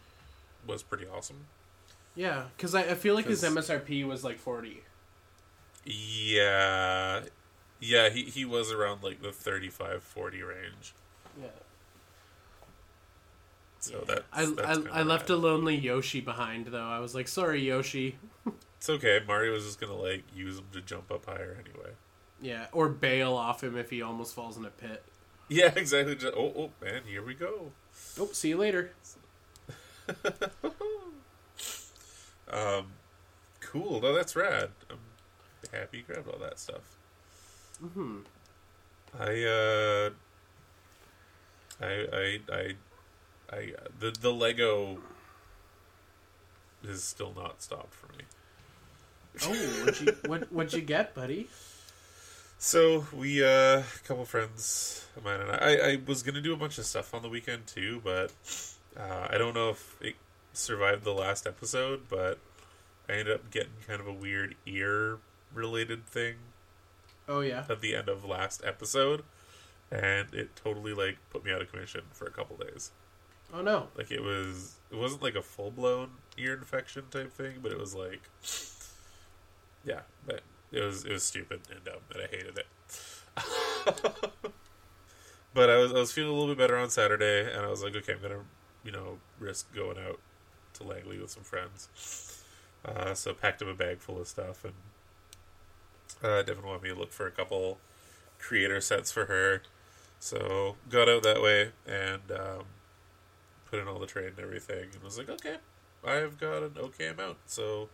was 0.67 0.83
pretty 0.83 1.05
awesome. 1.07 1.45
Yeah, 2.15 2.45
because 2.55 2.73
I, 2.73 2.81
I 2.81 2.95
feel 2.95 3.13
like 3.15 3.27
his 3.27 3.43
MSRP 3.43 4.07
was 4.07 4.23
like 4.23 4.39
40. 4.39 4.81
Yeah, 5.85 7.21
yeah, 7.79 8.09
he 8.09 8.23
he 8.23 8.45
was 8.45 8.71
around 8.71 9.03
like 9.03 9.21
the 9.21 9.31
35, 9.31 10.01
40 10.01 10.41
range. 10.41 10.93
Yeah. 11.39 11.47
So 13.79 14.03
that 14.07 14.23
I, 14.33 14.45
that's 14.45 14.87
I, 14.87 14.99
I 14.99 15.03
left 15.03 15.29
a 15.29 15.35
lonely 15.35 15.75
Yoshi 15.75 16.21
behind, 16.21 16.67
though. 16.67 16.87
I 16.87 16.99
was 16.99 17.13
like, 17.13 17.27
sorry, 17.27 17.61
Yoshi. 17.61 18.17
It's 18.77 18.89
okay. 18.89 19.19
Mario 19.25 19.53
was 19.53 19.65
just 19.65 19.79
gonna 19.79 19.95
like 19.95 20.23
use 20.35 20.59
him 20.59 20.65
to 20.73 20.81
jump 20.81 21.11
up 21.11 21.25
higher 21.25 21.57
anyway. 21.59 21.93
Yeah, 22.39 22.67
or 22.71 22.87
bail 22.89 23.33
off 23.33 23.63
him 23.63 23.75
if 23.75 23.89
he 23.89 24.03
almost 24.03 24.35
falls 24.35 24.57
in 24.57 24.65
a 24.65 24.69
pit. 24.69 25.03
Yeah, 25.47 25.71
exactly. 25.75 26.15
Just, 26.15 26.33
oh, 26.35 26.53
oh, 26.57 26.71
man, 26.83 27.01
here 27.07 27.23
we 27.23 27.35
go. 27.35 27.71
Oh, 28.19 28.29
see 28.31 28.49
you 28.49 28.57
later. 28.57 28.93
Um, 32.51 32.93
cool. 33.59 34.01
No, 34.01 34.13
that's 34.13 34.35
rad. 34.35 34.69
I'm 34.89 34.99
happy 35.71 35.99
you 35.99 36.03
grabbed 36.03 36.27
all 36.29 36.39
that 36.39 36.59
stuff. 36.59 36.95
hmm 37.81 38.19
I 39.17 39.43
uh, 39.43 40.09
I 41.81 42.07
I 42.13 42.39
I 42.51 42.75
I 43.51 43.73
the 43.99 44.11
the 44.11 44.33
Lego 44.33 44.99
has 46.85 47.03
still 47.03 47.33
not 47.35 47.61
stopped 47.61 47.93
for 47.93 48.07
me. 48.17 48.25
Oh, 49.43 49.83
what'd 49.83 50.01
you, 50.01 50.15
what, 50.25 50.51
what'd 50.51 50.73
you 50.73 50.81
get, 50.81 51.13
buddy? 51.13 51.49
So 52.57 53.05
we 53.13 53.43
uh, 53.43 53.47
a 53.79 53.83
couple 54.07 54.25
friends 54.25 55.05
of 55.15 55.23
mine 55.23 55.41
and 55.41 55.51
I, 55.51 55.55
I 55.55 55.91
I 55.91 55.99
was 56.05 56.23
gonna 56.23 56.41
do 56.41 56.53
a 56.53 56.57
bunch 56.57 56.77
of 56.77 56.85
stuff 56.85 57.13
on 57.13 57.21
the 57.21 57.29
weekend 57.29 57.67
too, 57.67 58.01
but 58.03 58.31
uh, 58.97 59.27
I 59.29 59.37
don't 59.37 59.53
know 59.53 59.69
if 59.69 59.97
it 60.01 60.15
survived 60.57 61.03
the 61.03 61.13
last 61.13 61.45
episode, 61.47 62.03
but 62.09 62.39
I 63.09 63.13
ended 63.13 63.33
up 63.35 63.51
getting 63.51 63.73
kind 63.87 63.99
of 63.99 64.07
a 64.07 64.13
weird 64.13 64.55
ear 64.65 65.19
related 65.53 66.05
thing 66.05 66.35
Oh, 67.27 67.39
yeah. 67.41 67.65
at 67.69 67.81
the 67.81 67.95
end 67.95 68.09
of 68.09 68.23
last 68.25 68.61
episode, 68.65 69.23
and 69.91 70.33
it 70.33 70.55
totally 70.55 70.93
like 70.93 71.17
put 71.29 71.43
me 71.45 71.51
out 71.51 71.61
of 71.61 71.71
commission 71.71 72.01
for 72.11 72.25
a 72.25 72.31
couple 72.31 72.57
days. 72.57 72.91
Oh, 73.53 73.61
no. 73.61 73.87
Like 73.95 74.11
it 74.11 74.21
was, 74.21 74.75
it 74.91 74.95
wasn't 74.97 75.21
like 75.23 75.35
a 75.35 75.41
full 75.41 75.71
blown 75.71 76.09
ear 76.37 76.53
infection 76.53 77.03
type 77.11 77.31
thing, 77.31 77.55
but 77.61 77.71
it 77.71 77.79
was 77.79 77.93
like, 77.95 78.21
yeah, 79.85 80.01
but 80.25 80.41
it 80.71 80.81
was 80.81 81.05
it 81.05 81.11
was 81.11 81.23
stupid 81.23 81.61
and 81.71 81.83
dumb, 81.83 82.01
and 82.13 82.23
I 82.23 82.27
hated 82.27 82.57
it. 82.57 82.67
but 85.53 85.69
I 85.69 85.77
was 85.77 85.91
I 85.91 85.95
was 85.99 86.11
feeling 86.11 86.31
a 86.31 86.33
little 86.33 86.53
bit 86.53 86.57
better 86.57 86.77
on 86.77 86.89
Saturday, 86.89 87.51
and 87.51 87.61
I 87.65 87.69
was 87.69 87.83
like, 87.83 87.95
okay, 87.95 88.13
I'm 88.13 88.21
gonna 88.21 88.43
you 88.83 88.91
know 88.91 89.19
risk 89.39 89.73
going 89.73 89.97
out 89.97 90.19
to 90.75 90.83
Langley 90.83 91.19
with 91.19 91.31
some 91.31 91.43
friends. 91.43 92.43
Uh, 92.83 93.13
so 93.13 93.33
packed 93.33 93.61
up 93.61 93.67
a 93.67 93.73
bag 93.73 93.99
full 93.99 94.19
of 94.21 94.27
stuff, 94.27 94.63
and 94.63 94.73
uh, 96.23 96.43
Devin 96.43 96.65
wanted 96.65 96.83
me 96.83 96.89
to 96.89 96.95
look 96.95 97.11
for 97.11 97.25
a 97.25 97.31
couple 97.31 97.79
creator 98.37 98.79
sets 98.79 99.11
for 99.11 99.25
her. 99.25 99.61
So 100.19 100.75
got 100.89 101.09
out 101.09 101.23
that 101.23 101.41
way 101.41 101.71
and 101.87 102.21
um, 102.31 102.65
put 103.69 103.79
in 103.79 103.87
all 103.87 103.99
the 103.99 104.05
trade 104.05 104.33
and 104.37 104.39
everything, 104.39 104.89
and 104.93 105.03
was 105.03 105.17
like, 105.17 105.29
okay, 105.29 105.57
I've 106.05 106.39
got 106.39 106.63
an 106.63 106.73
okay 106.77 107.07
amount, 107.07 107.37
so 107.47 107.89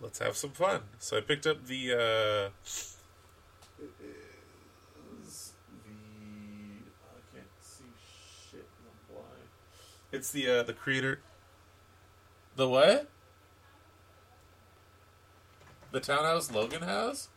let's 0.00 0.18
have 0.18 0.36
some 0.36 0.50
fun. 0.50 0.82
So 0.98 1.16
I 1.16 1.20
picked 1.20 1.46
up 1.46 1.66
the. 1.66 2.50
Uh. 2.52 2.70
It's 10.12 10.30
the 10.30 10.48
uh, 10.48 10.62
the 10.62 10.72
creator. 10.72 11.18
The 12.56 12.68
what? 12.68 13.08
The 15.92 16.00
townhouse 16.00 16.50
Logan 16.50 16.82
has? 16.82 17.28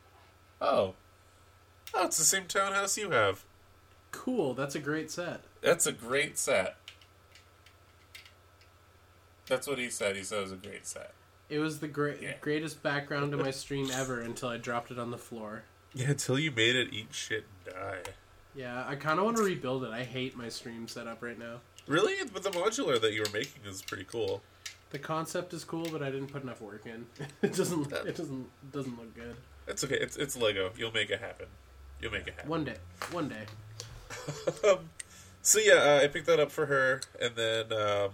Oh. 0.61 0.95
Oh, 1.93 2.05
it's 2.05 2.18
the 2.18 2.24
same 2.26 2.45
townhouse 2.45 2.97
you 2.97 3.11
have. 3.11 3.43
Cool. 4.11 4.53
That's 4.53 4.76
a 4.76 4.80
great 4.80 5.11
set. 5.11 5.41
That's 5.61 5.86
a 5.86 5.91
great 5.91 6.38
set. 6.38 6.78
That's 9.47 9.68
what 9.68 9.80
he 9.80 9.89
said. 9.89 10.15
He 10.15 10.24
said 10.24 10.39
it 10.39 10.41
was 10.43 10.51
a 10.51 10.55
great 10.57 10.86
set. 10.86 11.13
It 11.49 11.59
was 11.59 11.80
the 11.80 11.88
great 11.88 12.22
Yeah. 12.22 12.34
greatest 12.41 12.84
background 12.84 13.32
to 13.32 13.38
my 13.38 13.51
stream 13.51 13.89
ever 13.91 14.20
until 14.20 14.49
I 14.49 14.57
dropped 14.57 14.91
it 14.91 14.99
on 14.99 15.11
the 15.11 15.18
floor. 15.18 15.63
Yeah, 15.93 16.09
until 16.09 16.38
you 16.38 16.51
made 16.51 16.76
it 16.76 16.89
eat 16.91 17.07
shit 17.13 17.45
and 17.65 17.74
die. 17.74 18.03
Yeah, 18.53 18.86
I 18.88 18.95
kind 18.95 19.20
of 19.20 19.26
want 19.26 19.38
to 19.38 19.43
rebuild 19.43 19.84
it. 19.86 19.91
I 19.91 20.03
hate 20.03 20.36
my 20.36 20.49
stream 20.49 20.88
setup 20.88 21.22
right 21.22 21.38
now. 21.39 21.61
Really? 21.88 22.15
But 22.34 22.43
the 22.43 22.49
modular 22.49 22.99
that 22.99 23.13
you 23.13 23.22
were 23.22 23.30
making 23.32 23.63
is 23.65 23.82
pretty 23.82 24.03
cool. 24.03 24.41
The 24.90 25.00
concept 25.00 25.54
is 25.54 25.64
cool, 25.64 25.88
but 25.92 26.02
I 26.02 26.10
didn't 26.10 26.28
put 26.28 26.44
enough 26.44 26.62
work 26.62 26.86
in. 26.86 27.06
it 27.42 27.54
doesn't. 27.54 27.92
It 27.92 28.16
doesn't. 28.16 28.72
Doesn't 28.72 28.98
look 28.98 29.14
good. 29.16 29.36
It's 29.68 29.84
okay. 29.84 29.98
It's 29.98 30.16
it's 30.18 30.38
Lego. 30.38 30.72
You'll 30.78 30.94
make 30.94 31.10
it 31.10 31.20
happen. 31.20 31.48
You'll 32.02 32.12
make 32.12 32.28
it 32.28 32.36
happen. 32.36 32.50
One 32.50 32.64
day. 32.64 32.78
One 33.12 33.28
day. 33.30 33.46
um, 34.68 34.90
so 35.42 35.60
yeah, 35.60 35.74
uh, 35.74 36.04
I 36.04 36.08
picked 36.08 36.28
that 36.28 36.40
up 36.40 36.52
for 36.52 36.68
her, 36.68 37.02
and 37.20 37.36
then 37.36 37.74
um, 37.74 38.12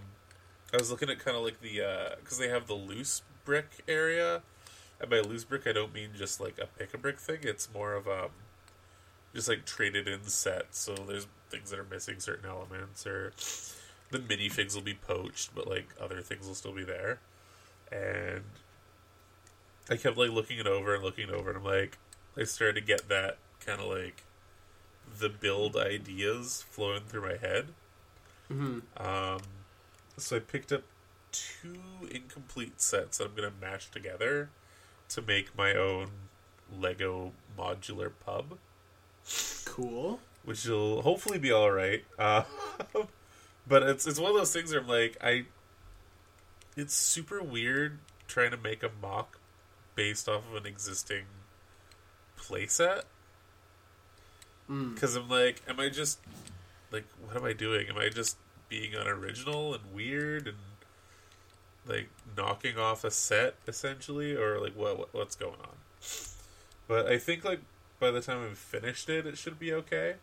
I 0.74 0.78
was 0.78 0.90
looking 0.90 1.10
at 1.10 1.20
kind 1.20 1.38
of 1.38 1.44
like 1.44 1.62
the 1.62 2.16
because 2.20 2.38
they 2.38 2.50
have 2.50 2.68
the 2.68 2.74
loose 2.74 3.22
brick 3.46 3.84
area. 3.88 4.42
And 5.00 5.10
by 5.10 5.20
loose 5.20 5.44
brick, 5.44 5.68
I 5.68 5.74
don't 5.74 5.94
mean 5.94 6.10
just 6.16 6.40
like 6.40 6.58
a 6.60 6.66
pick 6.66 6.94
a 6.94 6.98
brick 6.98 7.20
thing. 7.20 7.40
It's 7.44 7.68
more 7.74 7.94
of 7.94 8.08
um, 8.08 8.30
just 9.36 9.48
like 9.48 9.66
traded 9.66 10.08
in 10.08 10.24
sets. 10.24 10.80
So 10.80 10.96
there's 10.96 11.28
things 11.50 11.70
that 11.70 11.80
are 11.80 11.86
missing 11.90 12.20
certain 12.20 12.50
elements, 12.50 13.06
or 13.06 13.34
the 14.14 14.20
minifigs 14.20 14.74
will 14.76 14.82
be 14.82 14.93
poached, 14.93 15.53
but 15.53 15.68
like 15.68 15.89
other 15.99 16.22
things 16.22 16.47
will 16.47 16.55
still 16.55 16.72
be 16.74 16.84
there. 16.86 17.20
And 17.91 18.43
I 19.89 19.97
kept 19.97 20.18
like 20.18 20.30
looking 20.32 20.59
it 20.59 20.68
over 20.68 20.95
and 20.95 21.03
looking 21.03 21.28
it 21.30 21.34
over, 21.34 21.49
and 21.49 21.57
I'm 21.59 21.66
like, 21.66 21.97
I 22.38 22.43
started 22.45 22.76
to 22.76 22.82
get 22.82 23.09
that 23.09 23.38
kind 23.66 23.82
of 23.82 23.88
like 23.88 24.24
the 25.20 25.30
build 25.30 25.76
ideas 25.76 26.64
flowing 26.70 27.01
through 27.07 27.22
my 27.24 27.38
head. 27.38 27.68
hmm 28.47 28.80
Um, 28.97 29.41
so 30.18 30.38
I 30.38 30.39
picked 30.39 30.72
up 30.72 30.84
two 31.32 32.07
incomplete 32.11 32.80
sets 32.82 33.18
that 33.18 33.26
I'm 33.26 33.36
gonna 33.36 33.51
mash 33.59 33.89
together 33.89 34.49
to 35.09 35.22
make 35.22 35.55
my 35.57 35.74
own 35.76 36.07
Lego 36.80 37.34
modular 37.57 38.11
pub, 38.26 38.57
Cool. 39.66 40.20
which 40.43 40.66
will 40.66 41.01
hopefully 41.01 41.38
be 41.39 41.51
all 41.51 41.72
right. 41.72 42.03
Uh, 42.18 42.43
but 43.68 43.84
it's 43.84 44.05
it's 44.07 44.20
one 44.20 44.32
of 44.32 44.38
those 44.38 44.53
things 44.53 44.72
where 44.72 44.82
I'm 44.82 44.88
like, 44.88 45.18
I. 45.22 45.45
It's 46.76 46.95
super 46.95 47.43
weird 47.43 47.99
trying 48.28 48.49
to 48.49 48.57
make 48.57 48.82
a 48.82 48.89
mock 48.99 49.38
based 49.95 50.28
off 50.28 50.43
of 50.49 50.55
an 50.55 50.66
existing 50.66 51.26
playset. 52.38 53.03
Mm. 54.70 54.95
Because 54.95 55.16
I'm 55.16 55.30
like, 55.30 55.61
am 55.68 55.80
I 55.80 55.89
just 55.89 56.20
like, 56.91 57.05
what 57.26 57.38
am 57.38 57.45
I 57.45 57.53
doing? 57.53 57.88
Am 57.89 57.97
I 57.97 58.09
just 58.09 58.38
being 58.70 58.95
unoriginal 58.95 59.74
and 59.74 59.84
weird 59.93 60.47
and 60.47 60.57
like 61.86 62.09
knocking 62.36 62.78
off 62.78 63.03
a 63.03 63.11
set 63.11 63.55
essentially, 63.68 64.34
or 64.36 64.59
like 64.59 64.76
what, 64.76 64.97
what 64.97 65.14
what's 65.14 65.36
going 65.36 65.59
on? 65.61 65.76
But 66.88 67.07
I 67.07 67.18
think 67.18 67.43
like 67.43 67.59
by 67.99 68.11
the 68.11 68.22
time 68.22 68.43
I've 68.43 68.57
finished 68.57 69.09
it, 69.09 69.26
it 69.26 69.38
should 69.38 69.59
be 69.59 69.74
okay. 69.74 70.16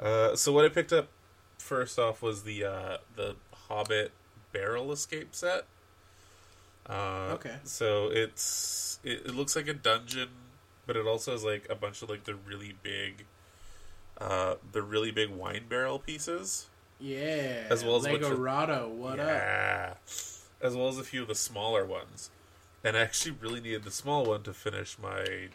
Uh, 0.00 0.34
so 0.36 0.52
what 0.52 0.64
I 0.64 0.68
picked 0.68 0.92
up 0.92 1.08
first 1.62 1.98
off 1.98 2.20
was 2.22 2.42
the 2.42 2.64
uh, 2.64 2.96
the 3.16 3.36
Hobbit 3.68 4.12
barrel 4.52 4.92
escape 4.92 5.34
set. 5.34 5.64
Uh, 6.86 7.30
Okay. 7.34 7.56
So 7.64 8.08
it's 8.10 8.98
it, 9.04 9.26
it 9.26 9.34
looks 9.34 9.54
like 9.56 9.68
a 9.68 9.74
dungeon, 9.74 10.28
but 10.86 10.96
it 10.96 11.06
also 11.06 11.32
has 11.32 11.44
like 11.44 11.66
a 11.70 11.74
bunch 11.74 12.02
of 12.02 12.10
like 12.10 12.24
the 12.24 12.34
really 12.34 12.74
big, 12.82 13.24
uh, 14.20 14.56
the 14.72 14.82
really 14.82 15.10
big 15.10 15.30
wine 15.30 15.64
barrel 15.68 15.98
pieces. 15.98 16.66
Yeah. 17.00 17.64
As 17.70 17.84
well 17.84 17.96
as 17.96 18.04
a 18.04 18.10
bunch 18.10 18.22
of-. 18.24 18.38
What 18.88 19.18
up? 19.18 19.26
yeah. 19.26 19.94
As 20.60 20.76
well 20.76 20.88
as 20.88 20.98
a 20.98 21.04
few 21.04 21.22
of 21.22 21.28
the 21.28 21.34
smaller 21.34 21.84
ones, 21.84 22.30
and 22.84 22.96
I 22.96 23.00
actually 23.00 23.36
really 23.40 23.60
needed 23.60 23.82
the 23.82 23.90
small 23.90 24.24
one 24.24 24.42
to 24.44 24.52
finish 24.52 24.96
my 24.96 25.48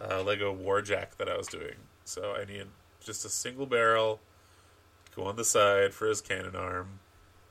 uh, 0.00 0.22
Lego 0.22 0.52
Warjack 0.54 1.16
that 1.18 1.28
I 1.28 1.36
was 1.36 1.46
doing. 1.46 1.76
So 2.04 2.34
I 2.34 2.44
needed 2.44 2.68
just 3.04 3.24
a 3.24 3.28
single 3.28 3.66
barrel, 3.66 4.18
go 5.16 5.24
on 5.24 5.36
the 5.36 5.44
side 5.44 5.94
for 5.94 6.06
his 6.06 6.20
cannon 6.20 6.54
arm, 6.54 7.00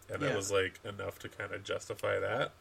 and 0.09 0.21
that 0.21 0.29
Yeah. 0.29 0.35
was 0.35 0.51
like 0.51 0.79
enough 0.85 1.17
to 1.19 1.29
kind 1.29 1.51
of 1.51 1.63
justify 1.63 2.19
that. 2.19 2.51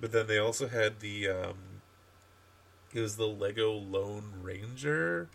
But 0.00 0.10
then 0.12 0.26
they 0.26 0.38
also 0.38 0.66
had 0.68 1.00
the 1.00 1.28
um, 1.28 1.82
it 2.92 3.00
was 3.00 3.16
the 3.16 3.28
Lego 3.28 3.70
Lone 3.72 4.32
Ranger 4.42 5.28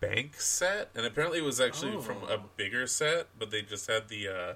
bank 0.00 0.40
set, 0.40 0.90
and 0.94 1.04
apparently 1.04 1.38
it 1.38 1.44
was 1.44 1.60
actually 1.60 2.00
from 2.02 2.22
a 2.24 2.34
Oh. 2.36 2.50
bigger 2.56 2.86
set, 2.86 3.26
but 3.38 3.50
they 3.50 3.62
just 3.62 3.86
had 3.88 4.08
the 4.08 4.28
uh, 4.28 4.54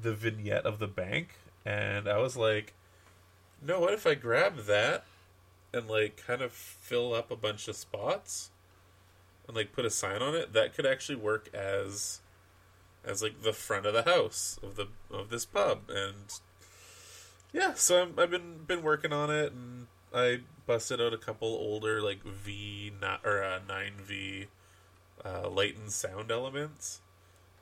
the 0.00 0.14
vignette 0.14 0.64
of 0.66 0.78
the 0.78 0.88
bank, 0.88 1.34
and 1.64 2.08
I 2.08 2.18
was 2.18 2.36
like, 2.36 2.72
"No, 3.62 3.80
what 3.80 3.92
if 3.94 4.06
I 4.06 4.14
grab 4.14 4.64
that 4.66 5.04
and 5.72 5.88
like 5.88 6.16
kind 6.16 6.40
of 6.42 6.52
fill 6.52 7.14
up 7.14 7.30
a 7.30 7.36
bunch 7.36 7.68
of 7.68 7.76
spots 7.76 8.50
and 9.48 9.56
like 9.56 9.72
put 9.72 9.84
a 9.84 9.90
sign 9.90 10.22
on 10.22 10.36
it, 10.36 10.52
that 10.52 10.74
could 10.74 10.86
actually 10.86 11.16
work 11.16 11.52
as 11.52 12.20
as 13.04 13.22
like 13.22 13.42
the 13.42 13.52
front 13.52 13.86
of 13.86 13.94
the 13.94 14.02
house 14.02 14.60
of 14.62 14.76
the 14.76 14.86
of 15.10 15.30
this 15.30 15.44
pub 15.44 15.88
and 15.88 16.38
yeah, 17.52 17.74
so 17.74 18.02
I'm, 18.02 18.18
I've 18.18 18.30
been 18.30 18.64
been 18.66 18.82
working 18.82 19.12
on 19.12 19.30
it 19.30 19.52
and 19.52 19.86
I 20.14 20.40
busted 20.66 21.00
out 21.00 21.14
a 21.14 21.18
couple 21.18 21.48
older 21.48 22.02
like 22.02 22.22
V 22.22 22.92
not 23.00 23.20
or 23.24 23.42
uh, 23.42 23.60
nine 23.66 23.94
V 24.02 24.46
uh, 25.24 25.48
light 25.48 25.76
and 25.76 25.90
sound 25.90 26.30
elements. 26.30 27.00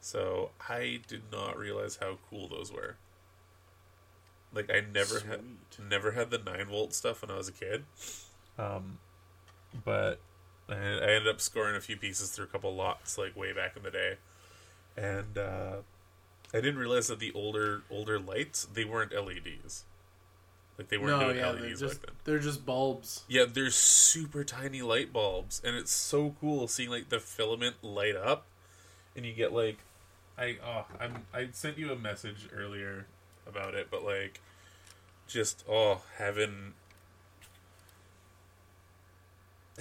So 0.01 0.51
I 0.69 1.01
did 1.07 1.23
not 1.33 1.57
realize 1.57 1.97
how 1.97 2.19
cool 2.29 2.49
those 2.49 2.73
were. 2.73 2.97
Like 4.53 4.71
I 4.71 4.81
never 4.81 5.21
had 5.21 5.41
Sweet. 5.71 5.89
never 5.89 6.13
had 6.13 6.31
the 6.31 6.39
nine 6.39 6.67
volt 6.67 6.95
stuff 6.95 7.23
when 7.23 7.31
I 7.31 7.37
was 7.37 7.49
a 7.49 7.53
kid. 7.53 7.85
Um, 8.59 8.99
but 9.85 10.19
I, 10.69 10.75
I 10.75 10.96
ended 11.17 11.29
up 11.35 11.41
scoring 11.41 11.77
a 11.77 11.81
few 11.81 11.97
pieces 11.97 12.31
through 12.31 12.47
a 12.47 12.49
couple 12.49 12.75
lots 12.75 13.19
like 13.19 13.37
way 13.37 13.53
back 13.53 13.77
in 13.77 13.83
the 13.83 13.91
day, 13.91 14.17
and 14.97 15.39
uh, 15.39 15.77
I 16.55 16.59
didn't 16.61 16.79
realize 16.79 17.09
that 17.09 17.19
the 17.21 17.33
older 17.33 17.83
older 17.91 18.19
lights 18.19 18.65
they 18.67 18.85
weren't 18.85 19.13
LEDs. 19.13 19.85
Like 20.79 20.89
they 20.89 20.99
weren't 20.99 21.19
No, 21.19 21.21
doing 21.21 21.39
yeah, 21.39 21.53
they're 21.53 21.71
LEDs 21.71 21.81
just 21.81 22.03
back 22.03 22.07
then. 22.07 22.15
they're 22.25 22.39
just 22.39 22.67
bulbs. 22.67 23.25
Yeah, 23.29 23.45
they're 23.51 23.71
super 23.71 24.45
tiny 24.45 24.83
light 24.83 25.13
bulbs, 25.13 25.61
and 25.65 25.75
it's 25.77 25.93
so 25.93 26.35
cool 26.41 26.69
seeing 26.69 26.91
like 26.91 27.09
the 27.09 27.21
filament 27.21 27.77
light 27.83 28.17
up, 28.17 28.47
and 29.17 29.25
you 29.27 29.33
get 29.33 29.53
like, 29.53 29.79
I 30.39 30.59
oh 30.65 30.87
I'm 31.01 31.25
I 31.33 31.49
sent 31.53 31.79
you 31.79 31.93
a 31.93 31.97
message 31.97 32.49
earlier 32.55 33.07
about 33.47 33.75
it, 33.75 33.89
but 33.91 34.05
like, 34.05 34.41
just 35.27 35.65
oh 35.69 36.03
having 36.19 36.75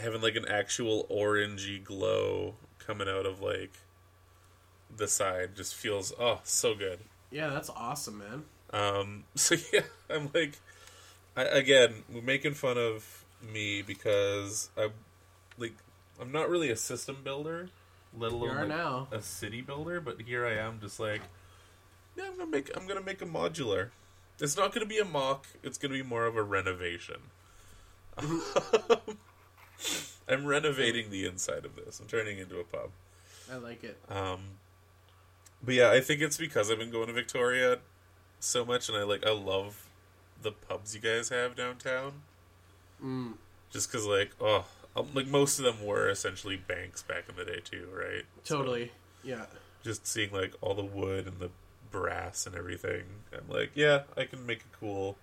having 0.02 0.22
like 0.22 0.36
an 0.36 0.48
actual 0.48 1.06
orangey 1.10 1.84
glow 1.84 2.56
coming 2.80 3.08
out 3.08 3.26
of 3.26 3.42
like 3.42 3.74
the 4.96 5.08
side 5.08 5.56
just 5.56 5.76
feels 5.76 6.14
oh 6.20 6.40
so 6.44 6.76
good. 6.76 7.00
Yeah, 7.32 7.50
that's 7.50 7.70
awesome, 7.70 8.20
man. 8.20 8.44
Um, 8.72 9.24
so 9.36 9.56
yeah, 9.74 9.82
I'm 10.10 10.30
like, 10.34 10.60
I, 11.36 11.44
again, 11.44 12.04
we're 12.12 12.22
making 12.22 12.54
fun 12.54 12.78
of 12.78 13.26
me 13.42 13.82
because 13.82 14.70
I'm 14.78 14.92
like, 15.58 15.74
I'm 16.20 16.32
not 16.32 16.50
really 16.50 16.70
a 16.70 16.76
system 16.76 17.18
builder, 17.24 17.70
let 18.18 18.32
alone 18.32 18.70
like, 18.70 19.20
a 19.20 19.22
city 19.22 19.62
builder. 19.62 20.00
But 20.00 20.22
here 20.22 20.46
I 20.46 20.54
am, 20.54 20.80
just 20.80 21.00
like, 21.00 21.22
yeah, 22.16 22.26
I'm 22.28 22.38
gonna 22.38 22.52
make, 22.52 22.76
I'm 22.76 22.88
gonna 22.88 23.02
make 23.02 23.22
a 23.22 23.26
modular. 23.26 23.90
It's 24.40 24.58
not 24.58 24.74
gonna 24.74 24.86
be 24.86 25.00
a 25.00 25.06
mock. 25.06 25.48
It's 25.64 25.78
gonna 25.78 25.94
be 25.94 26.04
more 26.04 26.26
of 26.26 26.36
a 26.36 26.44
renovation. 26.44 27.18
I'm 30.28 30.46
renovating 30.46 31.10
the 31.12 31.26
inside 31.26 31.66
of 31.66 31.76
this. 31.76 32.00
I'm 32.00 32.08
turning 32.08 32.38
it 32.38 32.44
into 32.44 32.60
a 32.60 32.64
pub. 32.64 32.90
I 33.52 33.58
like 33.58 33.84
it. 33.84 33.98
Um, 34.10 34.40
but 35.64 35.76
yeah, 35.76 35.92
I 35.92 36.02
think 36.02 36.22
it's 36.22 36.38
because 36.38 36.72
I've 36.72 36.80
been 36.80 36.92
going 36.92 37.08
to 37.08 37.14
Victoria 37.14 37.80
so 38.40 38.66
much, 38.66 38.90
and 38.90 38.98
I 38.98 39.04
like 39.04 39.26
I 39.26 39.32
love 39.32 39.88
the 40.42 40.52
pubs 40.52 40.96
you 40.96 41.02
guys 41.02 41.30
have 41.30 41.56
downtown. 41.56 42.14
Mm. 43.04 43.34
Just 43.72 43.92
because, 43.92 44.06
like, 44.06 44.32
oh, 44.40 44.66
um, 44.96 45.10
like 45.14 45.28
most 45.28 45.60
of 45.60 45.66
them 45.66 45.86
were 45.86 46.10
essentially 46.10 46.56
banks 46.56 47.04
back 47.04 47.26
in 47.30 47.36
the 47.36 47.46
day 47.46 47.60
too, 47.64 47.88
right? 47.94 48.24
So, 48.44 48.58
Totally. 48.58 48.92
Yeah. 49.24 49.46
just 49.84 50.08
seeing 50.08 50.32
like 50.32 50.54
all 50.62 50.74
the 50.76 50.84
wood 50.86 51.28
and 51.28 51.40
the 51.40 51.50
brass 51.92 52.46
and 52.46 52.56
everything, 52.56 53.04
I'm 53.34 53.50
like, 53.50 53.72
yeah, 53.76 54.04
I 54.16 54.26
can 54.26 54.46
make 54.46 54.62
a 54.62 54.78
cool 54.80 55.18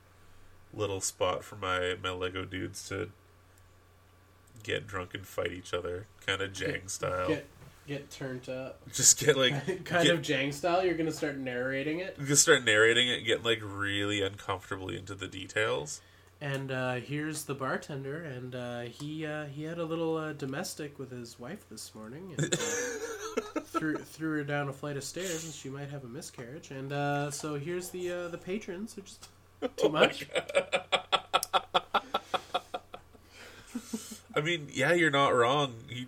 little 0.74 1.00
spot 1.00 1.44
for 1.44 1.56
my 1.56 1.96
my 2.02 2.10
Lego 2.10 2.44
dudes 2.44 2.88
to 2.88 3.10
get 4.62 4.86
drunk 4.86 5.14
and 5.14 5.26
fight 5.26 5.52
each 5.52 5.72
other, 5.74 6.06
kind 6.26 6.40
of 6.42 6.52
Jang 6.52 6.88
style. 6.88 7.28
Get 7.28 7.46
get 7.88 8.10
turned 8.10 8.48
up. 8.48 8.80
just 8.92 9.18
get 9.18 9.36
like 9.36 9.54
kind 9.84 10.06
get- 10.06 10.14
of 10.14 10.22
Jang 10.22 10.52
style. 10.52 10.84
You're 10.84 10.94
gonna 10.96 11.10
start 11.12 11.36
narrating 11.36 11.98
it, 12.00 12.16
You 12.18 12.26
can 12.26 12.36
start 12.36 12.64
narrating 12.64 13.08
it, 13.08 13.18
and 13.18 13.26
getting 13.26 13.44
like 13.44 13.60
really 13.62 14.22
uncomfortably 14.22 14.96
into 14.96 15.14
the 15.14 15.26
details. 15.28 16.00
and 16.40 16.70
uh, 16.72 16.94
here's 16.94 17.44
the 17.44 17.54
bartender, 17.54 18.22
and 18.22 18.54
uh, 18.54 18.80
he 18.82 19.26
uh, 19.26 19.46
he 19.46 19.64
had 19.64 19.78
a 19.78 19.84
little 19.84 20.16
uh, 20.16 20.32
domestic 20.32 20.98
with 20.98 21.10
his 21.10 21.38
wife 21.40 21.68
this 21.70 21.94
morning, 21.94 22.34
and 22.38 22.52
uh, 22.54 23.60
threw 23.64 23.96
threw 23.96 24.38
her 24.38 24.44
down 24.44 24.68
a 24.68 24.72
flight 24.72 24.96
of 24.96 25.04
stairs, 25.04 25.44
and 25.44 25.52
she 25.52 25.68
might 25.68 25.88
have 25.90 26.04
a 26.04 26.08
miscarriage. 26.08 26.70
And 26.70 26.92
uh, 26.92 27.30
so 27.30 27.54
here's 27.56 27.90
the 27.90 28.10
uh, 28.12 28.28
the 28.28 28.38
patrons. 28.38 28.94
They're 28.94 29.04
just 29.04 29.28
too 29.76 29.88
much. 29.88 30.26
I 34.34 34.40
mean, 34.40 34.68
yeah, 34.72 34.92
you're 34.92 35.10
not 35.10 35.34
wrong. 35.34 35.74
He, 35.88 36.06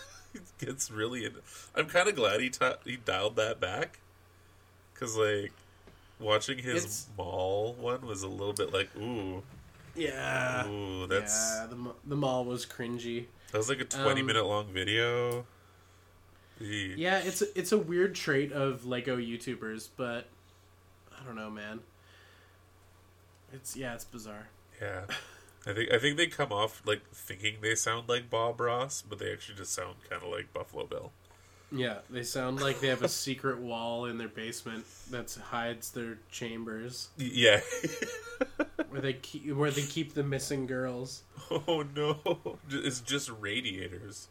gets 0.64 0.90
really. 0.90 1.24
In, 1.26 1.32
I'm 1.74 1.86
kind 1.86 2.08
of 2.08 2.14
glad 2.14 2.40
he 2.40 2.50
t- 2.50 2.64
he 2.84 2.96
dialed 2.96 3.36
that 3.36 3.60
back, 3.60 3.98
because 4.94 5.16
like 5.16 5.52
watching 6.20 6.58
his 6.58 6.76
It's- 6.84 7.06
mall 7.16 7.74
one 7.74 8.06
was 8.06 8.22
a 8.22 8.28
little 8.28 8.52
bit 8.54 8.72
like, 8.72 8.88
ooh, 8.96 9.42
Yeah. 9.94 10.66
ooh, 10.68 11.06
that's 11.06 11.34
yeah, 11.60 11.66
the, 11.68 11.94
the 12.06 12.16
mall 12.16 12.44
was 12.44 12.64
cringy. 12.66 13.26
that 13.52 13.58
was 13.58 13.68
like 13.68 13.80
a 13.80 13.84
20 13.84 14.20
Um, 14.20 14.26
minute 14.26 14.44
long 14.46 14.72
video. 14.72 15.44
Yeah, 16.58 17.18
it's 17.18 17.42
a, 17.42 17.58
it's 17.58 17.72
a 17.72 17.76
weird 17.78 18.14
trait 18.14 18.50
of 18.52 18.86
Lego 18.86 19.18
YouTubers, 19.18 19.88
but 19.96 20.26
I 21.20 21.22
don't 21.26 21.34
know, 21.36 21.50
man. 21.50 21.80
It's 23.52 23.76
yeah, 23.76 23.94
it's 23.94 24.04
bizarre. 24.04 24.48
Yeah. 24.80 25.02
I 25.66 25.72
think 25.72 25.92
I 25.92 25.98
think 25.98 26.16
they 26.16 26.26
come 26.28 26.52
off 26.52 26.82
like 26.86 27.02
thinking 27.12 27.56
they 27.60 27.74
sound 27.74 28.08
like 28.08 28.30
Bob 28.30 28.60
Ross, 28.60 29.02
but 29.02 29.18
they 29.18 29.32
actually 29.32 29.56
just 29.56 29.72
sound 29.72 29.96
kind 30.08 30.22
of 30.22 30.28
like 30.30 30.52
Buffalo 30.52 30.86
Bill. 30.86 31.12
Yeah, 31.72 31.98
they 32.08 32.22
sound 32.22 32.60
like 32.60 32.78
they 32.80 32.86
have 32.86 33.02
a 33.02 33.08
secret 33.08 33.58
wall 33.58 34.04
in 34.04 34.18
their 34.18 34.28
basement 34.28 34.84
that 35.10 35.36
hides 35.50 35.90
their 35.90 36.18
chambers, 36.30 37.08
Yeah. 37.16 37.60
where 38.88 39.00
they 39.00 39.14
keep 39.14 39.52
where 39.54 39.72
they 39.72 39.82
keep 39.82 40.14
the 40.14 40.22
missing 40.22 40.66
girls. 40.68 41.24
oh 41.50 41.84
no! 41.94 42.58
It's 42.70 43.00
just 43.00 43.30
radiators. 43.40 44.28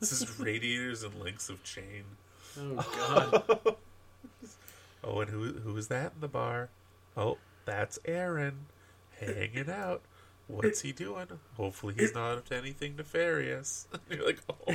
This 0.00 0.12
is 0.12 0.38
radiators 0.38 1.02
and 1.02 1.14
links 1.18 1.48
of 1.48 1.62
chain. 1.64 2.04
Oh 2.60 2.84
god. 3.64 3.76
Oh, 5.02 5.20
and 5.20 5.30
who 5.30 5.52
who 5.60 5.74
is 5.78 5.88
that 5.88 6.12
in 6.14 6.20
the 6.20 6.28
bar? 6.28 6.68
Oh, 7.16 7.38
that's 7.64 7.98
Aaron, 8.04 8.66
hanging 9.18 9.70
out. 9.70 10.02
What's 10.48 10.82
he 10.82 10.92
doing? 10.92 11.26
Hopefully, 11.56 11.94
he's 11.98 12.14
not 12.14 12.38
up 12.38 12.44
to 12.48 12.56
anything 12.56 12.96
nefarious. 12.96 13.88
You're 14.10 14.24
like, 14.24 14.38
oh, 14.48 14.74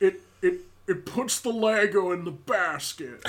It 0.00 0.20
it 0.42 0.60
it 0.88 1.06
puts 1.06 1.38
the 1.40 1.50
Lego 1.50 2.10
in 2.12 2.24
the 2.24 2.32
basket. 2.32 3.22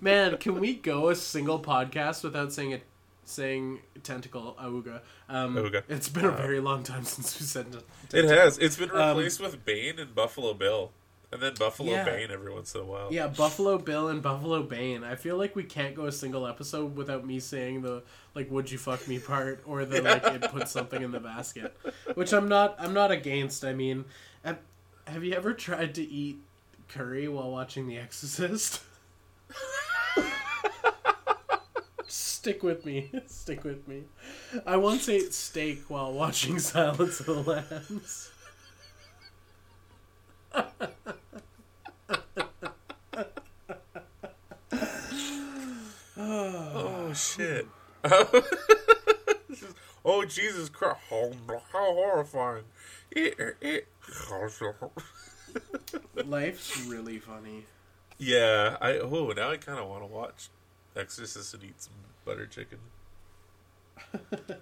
Man, 0.00 0.36
can 0.38 0.58
we 0.58 0.74
go 0.74 1.10
a 1.10 1.14
single 1.14 1.60
podcast 1.60 2.24
without 2.24 2.52
saying 2.52 2.72
it? 2.72 2.82
Saying 3.24 3.78
tentacle 4.02 4.56
auga. 4.60 5.00
Um, 5.28 5.54
Auga. 5.54 5.84
It's 5.88 6.08
been 6.08 6.24
a 6.24 6.32
very 6.32 6.58
long 6.58 6.82
time 6.82 7.04
since 7.04 7.38
we 7.38 7.46
said 7.46 7.66
it. 8.12 8.14
it 8.14 8.24
has. 8.28 8.58
It's 8.58 8.76
been 8.76 8.90
Um, 8.90 9.16
replaced 9.16 9.40
with 9.40 9.64
Bane 9.64 10.00
and 10.00 10.12
Buffalo 10.12 10.54
Bill, 10.54 10.90
and 11.32 11.40
then 11.40 11.54
Buffalo 11.58 11.90
Yeah. 11.92 12.04
Bane 12.04 12.30
every 12.30 12.52
once 12.52 12.74
in 12.74 12.82
a 12.82 12.84
while. 12.84 13.08
Yeah, 13.10 13.26
Buffalo 13.26 13.78
Bill 13.78 14.08
and 14.08 14.22
Buffalo 14.22 14.62
Bane. 14.62 15.02
I 15.02 15.14
feel 15.16 15.36
like 15.36 15.56
we 15.56 15.64
can't 15.64 15.94
go 15.94 16.06
a 16.06 16.12
single 16.12 16.46
episode 16.46 16.94
without 16.96 17.26
me 17.26 17.40
saying 17.40 17.82
the 17.82 18.02
like 18.34 18.50
"Would 18.50 18.70
you 18.70 18.78
fuck 18.78 19.08
me" 19.08 19.18
part 19.18 19.62
or 19.66 19.84
the 19.84 20.02
like 20.02 20.24
it 20.24 20.42
put 20.50 20.68
something 20.68 21.02
in 21.02 21.10
the 21.10 21.20
basket, 21.20 21.76
which 22.14 22.32
I'm 22.32 22.48
not. 22.48 22.76
I'm 22.78 22.92
not 22.92 23.10
against. 23.10 23.64
I 23.64 23.72
mean, 23.72 24.04
have, 24.44 24.58
have 25.06 25.24
you 25.24 25.32
ever 25.32 25.54
tried 25.54 25.94
to 25.96 26.02
eat 26.02 26.38
curry 26.88 27.26
while 27.28 27.50
watching 27.50 27.88
The 27.88 27.98
Exorcist? 27.98 28.82
Stick 32.06 32.62
with 32.62 32.84
me. 32.84 33.10
Stick 33.26 33.64
with 33.64 33.86
me. 33.88 34.02
I 34.66 34.76
once 34.76 35.08
ate 35.08 35.32
steak 35.32 35.84
while 35.88 36.12
watching 36.12 36.58
Silence 36.58 37.20
of 37.20 37.26
the 37.26 37.34
Lambs. 37.34 38.30
Oh 46.16 47.12
oh 50.04 50.24
Jesus 50.24 50.68
Christ! 50.68 50.98
Oh, 51.10 51.32
how 51.72 51.94
horrifying! 51.94 52.64
It, 53.10 53.56
it, 53.60 53.88
Life's 56.26 56.86
really 56.86 57.18
funny. 57.18 57.64
yeah, 58.18 58.76
I 58.80 58.98
oh 58.98 59.32
now 59.36 59.50
I 59.50 59.56
kind 59.56 59.78
of 59.78 59.88
want 59.88 60.02
to 60.02 60.06
watch 60.06 60.48
Exorcist 60.96 61.54
and 61.54 61.64
eat 61.64 61.80
some 61.80 61.94
butter 62.24 62.46
chicken. 62.46 62.78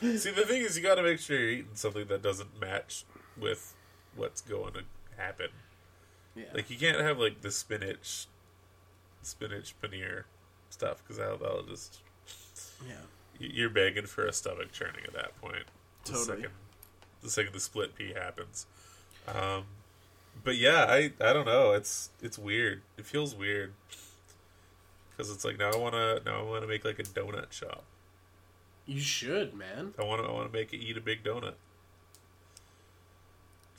See, 0.00 0.30
the 0.30 0.44
thing 0.46 0.62
is, 0.62 0.76
you 0.76 0.82
got 0.82 0.96
to 0.96 1.02
make 1.02 1.18
sure 1.18 1.38
you're 1.38 1.50
eating 1.50 1.74
something 1.74 2.06
that 2.08 2.22
doesn't 2.22 2.60
match 2.60 3.04
with 3.38 3.74
what's 4.16 4.40
going 4.40 4.74
to 4.74 4.82
happen. 5.16 5.48
Yeah. 6.34 6.44
Like 6.52 6.70
you 6.70 6.76
can't 6.76 7.00
have 7.00 7.18
like 7.18 7.40
the 7.40 7.50
spinach, 7.50 8.26
spinach 9.22 9.74
paneer 9.82 10.24
stuff 10.70 11.02
because 11.02 11.18
that'll, 11.18 11.38
that'll 11.38 11.62
just 11.62 12.00
yeah. 12.88 12.94
you're 13.38 13.70
begging 13.70 14.06
for 14.06 14.26
a 14.26 14.32
stomach 14.32 14.72
churning 14.72 15.02
at 15.06 15.12
that 15.14 15.40
point. 15.40 15.64
The 16.04 16.12
Totally. 16.12 16.26
second, 16.36 16.52
the 17.22 17.30
second 17.30 17.52
the 17.54 17.60
split 17.60 17.94
pea 17.94 18.12
happens. 18.12 18.66
Um, 19.26 19.64
but 20.42 20.56
yeah, 20.56 20.86
I 20.88 21.12
I 21.20 21.32
don't 21.32 21.46
know. 21.46 21.72
It's 21.72 22.10
it's 22.22 22.38
weird. 22.38 22.82
It 22.98 23.06
feels 23.06 23.34
weird 23.34 23.72
because 25.10 25.30
it's 25.30 25.44
like 25.44 25.58
now 25.58 25.70
I 25.72 25.76
wanna 25.76 26.20
now 26.26 26.40
I 26.40 26.42
wanna 26.42 26.66
make 26.66 26.84
like 26.84 26.98
a 26.98 27.04
donut 27.04 27.52
shop. 27.52 27.84
You 28.86 29.00
should, 29.00 29.54
man. 29.54 29.94
I 29.98 30.04
wanna 30.04 30.24
I 30.24 30.32
wanna 30.32 30.50
make 30.50 30.72
it 30.74 30.78
eat 30.78 30.96
a 30.96 31.00
big 31.00 31.22
donut. 31.24 31.54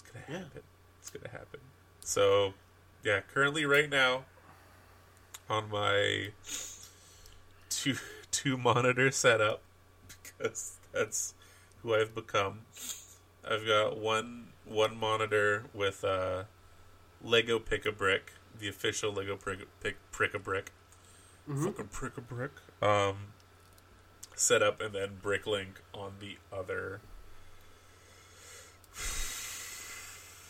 It's 0.01 0.11
gonna 0.11 0.25
Yeah. 0.29 0.37
happen. 0.39 0.63
It's 0.99 1.09
gonna 1.09 1.29
happen. 1.29 1.59
So 2.01 2.53
yeah, 3.03 3.19
currently 3.21 3.65
right 3.65 3.89
now 3.89 4.25
on 5.47 5.69
my 5.69 6.29
two 7.69 7.95
two 8.35 8.57
monitor 8.57 9.09
setup 9.11 9.61
because 10.07 10.75
that's 10.93 11.33
who 11.81 11.95
I've 11.95 12.13
become. 12.13 12.61
I've 13.49 13.65
got 13.65 13.97
one 13.97 14.47
one 14.65 14.97
monitor 14.97 15.65
with 15.73 16.03
uh, 16.03 16.43
Lego 17.23 17.59
Pick 17.59 17.85
a 17.85 17.91
Brick, 17.93 18.33
the 18.59 18.67
official 18.67 19.13
Lego 19.13 19.37
Prick 19.37 19.59
Pick 19.81 19.95
Prick 20.11 20.33
a 20.33 20.39
Brick, 20.39 20.73
fucking 21.47 21.87
Prick 21.87 22.17
a 22.17 22.21
Brick, 22.21 22.51
um, 22.81 23.27
set 24.35 24.61
up, 24.61 24.81
and 24.81 24.93
then 24.93 25.19
Bricklink 25.23 25.77
on 25.93 26.13
the 26.19 26.37
other, 26.51 26.99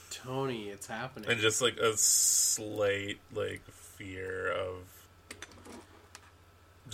Tony, 0.09 0.69
it's 0.69 0.88
happening. 0.88 1.29
and 1.29 1.39
just 1.39 1.61
like 1.61 1.77
a 1.77 1.95
slight 1.97 3.19
like 3.31 3.61
fear 3.69 4.51
of. 4.51 4.77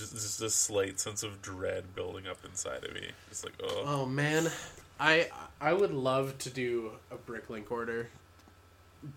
Just, 0.01 0.13
just 0.13 0.41
a 0.41 0.49
slight 0.49 0.99
sense 0.99 1.21
of 1.21 1.41
dread 1.43 1.93
building 1.93 2.25
up 2.27 2.37
inside 2.43 2.83
of 2.83 2.93
me. 2.93 3.09
It's 3.29 3.43
like, 3.43 3.53
oh, 3.63 3.83
Oh 3.85 4.05
man, 4.05 4.49
I 4.99 5.29
I 5.59 5.73
would 5.73 5.93
love 5.93 6.37
to 6.39 6.49
do 6.49 6.93
a 7.11 7.17
Bricklink 7.17 7.69
order, 7.69 8.09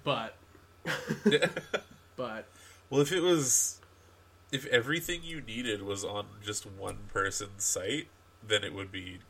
but 0.02 0.36
but 2.16 2.46
Well, 2.90 3.00
if 3.00 3.12
it 3.12 3.20
was, 3.22 3.80
if 4.52 4.66
everything 4.66 5.20
you 5.22 5.40
needed 5.40 5.82
was 5.82 6.04
on 6.04 6.26
just 6.44 6.66
one 6.66 6.98
person's 7.12 7.64
site, 7.64 8.08
then 8.46 8.62
it 8.62 8.74
would 8.74 8.92
be 8.92 9.20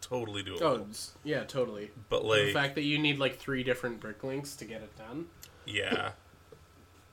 totally 0.00 0.42
doable. 0.42 0.62
oh 0.62 0.86
yeah, 1.22 1.44
totally. 1.44 1.90
but 2.08 2.24
like 2.24 2.46
the 2.46 2.52
fact 2.52 2.74
that 2.74 2.82
you 2.82 2.98
need 2.98 3.18
like 3.18 3.38
three 3.38 3.62
different 3.62 4.00
Bricklinks 4.00 4.56
to 4.58 4.64
get 4.64 4.82
it 4.82 4.98
done. 4.98 5.26
yeah. 5.64 6.12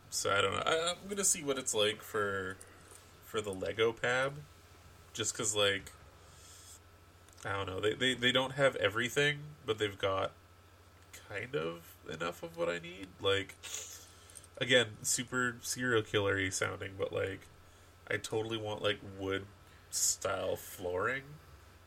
So 0.10 0.32
I 0.32 0.42
don't 0.42 0.54
know. 0.54 0.64
I, 0.66 0.92
I'm 0.92 1.10
gonna 1.10 1.24
see 1.24 1.44
what 1.44 1.58
it's 1.58 1.76
like 1.76 2.02
for 2.02 2.58
for 3.28 3.42
the 3.42 3.52
Lego 3.52 3.94
Pab, 3.94 4.32
just 5.14 5.34
because 5.34 5.56
like 5.56 5.92
I 7.46 7.52
don't 7.54 7.68
know. 7.68 7.80
They, 7.80 7.94
they 7.94 8.14
they 8.16 8.32
don't 8.32 8.54
have 8.54 8.76
everything, 8.78 9.38
but 9.66 9.78
they've 9.78 9.98
got 9.98 10.32
kind 11.30 11.56
of 11.56 11.82
enough 12.12 12.42
of 12.42 12.58
what 12.58 12.70
I 12.70 12.80
need. 12.80 13.08
Like 13.22 13.56
again, 14.60 14.88
super 15.04 15.58
serial 15.62 16.02
killery 16.02 16.52
sounding, 16.52 16.94
but 16.98 17.14
like 17.14 17.42
I 18.10 18.18
totally 18.18 18.58
want 18.58 18.82
like 18.82 19.00
wood 19.20 19.46
style 19.92 20.56
flooring 20.56 21.24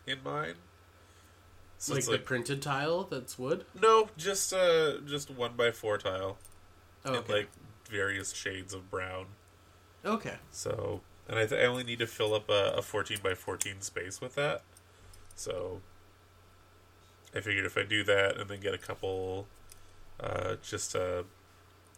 in 0.07 0.19
mine. 0.23 0.55
So 1.79 1.95
like 1.95 2.01
it's 2.01 2.09
the 2.09 2.19
printed 2.19 2.61
tile 2.61 3.05
that's 3.05 3.39
wood. 3.39 3.65
no, 3.81 4.11
just 4.19 4.53
uh 4.53 4.99
just 5.07 5.31
one 5.31 5.55
by 5.57 5.71
four 5.71 5.97
tile 5.99 6.37
Oh, 7.07 7.15
and 7.15 7.29
like 7.31 7.49
various 7.89 8.35
shades 8.35 8.75
of 8.75 8.91
brown. 8.91 9.27
okay. 10.05 10.35
So, 10.51 11.01
and 11.31 11.39
I, 11.39 11.47
th- 11.47 11.63
I 11.63 11.65
only 11.67 11.85
need 11.85 12.01
to 12.01 12.07
fill 12.09 12.35
up 12.35 12.51
a, 12.51 12.73
a 12.77 12.83
14 12.83 13.19
by 13.23 13.35
14 13.35 13.81
space 13.83 14.21
with 14.21 14.35
that. 14.35 14.63
So, 15.37 15.81
I 17.35 17.41
figured 17.41 17.65
if 17.65 17.79
I 17.79 17.85
do 17.85 18.03
that 18.05 18.37
and 18.37 18.51
then 18.51 18.59
get 18.61 18.75
a 18.75 18.79
couple, 18.79 19.47
uh, 20.19 20.57
just 20.61 20.97
uh, 20.97 21.23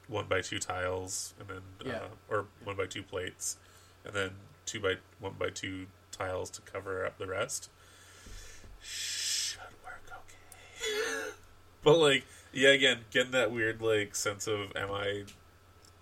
one 0.07 0.27
by 0.29 0.43
two 0.43 0.59
tiles, 0.59 1.33
and 1.41 1.49
then 1.49 1.63
Yeah. 1.85 1.99
uh, 2.01 2.09
or 2.35 2.45
one 2.63 2.77
by 2.77 2.85
two 2.87 3.03
plates, 3.03 3.57
and 4.05 4.13
then 4.13 4.33
two 4.67 4.79
by 4.81 4.97
one 5.19 5.33
by 5.39 5.49
two 5.49 5.87
tiles 6.11 6.51
to 6.51 6.61
cover 6.61 7.07
up 7.07 7.17
the 7.17 7.27
rest, 7.27 7.71
should 8.83 9.59
work 9.83 10.03
okay. 10.11 11.31
but 11.83 11.97
like, 11.97 12.27
yeah, 12.53 12.69
again, 12.71 12.99
getting 13.11 13.33
that 13.33 13.51
weird 13.51 13.81
like 13.81 14.15
sense 14.15 14.47
of 14.47 14.77
am 14.77 14.93
I 14.93 15.25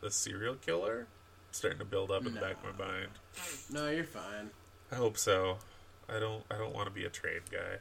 a 0.03 0.11
serial 0.11 0.57
killer? 0.57 1.07
Starting 1.53 1.79
to 1.81 1.85
build 1.85 2.11
up 2.11 2.25
in 2.27 2.35
the 2.35 2.41
back 2.41 2.57
of 2.65 2.79
my 2.79 2.85
mind. 2.87 3.09
No, 3.71 3.91
you're 3.91 4.05
fine. 4.05 4.51
I 4.93 4.95
hope 4.97 5.19
so. 5.19 5.59
I 6.09 6.19
don't. 6.21 6.43
I 6.51 6.57
don't 6.59 6.75
want 6.75 6.87
to 6.87 6.93
be 6.95 7.05
a 7.05 7.11
trade 7.11 7.43
guy. 7.51 7.79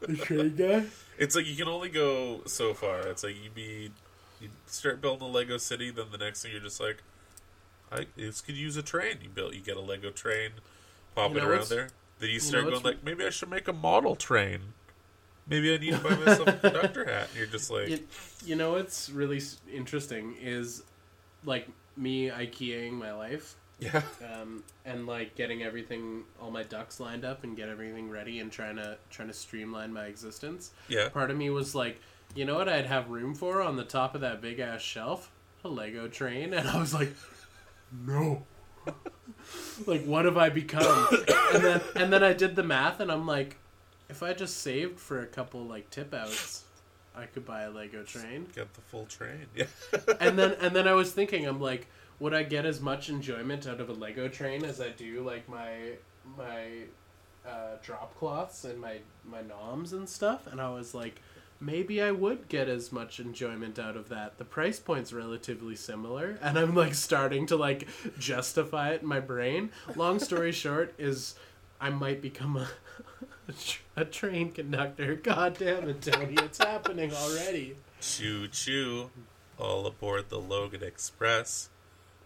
The 0.00 0.16
trade 0.16 0.56
guy. 0.56 0.84
It's 1.18 1.34
like 1.34 1.46
you 1.46 1.56
can 1.56 1.66
only 1.68 1.88
go 1.88 2.42
so 2.44 2.74
far. 2.74 3.00
It's 3.08 3.22
like 3.24 3.34
you 3.42 3.48
be 3.48 3.90
you 4.38 4.48
start 4.66 5.00
building 5.00 5.26
a 5.26 5.30
Lego 5.30 5.56
city, 5.56 5.90
then 5.90 6.06
the 6.12 6.18
next 6.18 6.42
thing 6.42 6.52
you're 6.52 6.60
just 6.60 6.78
like, 6.78 6.98
I 7.90 8.06
this 8.16 8.42
could 8.42 8.54
use 8.56 8.76
a 8.76 8.82
train. 8.82 9.16
You 9.22 9.30
build, 9.30 9.54
you 9.54 9.60
get 9.62 9.78
a 9.78 9.80
Lego 9.80 10.10
train, 10.10 10.50
pop 11.14 11.30
You 11.32 11.38
it 11.38 11.40
know 11.42 11.48
around 11.48 11.68
there. 11.68 11.88
Then 12.18 12.28
you 12.28 12.34
know 12.34 12.38
start 12.40 12.64
what's- 12.66 12.82
going 12.82 12.94
like, 12.96 13.04
maybe 13.04 13.24
I 13.24 13.30
should 13.30 13.48
make 13.48 13.66
a 13.66 13.72
model 13.72 14.14
train. 14.14 14.60
Maybe 15.48 15.72
I 15.72 15.78
need 15.78 15.92
to 15.94 15.98
buy 16.00 16.16
myself 16.16 16.48
a 16.48 16.52
conductor 16.70 17.04
hat. 17.06 17.28
And 17.30 17.38
you're 17.38 17.46
just 17.46 17.70
like, 17.70 17.88
You, 17.88 18.00
you 18.44 18.56
know 18.56 18.72
what's 18.72 19.08
really 19.08 19.40
interesting 19.72 20.34
is 20.40 20.82
like 21.46 21.68
me 21.96 22.28
IKEAing 22.28 22.92
my 22.92 23.12
life 23.14 23.56
yeah, 23.78 24.02
um, 24.24 24.64
and 24.86 25.06
like 25.06 25.34
getting 25.34 25.62
everything, 25.62 26.24
all 26.40 26.50
my 26.50 26.62
ducks 26.62 26.98
lined 26.98 27.24
up 27.24 27.44
and 27.44 27.56
get 27.56 27.68
everything 27.68 28.08
ready 28.08 28.38
and 28.40 28.50
trying 28.50 28.76
to 28.76 28.96
trying 29.10 29.28
to 29.28 29.34
streamline 29.34 29.92
my 29.92 30.06
existence. 30.06 30.70
yeah. 30.88 31.08
Part 31.10 31.30
of 31.30 31.36
me 31.36 31.50
was 31.50 31.74
like, 31.74 32.00
you 32.34 32.46
know 32.46 32.54
what, 32.54 32.68
I'd 32.68 32.86
have 32.86 33.10
room 33.10 33.34
for 33.34 33.60
on 33.60 33.76
the 33.76 33.84
top 33.84 34.14
of 34.14 34.22
that 34.22 34.40
big 34.40 34.60
ass 34.60 34.80
shelf, 34.80 35.30
a 35.62 35.68
Lego 35.68 36.08
train, 36.08 36.54
and 36.54 36.68
I 36.68 36.78
was 36.78 36.94
like, 36.94 37.14
no. 37.92 38.44
like 39.86 40.04
what 40.04 40.24
have 40.24 40.38
I 40.38 40.48
become? 40.48 41.08
and 41.54 41.62
then 41.64 41.80
and 41.96 42.12
then 42.12 42.22
I 42.22 42.32
did 42.32 42.56
the 42.56 42.62
math 42.62 43.00
and 43.00 43.12
I'm 43.12 43.26
like, 43.26 43.58
if 44.08 44.22
I 44.22 44.32
just 44.32 44.58
saved 44.58 44.98
for 44.98 45.20
a 45.20 45.26
couple 45.26 45.64
like 45.64 45.90
tip 45.90 46.14
outs, 46.14 46.64
I 47.16 47.26
could 47.26 47.46
buy 47.46 47.62
a 47.62 47.70
Lego 47.70 48.02
train. 48.02 48.46
Get 48.54 48.72
the 48.74 48.80
full 48.82 49.06
train. 49.06 49.46
Yeah, 49.54 49.66
and 50.20 50.38
then 50.38 50.56
and 50.60 50.74
then 50.74 50.86
I 50.86 50.92
was 50.92 51.12
thinking, 51.12 51.46
I'm 51.46 51.60
like, 51.60 51.88
would 52.18 52.34
I 52.34 52.42
get 52.42 52.66
as 52.66 52.80
much 52.80 53.08
enjoyment 53.08 53.66
out 53.66 53.80
of 53.80 53.88
a 53.88 53.92
Lego 53.94 54.28
train 54.28 54.64
as 54.64 54.80
I 54.80 54.90
do 54.90 55.22
like 55.22 55.48
my 55.48 55.92
my 56.36 56.82
uh, 57.46 57.76
drop 57.82 58.16
cloths 58.18 58.64
and 58.64 58.80
my 58.80 58.98
my 59.24 59.42
noms 59.42 59.92
and 59.92 60.08
stuff? 60.08 60.46
And 60.46 60.60
I 60.60 60.70
was 60.70 60.94
like, 60.94 61.20
maybe 61.60 62.02
I 62.02 62.10
would 62.10 62.48
get 62.48 62.68
as 62.68 62.92
much 62.92 63.20
enjoyment 63.20 63.78
out 63.78 63.96
of 63.96 64.08
that. 64.08 64.38
The 64.38 64.44
price 64.44 64.78
point's 64.78 65.12
relatively 65.12 65.76
similar, 65.76 66.38
and 66.42 66.58
I'm 66.58 66.74
like 66.74 66.94
starting 66.94 67.46
to 67.46 67.56
like 67.56 67.88
justify 68.18 68.90
it 68.90 69.02
in 69.02 69.08
my 69.08 69.20
brain. 69.20 69.70
Long 69.94 70.18
story 70.18 70.52
short 70.64 70.94
is, 70.98 71.34
I 71.80 71.90
might 71.90 72.20
become 72.20 72.56
a. 72.56 72.68
A, 73.96 74.04
train 74.04 74.52
conductor. 74.52 75.14
God 75.14 75.56
damn 75.58 75.88
it, 75.88 76.02
Tony! 76.02 76.34
It's 76.42 76.58
happening 76.58 77.12
already. 77.12 77.76
choo 78.00 78.48
choo, 78.48 79.10
all 79.58 79.86
aboard 79.86 80.28
the 80.28 80.38
Logan 80.38 80.82
Express. 80.82 81.70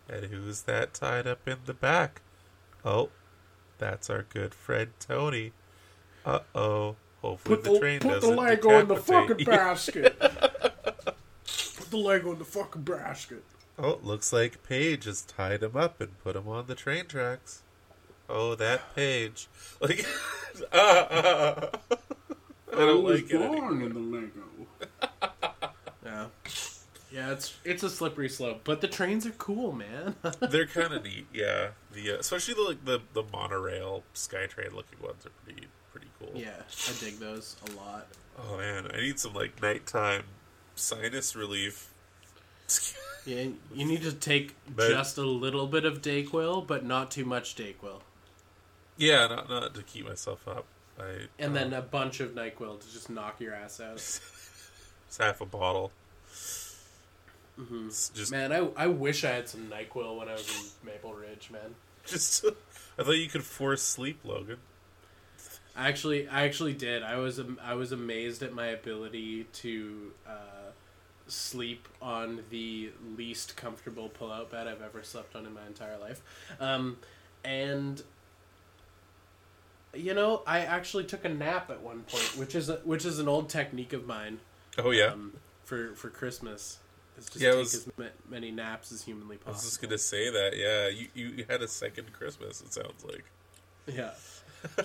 And 0.08 0.26
who's 0.26 0.62
that 0.62 0.94
tied 0.94 1.26
up 1.26 1.46
in 1.46 1.58
the 1.66 1.74
back? 1.74 2.22
Oh, 2.84 3.10
that's 3.78 4.10
our 4.10 4.24
good 4.28 4.54
friend 4.54 4.90
Tony. 4.98 5.52
Uh 6.24 6.40
oh. 6.54 6.96
Hopefully 7.22 7.56
Put 7.56 7.64
the, 7.64 7.72
the, 7.72 7.78
train 7.78 8.00
put 8.00 8.08
doesn't 8.08 8.30
Put 8.30 8.36
the 8.36 8.42
Lego 8.42 8.80
in 8.80 8.88
the 8.88 8.96
fucking 8.96 9.44
basket. 9.44 10.18
put 10.20 11.90
the 11.90 11.96
Lego 11.96 12.32
in 12.32 12.38
the 12.38 12.44
fucking 12.44 12.82
basket. 12.82 13.44
Oh, 13.78 13.98
looks 14.02 14.32
like 14.32 14.62
Paige 14.62 15.04
has 15.04 15.22
tied 15.22 15.62
him 15.62 15.76
up 15.76 16.00
and 16.00 16.18
put 16.22 16.36
him 16.36 16.48
on 16.48 16.66
the 16.66 16.74
train 16.74 17.06
tracks. 17.06 17.62
Oh, 18.32 18.54
that 18.54 18.94
Paige, 18.94 19.48
Like, 19.80 20.06
ah, 20.72 21.08
ah, 21.10 21.54
ah. 21.90 21.96
I 22.72 22.76
don't 22.76 23.04
like 23.04 23.28
it 23.30 23.40
anymore. 23.40 23.72
in 23.72 23.92
the 23.92 23.98
Lego. 23.98 25.10
yeah, 26.04 26.26
yeah. 27.10 27.32
It's 27.32 27.54
it's 27.64 27.82
a 27.82 27.90
slippery 27.90 28.28
slope, 28.28 28.60
but 28.64 28.80
the 28.80 28.86
trains 28.88 29.26
are 29.26 29.30
cool, 29.32 29.72
man. 29.72 30.14
They're 30.40 30.66
kind 30.66 30.92
of 30.94 31.02
neat, 31.02 31.26
yeah. 31.34 31.70
The 31.92 32.12
uh, 32.12 32.18
especially 32.18 32.54
the 32.54 32.62
like 32.62 32.84
the 32.84 33.00
the 33.14 33.24
monorail 33.32 34.04
SkyTrain 34.14 34.72
looking 34.72 35.00
ones 35.02 35.26
are 35.26 35.30
pretty 35.44 35.66
pretty 35.92 36.06
cool. 36.20 36.30
yeah, 36.34 36.62
I 36.88 36.92
dig 37.00 37.18
those 37.18 37.56
a 37.68 37.76
lot. 37.76 38.06
Oh 38.38 38.56
man, 38.58 38.86
I 38.94 38.98
need 38.98 39.18
some 39.18 39.34
like 39.34 39.60
nighttime 39.60 40.22
sinus 40.76 41.34
relief. 41.34 41.92
Yeah, 43.26 43.48
you 43.74 43.84
need 43.84 44.02
to 44.02 44.12
take 44.12 44.54
But- 44.74 44.90
just 44.90 45.18
a 45.18 45.22
little 45.22 45.66
bit 45.66 45.84
of 45.84 46.00
Dayquil, 46.00 46.66
but 46.66 46.84
not 46.84 47.10
too 47.10 47.24
much 47.24 47.56
Dayquil, 47.56 48.00
yeah, 49.00 49.26
not 49.26 49.48
not 49.48 49.74
to 49.74 49.82
keep 49.82 50.06
myself 50.06 50.46
up. 50.46 50.66
I 50.98 51.26
and 51.38 51.56
then 51.56 51.72
uh, 51.72 51.78
a 51.78 51.82
bunch 51.82 52.20
of 52.20 52.34
Nyquil 52.34 52.80
to 52.80 52.92
just 52.92 53.10
knock 53.10 53.40
your 53.40 53.54
ass 53.54 53.80
out. 53.80 53.94
it's 53.94 55.18
half 55.18 55.40
a 55.40 55.46
bottle. 55.46 55.90
It's 57.86 58.10
just 58.10 58.30
Man, 58.30 58.52
I 58.52 58.68
I 58.76 58.86
wish 58.86 59.24
I 59.24 59.30
had 59.30 59.48
some 59.48 59.68
Nyquil 59.68 60.18
when 60.18 60.28
I 60.28 60.32
was 60.32 60.48
in 60.48 60.64
Maple 60.92 61.14
Ridge, 61.14 61.50
man. 61.50 61.74
Just, 62.06 62.44
I 62.98 63.02
thought 63.02 63.12
you 63.12 63.28
could 63.28 63.44
force 63.44 63.82
sleep, 63.82 64.20
Logan. 64.24 64.56
I 65.76 65.88
actually, 65.88 66.28
I 66.28 66.44
actually 66.44 66.72
did. 66.72 67.02
I 67.02 67.16
was, 67.16 67.40
I 67.62 67.74
was 67.74 67.92
amazed 67.92 68.42
at 68.42 68.52
my 68.52 68.66
ability 68.68 69.44
to 69.44 70.12
uh, 70.26 70.72
sleep 71.26 71.88
on 72.02 72.40
the 72.50 72.90
least 73.16 73.56
comfortable 73.56 74.08
pull-out 74.08 74.50
bed 74.50 74.66
I've 74.66 74.82
ever 74.82 75.02
slept 75.02 75.36
on 75.36 75.46
in 75.46 75.54
my 75.54 75.66
entire 75.66 75.98
life, 75.98 76.22
um, 76.58 76.96
and 77.44 78.02
you 79.94 80.14
know, 80.14 80.42
I 80.46 80.60
actually 80.60 81.04
took 81.04 81.24
a 81.24 81.28
nap 81.28 81.70
at 81.70 81.80
one 81.82 82.00
point, 82.02 82.36
which 82.36 82.54
is 82.54 82.68
a, 82.68 82.76
which 82.84 83.04
is 83.04 83.18
an 83.18 83.28
old 83.28 83.48
technique 83.48 83.92
of 83.92 84.06
mine. 84.06 84.38
Oh 84.78 84.90
yeah, 84.90 85.06
um, 85.06 85.32
for 85.64 85.94
for 85.94 86.08
Christmas. 86.10 86.78
Is 87.18 87.26
just 87.26 87.40
Yeah, 87.40 87.50
take 87.50 87.58
was- 87.58 87.74
as 87.74 87.88
ma- 87.98 88.04
many 88.28 88.50
naps 88.50 88.92
as 88.92 89.02
humanly 89.02 89.36
possible. 89.36 89.52
I 89.52 89.56
was 89.56 89.64
just 89.64 89.82
gonna 89.82 89.98
say 89.98 90.30
that. 90.30 90.56
Yeah, 90.56 90.88
you 90.88 91.08
you 91.36 91.44
had 91.48 91.60
a 91.62 91.68
second 91.68 92.12
Christmas. 92.12 92.60
It 92.60 92.72
sounds 92.72 93.04
like. 93.04 93.24
Yeah. 93.86 94.12
no. 94.78 94.84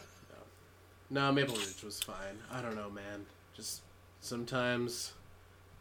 no, 1.09 1.31
Maple 1.31 1.55
Ridge 1.55 1.83
was 1.83 2.01
fine. 2.01 2.39
I 2.51 2.61
don't 2.61 2.75
know, 2.75 2.89
man. 2.89 3.25
Just 3.55 3.81
sometimes 4.21 5.13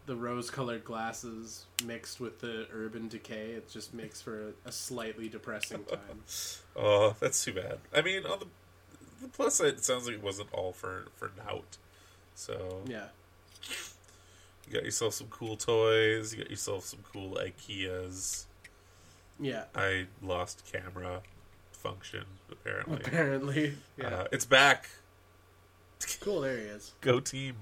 the 0.06 0.14
rose-colored 0.14 0.84
glasses 0.84 1.64
mixed 1.86 2.20
with 2.20 2.40
the 2.40 2.66
urban 2.74 3.08
decay, 3.08 3.52
it 3.52 3.70
just 3.70 3.94
makes 3.94 4.20
for 4.20 4.48
a, 4.48 4.68
a 4.68 4.70
slightly 4.72 5.30
depressing 5.30 5.82
time. 5.88 6.22
Oh, 6.76 7.16
that's 7.20 7.42
too 7.42 7.54
bad. 7.54 7.78
I 7.94 8.02
mean, 8.02 8.26
on 8.26 8.38
the 8.40 8.46
plus 9.32 9.60
it 9.60 9.84
sounds 9.84 10.06
like 10.06 10.16
it 10.16 10.22
wasn't 10.22 10.48
all 10.52 10.72
for 10.72 11.06
for 11.16 11.30
Nout. 11.36 11.76
So 12.34 12.82
Yeah. 12.86 13.08
you 14.66 14.72
got 14.74 14.84
yourself 14.84 15.14
some 15.14 15.28
cool 15.28 15.56
toys. 15.56 16.32
You 16.34 16.42
got 16.42 16.50
yourself 16.50 16.84
some 16.84 17.00
cool 17.12 17.36
IKEAs. 17.36 18.44
Yeah. 19.40 19.64
I 19.74 20.06
lost 20.22 20.62
camera 20.70 21.22
function 21.72 22.24
apparently. 22.50 22.96
Apparently. 23.04 23.74
Yeah. 23.98 24.08
Uh, 24.08 24.26
it's 24.32 24.44
back. 24.44 24.88
cool, 26.20 26.40
there 26.42 26.56
he 26.56 26.64
is. 26.64 26.92
Go 27.00 27.20
team. 27.20 27.56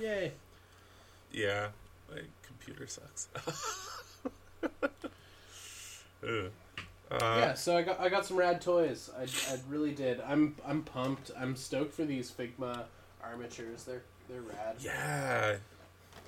Yay. 0.00 0.32
Yeah, 1.32 1.68
my 2.10 2.20
computer 2.46 2.86
sucks. 2.86 3.28
Ugh. 7.12 7.22
Uh, 7.22 7.36
yeah, 7.38 7.54
so 7.54 7.76
I 7.76 7.82
got 7.82 8.00
I 8.00 8.08
got 8.08 8.24
some 8.26 8.36
rad 8.36 8.60
toys. 8.60 9.10
I, 9.18 9.22
I 9.52 9.58
really 9.68 9.92
did. 9.92 10.20
I'm 10.20 10.56
I'm 10.66 10.82
pumped. 10.82 11.30
I'm 11.38 11.56
stoked 11.56 11.92
for 11.94 12.04
these 12.04 12.30
Figma 12.30 12.84
armatures. 13.22 13.84
They're 13.84 14.02
they're 14.28 14.40
rad. 14.40 14.76
Yeah. 14.80 15.56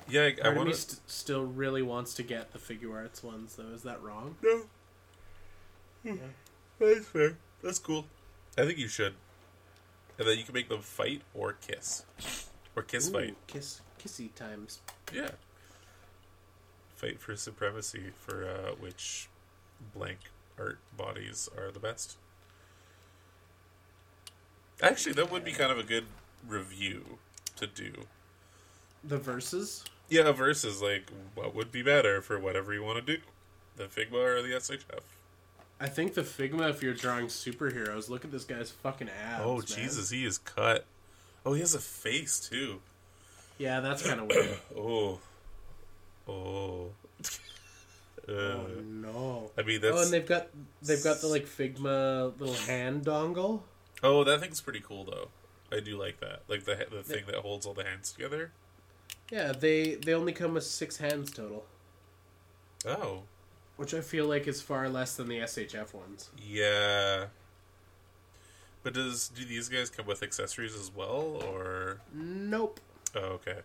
Yeah, 0.06 0.30
I, 0.44 0.48
I 0.48 0.50
want 0.50 0.68
to. 0.68 0.74
st- 0.74 1.00
still 1.06 1.46
really 1.46 1.80
wants 1.80 2.12
to 2.14 2.22
get 2.22 2.52
the 2.52 2.58
Figuarts 2.58 3.24
ones 3.24 3.56
though. 3.56 3.72
Is 3.74 3.82
that 3.84 4.02
wrong? 4.02 4.36
No. 4.42 6.18
That's 6.78 7.06
fair. 7.06 7.38
That's 7.62 7.78
cool. 7.78 8.04
I 8.58 8.66
think 8.66 8.78
you 8.78 8.88
should. 8.88 9.14
And 10.18 10.28
then 10.28 10.36
you 10.36 10.44
can 10.44 10.52
make 10.52 10.68
them 10.68 10.82
fight 10.82 11.22
or 11.32 11.54
kiss. 11.54 12.04
Or 12.76 12.82
kiss 12.82 13.08
Ooh, 13.08 13.12
fight. 13.12 13.36
Kiss 13.46 13.80
kissy 13.98 14.34
times. 14.34 14.80
Yeah. 15.12 15.30
Fight 16.94 17.20
for 17.20 17.34
supremacy 17.36 18.10
for 18.16 18.46
uh, 18.46 18.74
which 18.78 19.28
blank 19.94 20.18
art 20.58 20.78
bodies 20.96 21.48
are 21.56 21.70
the 21.70 21.80
best. 21.80 22.16
Actually, 24.82 25.12
that 25.14 25.30
would 25.30 25.44
be 25.44 25.52
kind 25.52 25.70
of 25.70 25.78
a 25.78 25.82
good 25.82 26.06
review 26.46 27.18
to 27.56 27.66
do. 27.66 27.92
The 29.02 29.18
verses. 29.18 29.84
Yeah, 30.08 30.32
verses. 30.32 30.82
like 30.82 31.10
what 31.34 31.54
would 31.54 31.72
be 31.72 31.82
better 31.82 32.20
for 32.20 32.38
whatever 32.38 32.74
you 32.74 32.82
want 32.82 33.04
to 33.04 33.16
do, 33.16 33.22
the 33.76 33.84
Figma 33.84 34.14
or 34.14 34.42
the 34.42 34.48
SHF. 34.48 35.00
I 35.80 35.88
think 35.88 36.14
the 36.14 36.22
Figma. 36.22 36.70
If 36.70 36.82
you're 36.82 36.94
drawing 36.94 37.26
superheroes, 37.26 38.08
look 38.08 38.24
at 38.24 38.30
this 38.32 38.44
guy's 38.44 38.70
fucking 38.70 39.08
abs. 39.08 39.42
oh 39.44 39.56
man. 39.56 39.64
Jesus, 39.66 40.10
he 40.10 40.24
is 40.24 40.38
cut. 40.38 40.84
Oh, 41.46 41.52
he 41.52 41.60
has 41.60 41.74
a 41.74 41.78
face 41.78 42.38
too. 42.38 42.80
Yeah, 43.58 43.80
that's 43.80 44.06
kind 44.06 44.20
of 44.20 44.26
weird. 44.28 44.58
Oh, 44.76 45.20
oh. 46.28 46.88
uh, 48.28 48.32
oh 48.32 48.66
no. 48.84 49.50
I 49.58 49.62
mean 49.62 49.80
that's 49.80 49.96
Oh, 49.96 50.02
and 50.02 50.12
they've 50.12 50.26
got 50.26 50.48
they've 50.82 51.02
got 51.02 51.20
the 51.20 51.26
like 51.28 51.46
Figma 51.46 52.38
little 52.38 52.54
hand 52.54 53.04
dongle. 53.04 53.62
oh 54.02 54.24
that 54.24 54.40
thing's 54.40 54.60
pretty 54.60 54.80
cool 54.80 55.04
though. 55.04 55.28
I 55.76 55.80
do 55.80 55.96
like 55.98 56.20
that, 56.20 56.42
like 56.48 56.64
the 56.64 56.86
the 56.90 57.02
thing 57.02 57.24
that 57.26 57.36
holds 57.36 57.66
all 57.66 57.74
the 57.74 57.84
hands 57.84 58.12
together. 58.12 58.52
Yeah, 59.30 59.52
they 59.52 59.94
they 59.96 60.12
only 60.14 60.32
come 60.32 60.54
with 60.54 60.64
six 60.64 60.98
hands 60.98 61.30
total, 61.32 61.64
Oh, 62.86 63.22
which 63.76 63.94
I 63.94 64.00
feel 64.00 64.26
like 64.26 64.46
is 64.46 64.60
far 64.62 64.88
less 64.88 65.16
than 65.16 65.28
the 65.28 65.38
SHF 65.38 65.92
ones. 65.94 66.30
yeah. 66.38 67.26
But 68.82 68.92
does 68.92 69.28
do 69.28 69.46
these 69.46 69.70
guys 69.70 69.88
come 69.88 70.04
with 70.06 70.22
accessories 70.22 70.74
as 70.74 70.90
well, 70.94 71.40
or 71.42 72.00
Nope. 72.12 72.80
oh 73.16 73.38
okay? 73.40 73.60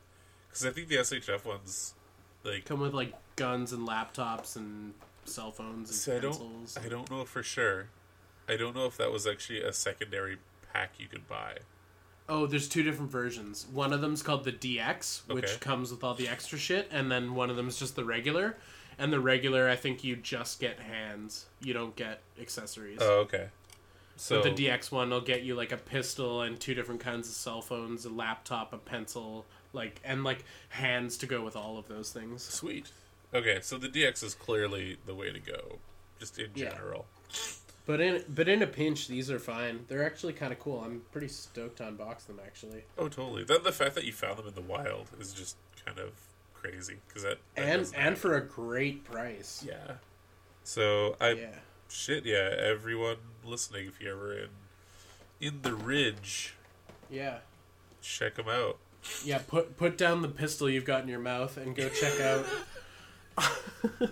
Because 0.47 0.66
I 0.66 0.72
think 0.72 0.88
the 0.88 0.95
SHF 0.95 1.43
ones, 1.45 1.93
like 2.44 2.66
Come 2.66 2.80
with 2.80 2.94
like 2.94 3.14
guns 3.36 3.74
and 3.74 3.88
laptops 3.88 4.56
and 4.56 4.94
cell 5.26 5.52
phones 5.52 5.90
and 5.90 5.98
See, 5.98 6.12
I 6.14 6.20
don't, 6.20 6.32
pencils. 6.32 6.78
I 6.84 6.90
don't 6.90 7.10
know 7.10 7.26
for 7.26 7.44
sure. 7.44 7.88
I 8.48 8.56
don't 8.58 8.76
know 8.76 8.86
if 8.86 8.98
that 8.98 9.12
was 9.12 9.28
actually 9.28 9.62
a 9.62 9.72
secondary 9.74 10.38
pack 10.74 10.94
you 10.98 11.08
could 11.08 11.28
buy. 11.28 11.58
Oh, 12.28 12.46
there's 12.46 12.68
two 12.70 12.84
different 12.84 13.12
versions. 13.12 13.66
One 13.72 13.92
of 13.92 14.02
them's 14.02 14.22
called 14.22 14.44
the 14.44 14.52
DX, 14.52 15.28
which 15.28 15.46
Okay. 15.46 15.58
comes 15.60 15.92
with 15.92 16.04
all 16.04 16.14
the 16.14 16.28
extra 16.28 16.58
shit, 16.60 16.88
and 16.92 17.12
then 17.12 17.34
one 17.34 17.50
of 17.50 17.56
them 17.56 17.68
is 17.68 17.78
just 17.80 17.96
the 17.96 18.06
regular. 18.06 18.58
And 19.00 19.12
the 19.14 19.20
regular, 19.20 19.70
I 19.70 19.76
think 19.76 20.04
you 20.04 20.16
just 20.16 20.60
get 20.60 20.80
hands. 20.80 21.46
You 21.62 21.74
don't 21.74 21.96
get 21.96 22.22
accessories. 22.40 22.98
Oh, 23.02 23.20
okay. 23.22 23.48
So 24.16 24.42
But 24.44 24.56
the 24.56 24.68
DX 24.68 24.92
one 24.92 25.10
will 25.10 25.22
get 25.22 25.44
you 25.44 25.56
like 25.56 25.72
a 25.72 25.78
pistol 25.78 26.42
and 26.42 26.60
two 26.60 26.74
different 26.74 27.00
kinds 27.02 27.30
of 27.30 27.34
cell 27.34 27.62
phones, 27.62 28.04
a 28.06 28.10
laptop, 28.10 28.74
a 28.74 28.78
pencil, 28.78 29.46
like 29.74 30.00
and 30.04 30.24
like 30.24 30.44
hands 30.70 31.18
to 31.18 31.26
go 31.26 31.44
with 31.44 31.56
all 31.56 31.78
of 31.78 31.88
those 31.88 32.12
things. 32.12 32.44
sweet. 32.44 32.92
Okay, 33.34 33.60
so 33.62 33.78
the 33.78 33.88
DX 33.90 34.24
is 34.24 34.34
clearly 34.34 34.98
the 35.06 35.14
way 35.14 35.32
to 35.32 35.40
go, 35.40 35.78
just 36.20 36.40
in 36.40 36.50
Yeah. 36.56 36.70
general. 36.72 37.06
But 37.86 38.02
in 38.02 38.24
but 38.30 38.48
in 38.48 38.62
a 38.62 38.68
pinch, 38.68 39.08
these 39.08 39.30
are 39.32 39.40
fine. 39.40 39.86
They're 39.88 40.06
actually 40.06 40.34
kind 40.34 40.52
of 40.54 40.60
cool. 40.60 40.82
I'm 40.82 41.02
pretty 41.12 41.28
stoked 41.28 41.78
to 41.78 41.84
unbox 41.84 42.26
them 42.28 42.40
actually. 42.46 42.84
Oh, 42.98 43.08
totally. 43.08 43.44
Then 43.44 43.64
the 43.64 43.72
fact 43.72 43.96
that 43.96 44.04
you 44.06 44.14
found 44.14 44.38
them 44.38 44.48
in 44.48 44.54
the 44.56 44.62
wild 44.62 45.08
is 45.20 45.34
just 45.34 45.56
kind 45.86 45.98
of 46.00 46.12
crazy 46.54 46.98
because 47.08 47.24
that, 47.24 47.38
that 47.56 47.62
And 47.64 47.82
and 47.82 47.96
happen. 47.96 48.16
for 48.16 48.36
a 48.36 48.42
great 48.42 49.04
price. 49.06 49.64
yeah. 49.66 49.96
So 50.64 51.16
I 51.22 51.32
Yeah. 51.32 51.56
shit 51.90 52.26
yeah. 52.26 52.54
Everyone 52.58 53.18
listening, 53.44 53.88
if 53.88 54.00
you're 54.02 54.12
ever 54.14 54.34
in 54.38 54.50
in 55.40 55.62
the 55.62 55.74
Ridge, 55.74 56.54
Yeah. 57.10 57.40
check 58.02 58.36
them 58.36 58.50
out. 58.50 58.78
Yeah, 59.24 59.39
put 59.47 59.78
put 59.78 59.97
down 59.97 60.22
the 60.22 60.28
pistol 60.28 60.70
you've 60.70 60.86
got 60.86 61.04
in 61.04 61.10
your 61.10 61.20
mouth 61.20 61.58
and 61.58 61.76
go 61.76 61.89
check 61.89 62.20
out 62.22 62.45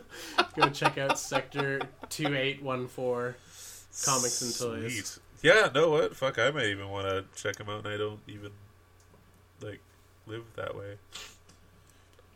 go 0.55 0.69
check 0.69 0.97
out 0.97 1.19
sector 1.19 1.81
2814 2.09 3.35
comics 4.03 4.41
and 4.41 4.55
toys. 4.55 4.93
Sweet. 4.93 5.19
Yeah, 5.41 5.69
no 5.73 5.89
what? 5.91 6.15
Fuck, 6.15 6.39
I 6.39 6.51
might 6.51 6.65
even 6.67 6.89
want 6.89 7.07
to 7.07 7.25
check 7.41 7.57
them 7.57 7.69
out, 7.69 7.85
and 7.85 7.93
I 7.93 7.97
don't 7.97 8.19
even 8.27 8.51
like 9.61 9.81
live 10.25 10.43
that 10.55 10.75
way. 10.75 10.95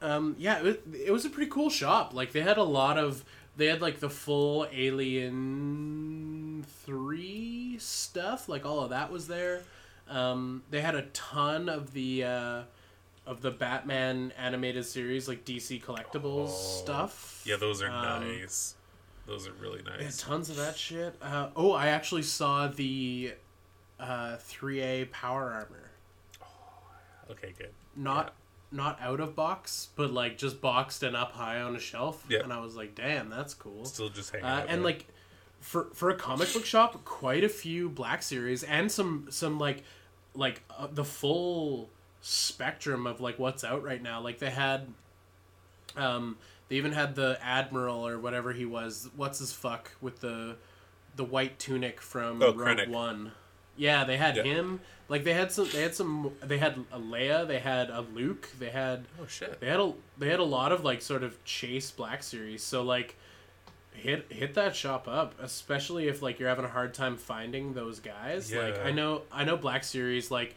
Um, 0.02 0.36
yeah, 0.40 0.60
it 0.60 0.64
was, 0.64 0.76
it 0.94 1.12
was 1.12 1.26
a 1.26 1.30
pretty 1.30 1.50
cool 1.50 1.70
shop. 1.70 2.14
Like 2.14 2.32
they 2.32 2.42
had 2.42 2.58
a 2.58 2.64
lot 2.64 2.98
of 2.98 3.24
they 3.58 3.68
had 3.68 3.82
like 3.82 4.00
the 4.00 4.10
full 4.10 4.68
Alien 4.72 6.66
3 6.86 7.78
stuff, 7.80 8.48
like 8.50 8.66
all 8.66 8.80
of 8.82 8.90
that 8.92 9.12
was 9.12 9.28
there. 9.28 9.64
Um, 10.12 10.64
they 10.70 10.82
had 10.82 10.96
a 10.96 11.04
ton 11.14 11.70
of 11.70 11.94
the 11.94 12.24
uh, 12.26 12.62
of 13.26 13.42
the 13.42 13.52
Batman 13.52 14.34
animated 14.38 14.86
series, 14.86 15.28
like 15.28 15.46
DC 15.46 15.82
collectibles 15.84 16.50
Oh. 16.50 16.82
stuff. 16.84 17.42
Yeah, 17.46 17.56
those 17.58 17.82
are 17.82 17.90
Um, 17.90 18.28
nice. 18.28 18.76
Those 19.28 19.48
are 19.48 19.54
really 19.54 19.82
nice. 19.84 20.18
tons 20.18 20.50
of 20.50 20.56
that 20.58 20.76
shit. 20.78 21.16
Uh, 21.22 21.50
oh, 21.56 21.72
I 21.72 21.88
actually 21.88 22.24
saw 22.24 22.68
the 22.68 23.34
uh, 24.00 24.38
3A 24.38 25.06
power 25.12 25.52
armor. 25.52 25.92
Okay, 27.30 27.54
good. 27.58 27.70
Not 27.96 28.34
not 28.74 28.98
out 29.02 29.20
of 29.20 29.36
box, 29.36 29.90
but 29.98 30.12
like 30.12 30.38
just 30.38 30.62
boxed 30.62 31.04
and 31.04 31.16
up 31.16 31.34
high 31.34 31.60
on 31.62 31.76
a 31.76 31.80
shelf. 31.80 32.26
Yeah. 32.30 32.40
And 32.40 32.54
I 32.54 32.60
was 32.62 32.76
like, 32.76 32.96
damn, 32.96 33.30
that's 33.30 33.54
cool. 33.54 33.84
Still 33.86 34.10
just 34.10 34.32
hanging 34.32 34.46
Uh, 34.46 34.50
out. 34.50 34.62
and 34.70 34.78
there. 34.80 34.92
like 34.92 35.06
for 35.60 35.90
for 35.94 36.10
a 36.10 36.16
comic 36.16 36.52
book 36.54 36.66
shop, 36.66 37.04
quite 37.06 37.44
a 37.44 37.50
few 37.50 37.90
Black 37.90 38.24
Series 38.24 38.64
and 38.64 38.92
some 38.92 39.28
some 39.30 39.60
like 39.60 39.84
like 40.36 40.62
uh, 40.78 40.88
the 40.92 41.04
full 41.04 41.90
spectrum 42.22 43.06
of 43.08 43.20
like 43.22 43.40
what's 43.40 43.64
out 43.64 43.84
right 43.84 44.02
now. 44.02 44.22
Like 44.22 44.40
they 44.40 44.50
had, 44.50 44.88
um, 45.96 46.38
they 46.70 46.76
even 46.78 46.92
had 46.94 47.16
the 47.16 47.38
Admiral 47.42 48.08
or 48.08 48.20
whatever 48.20 48.54
he 48.54 48.66
was. 48.66 49.10
What's 49.16 49.40
his 49.40 49.52
fuck 49.54 49.92
with 50.02 50.20
the 50.22 50.56
the 51.16 51.24
white 51.26 51.60
tunic 51.60 52.00
from 52.02 52.42
Oh, 52.42 52.54
Rogue 52.54 52.58
Krennic. 52.80 52.88
One. 52.90 53.34
Yeah, 53.76 54.04
they 54.04 54.18
had 54.18 54.36
Yeah. 54.38 54.44
him. 54.44 54.80
Like 55.10 55.24
they 55.26 55.34
had 55.34 55.52
some. 55.52 55.68
They 55.72 55.82
had 55.82 55.94
some. 55.96 56.32
They 56.42 56.58
had 56.58 56.86
a 56.92 57.00
Leia. 57.00 57.46
They 57.48 57.60
had 57.60 57.90
a 57.90 58.02
Luke. 58.02 58.50
They 58.60 58.70
had 58.70 59.06
oh 59.22 59.26
shit. 59.28 59.60
they 59.60 59.68
had 59.68 59.80
a 59.80 59.94
they 60.18 60.30
had 60.30 60.40
a 60.40 60.44
lot 60.46 60.72
of 60.72 60.84
like 60.86 61.02
sort 61.02 61.24
of 61.24 61.44
chase 61.44 61.92
black 61.92 62.24
series 62.24 62.64
so 62.64 62.82
like 62.82 63.16
hit 63.94 64.26
hit 64.32 64.54
that 64.56 64.76
shop 64.76 65.08
up, 65.08 65.36
especially 65.42 66.08
if 66.08 66.22
like 66.22 66.40
you're 66.40 66.50
having 66.50 66.66
a 66.66 66.70
hard 66.70 66.94
time 66.94 67.18
finding 67.18 67.74
those 67.74 68.00
guys. 68.00 68.54
Like 68.54 68.80
I 68.86 68.92
know 68.92 69.24
I 69.32 69.44
know 69.44 69.58
Black 69.58 69.84
Series 69.84 70.32
like 70.32 70.56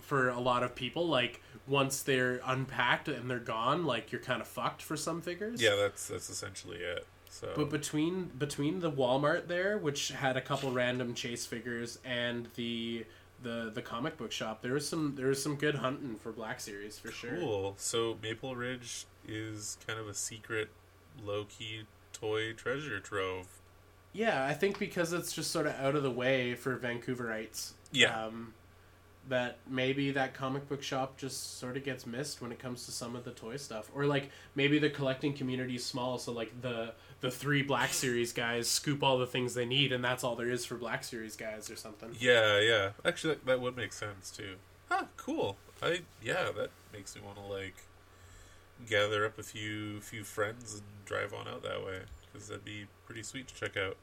for 0.00 0.28
a 0.28 0.40
lot 0.40 0.62
of 0.62 0.74
people 0.74 1.06
like 1.06 1.42
once 1.66 2.02
they're 2.02 2.40
unpacked 2.46 3.08
and 3.08 3.30
they're 3.30 3.38
gone, 3.38 3.84
like 3.84 4.10
you're 4.10 4.20
kind 4.20 4.40
of 4.40 4.48
fucked 4.48 4.82
for 4.82 4.96
some 4.96 5.20
figures. 5.20 5.60
Yeah, 5.60 5.76
that's 5.76 6.08
that's 6.08 6.30
essentially 6.30 6.78
it. 6.78 7.06
So 7.30 7.52
But 7.54 7.70
between 7.70 8.30
between 8.38 8.80
the 8.80 8.90
Walmart 8.90 9.48
there, 9.48 9.78
which 9.78 10.08
had 10.08 10.36
a 10.36 10.40
couple 10.40 10.70
random 10.72 11.14
chase 11.14 11.46
figures, 11.46 11.98
and 12.04 12.48
the 12.56 13.04
the 13.42 13.70
the 13.72 13.82
comic 13.82 14.16
book 14.16 14.32
shop, 14.32 14.62
there 14.62 14.72
was 14.72 14.88
some 14.88 15.14
there 15.16 15.28
was 15.28 15.42
some 15.42 15.56
good 15.56 15.76
hunting 15.76 16.16
for 16.16 16.32
Black 16.32 16.60
Series 16.60 16.98
for 16.98 17.10
sure. 17.12 17.36
cool. 17.36 17.74
So 17.76 18.16
Maple 18.22 18.56
Ridge 18.56 19.04
is 19.26 19.76
kind 19.86 20.00
of 20.00 20.08
a 20.08 20.14
secret, 20.14 20.70
low 21.24 21.44
key 21.44 21.82
toy 22.20 22.52
treasure 22.52 23.00
trove. 23.00 23.46
Yeah, 24.12 24.44
I 24.44 24.54
think 24.54 24.78
because 24.78 25.12
it's 25.12 25.32
just 25.32 25.50
sort 25.50 25.66
of 25.66 25.74
out 25.74 25.94
of 25.94 26.02
the 26.02 26.10
way 26.10 26.54
for 26.54 26.76
Vancouverites. 26.76 27.72
Yeah. 27.92 28.26
Um, 28.26 28.54
that 29.28 29.58
maybe 29.68 30.10
that 30.12 30.34
comic 30.34 30.68
book 30.68 30.82
shop 30.82 31.18
just 31.18 31.58
sort 31.58 31.76
of 31.76 31.84
gets 31.84 32.06
missed 32.06 32.40
when 32.40 32.50
it 32.50 32.58
comes 32.58 32.86
to 32.86 32.90
some 32.90 33.14
of 33.14 33.24
the 33.24 33.30
toy 33.30 33.56
stuff, 33.56 33.90
or 33.94 34.06
like 34.06 34.30
maybe 34.54 34.78
the 34.78 34.90
collecting 34.90 35.34
community 35.34 35.76
is 35.76 35.84
small, 35.84 36.18
so 36.18 36.32
like 36.32 36.62
the 36.62 36.92
the 37.20 37.30
three 37.30 37.62
Black 37.62 37.92
Series 37.92 38.32
guys 38.32 38.68
scoop 38.68 39.02
all 39.02 39.18
the 39.18 39.26
things 39.26 39.54
they 39.54 39.66
need, 39.66 39.92
and 39.92 40.02
that's 40.02 40.24
all 40.24 40.36
there 40.36 40.48
is 40.48 40.64
for 40.64 40.76
Black 40.76 41.04
Series 41.04 41.36
guys 41.36 41.70
or 41.70 41.76
something. 41.76 42.10
Yeah, 42.18 42.58
yeah. 42.60 42.90
Actually, 43.04 43.34
that, 43.34 43.46
that 43.46 43.60
would 43.60 43.76
make 43.76 43.92
sense 43.92 44.30
too. 44.30 44.56
Huh, 44.88 45.04
cool. 45.16 45.56
I 45.82 46.00
yeah, 46.22 46.50
that 46.56 46.70
makes 46.92 47.14
me 47.14 47.22
want 47.24 47.36
to 47.36 47.44
like 47.44 47.76
gather 48.86 49.24
up 49.26 49.38
a 49.38 49.42
few 49.42 50.00
few 50.00 50.24
friends 50.24 50.74
and 50.74 50.82
drive 51.04 51.32
on 51.34 51.48
out 51.48 51.62
that 51.62 51.84
way 51.84 52.00
because 52.32 52.48
that'd 52.48 52.64
be 52.64 52.86
pretty 53.06 53.22
sweet 53.22 53.48
to 53.48 53.54
check 53.54 53.76
out. 53.76 53.96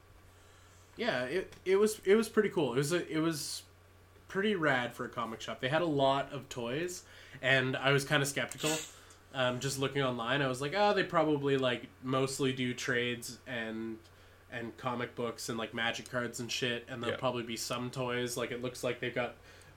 Yeah, 0.98 1.24
it 1.26 1.54
it 1.66 1.76
was 1.78 2.00
it 2.06 2.16
was 2.16 2.30
pretty 2.30 2.50
cool. 2.50 2.74
It 2.74 2.78
was 2.78 2.94
a, 2.94 3.08
it 3.12 3.20
was 3.20 3.64
pretty 4.28 4.56
rad 4.56 4.94
for 4.94 5.06
a 5.06 5.10
comic 5.10 5.42
shop. 5.42 5.60
They 5.62 5.70
had 5.70 5.82
a 5.82 5.86
lot 5.88 6.32
of 6.34 6.48
toys, 6.50 7.04
and 7.42 7.76
I 7.76 7.92
was 7.92 8.04
kind 8.06 8.22
of 8.24 8.30
skeptical. 8.30 8.72
Um, 9.34 9.60
just 9.60 9.78
looking 9.80 10.02
online, 10.02 10.42
I 10.42 10.48
was 10.48 10.62
like, 10.62 10.74
oh, 10.78 10.94
they 10.94 11.04
probably 11.04 11.58
like 11.58 11.88
mostly 12.04 12.54
do 12.54 12.74
trades 12.74 13.38
and 13.48 13.98
and 14.52 14.76
comic 14.78 15.16
books 15.16 15.50
and 15.50 15.58
like 15.58 15.74
magic 15.74 16.10
cards 16.10 16.40
and 16.40 16.50
shit, 16.50 16.86
and 16.88 17.02
there'll 17.04 17.16
Yeah. 17.16 17.20
probably 17.20 17.44
be 17.44 17.58
some 17.58 17.90
toys. 17.90 18.38
Like 18.38 18.52
it 18.52 18.62
looks 18.62 18.82
like 18.84 19.02
they've 19.02 19.14
got 19.14 19.36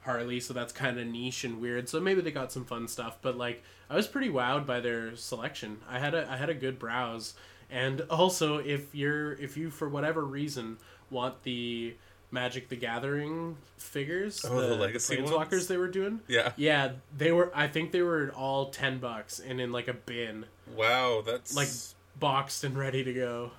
Harley, 0.09 0.41
so 0.41 0.55
that's 0.55 0.73
kind 0.73 0.99
of 0.99 1.07
niche 1.07 1.45
and 1.45 1.61
weird. 1.61 1.89
So 1.89 2.01
maybe 2.01 2.23
they 2.23 2.31
got 2.31 2.51
some 2.51 2.65
fun 2.65 2.89
stuff. 2.89 3.19
But 3.21 3.37
like, 3.37 3.63
I 3.91 3.95
was 3.97 4.07
pretty 4.07 4.31
wowed 4.31 4.65
by 4.67 4.81
their 4.81 5.15
selection. 5.17 5.79
I 5.89 5.99
had 5.99 6.15
a 6.15 6.27
I 6.31 6.37
had 6.39 6.49
a 6.49 6.55
good 6.55 6.79
browse, 6.79 7.35
and 7.71 8.01
also 8.11 8.57
if 8.59 8.95
you're 8.95 9.33
if 9.35 9.57
you 9.57 9.71
for 9.71 9.89
whatever 9.89 10.25
reason 10.25 10.79
want 11.11 11.43
the 11.43 11.95
Magic 12.31 12.69
the 12.69 12.77
Gathering 12.77 13.57
figures, 13.77 14.45
Oh, 14.47 14.61
the 14.61 14.75
legacy 14.77 15.17
Planeswalkers 15.17 15.51
ones? 15.53 15.67
they 15.69 15.77
were 15.77 15.89
doing. 15.89 16.21
Yeah. 16.29 16.53
Yeah, 16.57 16.93
they 17.17 17.33
were. 17.33 17.51
I 17.55 17.69
think 17.69 17.93
they 17.93 18.03
were 18.03 18.33
all 18.37 18.71
ten 18.71 18.99
bucks 18.99 19.39
and 19.41 19.61
in 19.61 19.73
like 19.73 19.89
a 19.89 19.95
bin, 19.95 20.47
Wow, 20.75 21.23
that's 21.25 21.55
like 21.57 21.69
boxed 22.19 22.65
and 22.65 22.77
ready 22.77 23.05
to 23.05 23.13
go. 23.13 23.51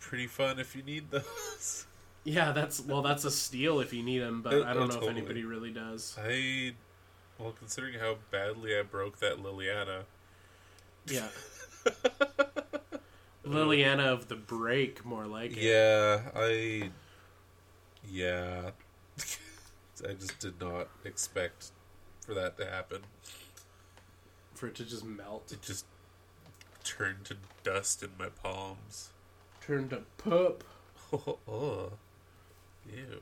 pretty 0.00 0.26
fun 0.26 0.58
if 0.58 0.74
you 0.76 0.82
need 0.82 1.10
those. 1.10 1.86
Yeah, 2.24 2.52
that's 2.52 2.80
well, 2.80 3.02
that's 3.02 3.24
a 3.24 3.30
steal 3.30 3.80
if 3.80 3.92
you 3.92 4.02
need 4.02 4.18
them, 4.18 4.42
but 4.42 4.52
I 4.52 4.74
don't 4.74 4.76
oh, 4.76 4.86
know 4.86 4.86
totally. 4.88 5.06
if 5.06 5.16
anybody 5.16 5.44
really 5.44 5.70
does. 5.70 6.16
I 6.22 6.74
well, 7.38 7.54
considering 7.58 7.98
how 7.98 8.16
badly 8.30 8.78
I 8.78 8.82
broke 8.82 9.18
that 9.20 9.42
Liliana, 9.42 10.02
Yeah. 11.06 11.28
Liliana 13.46 14.06
of 14.06 14.28
the 14.28 14.36
break, 14.36 15.04
more 15.04 15.26
like 15.26 15.52
it. 15.56 15.62
yeah, 15.62 16.20
I 16.36 16.90
yeah, 18.06 18.70
I 20.08 20.12
just 20.12 20.38
did 20.38 20.60
not 20.60 20.88
expect 21.04 21.70
for 22.20 22.34
that 22.34 22.58
to 22.58 22.66
happen. 22.66 23.00
For 24.54 24.66
it 24.66 24.74
to 24.76 24.84
just 24.84 25.04
melt. 25.04 25.50
It 25.52 25.62
just 25.62 25.86
turned 26.84 27.24
to 27.24 27.36
dust 27.64 28.02
in 28.02 28.10
my 28.18 28.28
palms. 28.28 29.10
Turn 29.62 29.88
to 29.88 30.02
poop. 30.18 30.64
Oh, 31.12 31.38
oh. 31.48 31.92
Ew. 32.88 33.20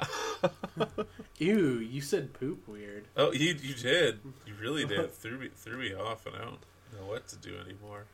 Ew, 1.38 1.78
you 1.78 2.00
said 2.00 2.32
poop 2.32 2.66
weird. 2.66 3.04
Oh, 3.16 3.32
you 3.32 3.54
you 3.60 3.74
did. 3.74 4.20
You 4.46 4.54
really 4.60 4.84
did. 4.84 5.10
threw 5.14 5.38
me 5.38 5.48
threw 5.54 5.78
me 5.78 5.94
off, 5.94 6.26
and 6.26 6.34
I 6.36 6.40
don't 6.40 6.60
know 6.98 7.06
what 7.06 7.26
to 7.28 7.36
do 7.36 7.56
anymore. 7.58 8.04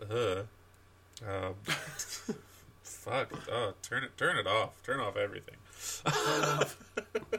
Uh, 0.00 0.42
um, 1.28 1.54
fuck. 2.82 3.32
Oh, 3.50 3.74
turn 3.82 4.04
it 4.04 4.16
turn 4.16 4.36
it 4.36 4.46
off. 4.46 4.82
Turn 4.82 5.00
off 5.00 5.16
everything. 5.16 5.56
Turn 6.04 6.42
it 6.42 6.48
off. 6.48 6.76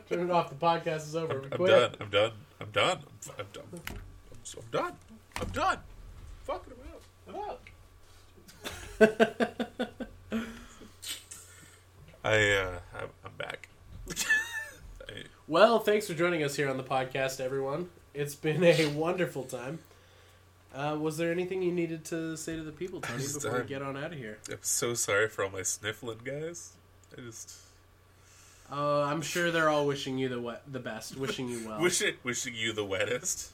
Turn 0.10 0.20
it 0.22 0.32
off. 0.32 0.50
The 0.50 0.56
podcast 0.56 1.08
is 1.08 1.16
over. 1.16 1.44
I'm, 1.52 1.62
I'm 1.62 1.66
done. 1.66 1.96
I'm 2.00 2.10
done. 2.10 2.32
I'm 2.60 2.72
done. 2.72 2.98
I'm, 3.30 3.36
I'm 3.40 3.46
done. 3.54 3.82
I'm, 3.88 4.40
so- 4.44 4.60
I'm 4.60 4.70
done. 4.72 4.94
I'm 5.42 5.48
done. 5.50 5.78
Fucking 6.44 6.74
I'm 7.28 7.36
out. 7.40 7.60
I'm 9.00 9.10
out. 9.10 9.85
I 12.26 12.52
uh, 12.54 12.80
I'm, 13.00 13.10
I'm 13.24 13.32
back. 13.38 13.70
I, 15.08 15.24
Well, 15.48 15.78
thanks 15.80 16.08
for 16.08 16.16
joining 16.16 16.42
us 16.44 16.56
here 16.56 16.68
on 16.70 16.78
the 16.78 16.84
podcast, 16.84 17.40
everyone. 17.40 17.90
It's 18.16 18.34
been 18.34 18.64
a 18.64 18.88
wonderful 18.96 19.44
time. 19.44 19.78
Uh, 20.74 20.98
was 21.00 21.18
there 21.18 21.32
anything 21.32 21.62
you 21.62 21.72
needed 21.72 22.04
to 22.06 22.36
say 22.36 22.56
to 22.56 22.64
the 22.64 22.72
people, 22.72 23.00
Tony, 23.00 23.20
just, 23.22 23.36
before 23.42 23.60
uh, 23.60 23.62
we 23.62 23.68
get 23.68 23.82
on 23.84 23.96
out 23.96 24.12
of 24.12 24.18
here? 24.18 24.40
I'm 24.50 24.58
so 24.62 24.94
sorry 24.96 25.30
for 25.30 25.44
all 25.44 25.52
my 25.52 25.62
sniffling 25.62 26.20
guys. 26.24 26.72
I 27.16 27.22
just 27.22 27.54
Uh, 28.72 29.04
I'm 29.04 29.22
sure 29.22 29.52
they're 29.52 29.70
all 29.70 29.86
wishing 29.86 30.18
you 30.18 30.28
the 30.30 30.60
the 30.68 30.80
best, 30.80 31.16
wishing 31.18 31.48
you 31.48 31.62
well, 31.68 31.80
wishing 31.80 32.16
wishing 32.24 32.56
you 32.56 32.74
the 32.74 32.84
wettest. 32.86 33.52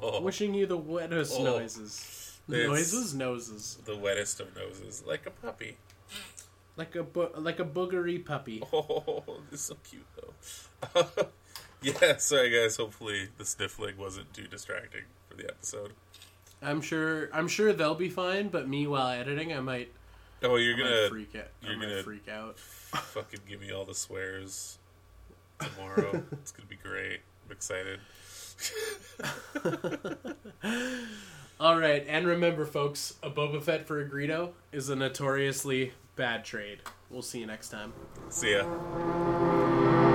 Oh, 0.00 0.20
wishing 0.20 0.54
you 0.54 0.66
the 0.66 0.76
wettest 0.76 1.34
Oh. 1.38 1.44
noises, 1.44 2.34
It's- 2.48 2.66
noises, 2.66 3.14
noses, 3.14 3.78
the 3.84 3.96
wettest 3.96 4.40
of 4.40 4.54
noses, 4.56 5.04
like 5.06 5.24
a 5.26 5.30
puppy. 5.30 5.76
Like 6.78 6.94
a 6.96 7.02
bo- 7.02 7.32
like 7.36 7.60
a 7.60 7.64
boogery 7.64 8.24
puppy. 8.24 8.62
Oh, 8.72 9.22
this 9.50 9.60
is 9.60 9.66
so 9.66 9.76
cute 9.84 10.06
though. 10.16 11.06
yeah, 11.82 12.16
sorry 12.16 12.50
guys. 12.50 12.76
Hopefully 12.76 13.28
the 13.36 13.44
sniffling 13.44 13.96
wasn't 13.98 14.32
too 14.32 14.46
distracting 14.46 15.02
for 15.28 15.36
the 15.36 15.44
episode. 15.48 15.92
I'm 16.62 16.80
sure 16.80 17.28
I'm 17.34 17.48
sure 17.48 17.72
they'll 17.72 17.94
be 17.94 18.08
fine, 18.08 18.48
but 18.48 18.68
me 18.68 18.86
while 18.86 19.08
editing, 19.08 19.52
I 19.52 19.60
might, 19.60 19.92
Oh, 20.42 20.56
you're 20.56 20.74
I 20.76 20.78
gonna 20.78 21.08
freak 21.08 21.34
out. 21.36 21.48
You're 21.62 21.76
might 21.76 21.88
gonna- 21.88 22.02
freak 22.02 22.28
out. 22.28 22.58
fucking 22.60 23.40
give 23.48 23.60
me 23.60 23.70
all 23.72 23.84
the 23.84 23.94
swears 23.94 24.78
tomorrow. 25.60 26.22
it's 26.32 26.52
gonna 26.52 26.68
be 26.68 26.76
great. 26.76 27.20
I'm 27.46 27.52
excited. 27.52 28.00
All 31.60 31.76
right, 31.78 32.04
and 32.08 32.24
remember, 32.26 32.64
folks, 32.64 33.14
a 33.22 33.30
Boba 33.30 33.60
Fett 33.60 33.86
for 33.86 34.00
a 34.00 34.08
Greedo 34.08 34.50
is 34.70 34.88
a 34.90 34.96
notoriously 34.96 35.92
bad 36.18 36.44
trade. 36.44 36.80
We'll 37.08 37.22
see 37.22 37.38
you 37.38 37.46
next 37.46 37.70
time. 37.70 37.94
See 38.28 38.52
ya. 38.52 40.07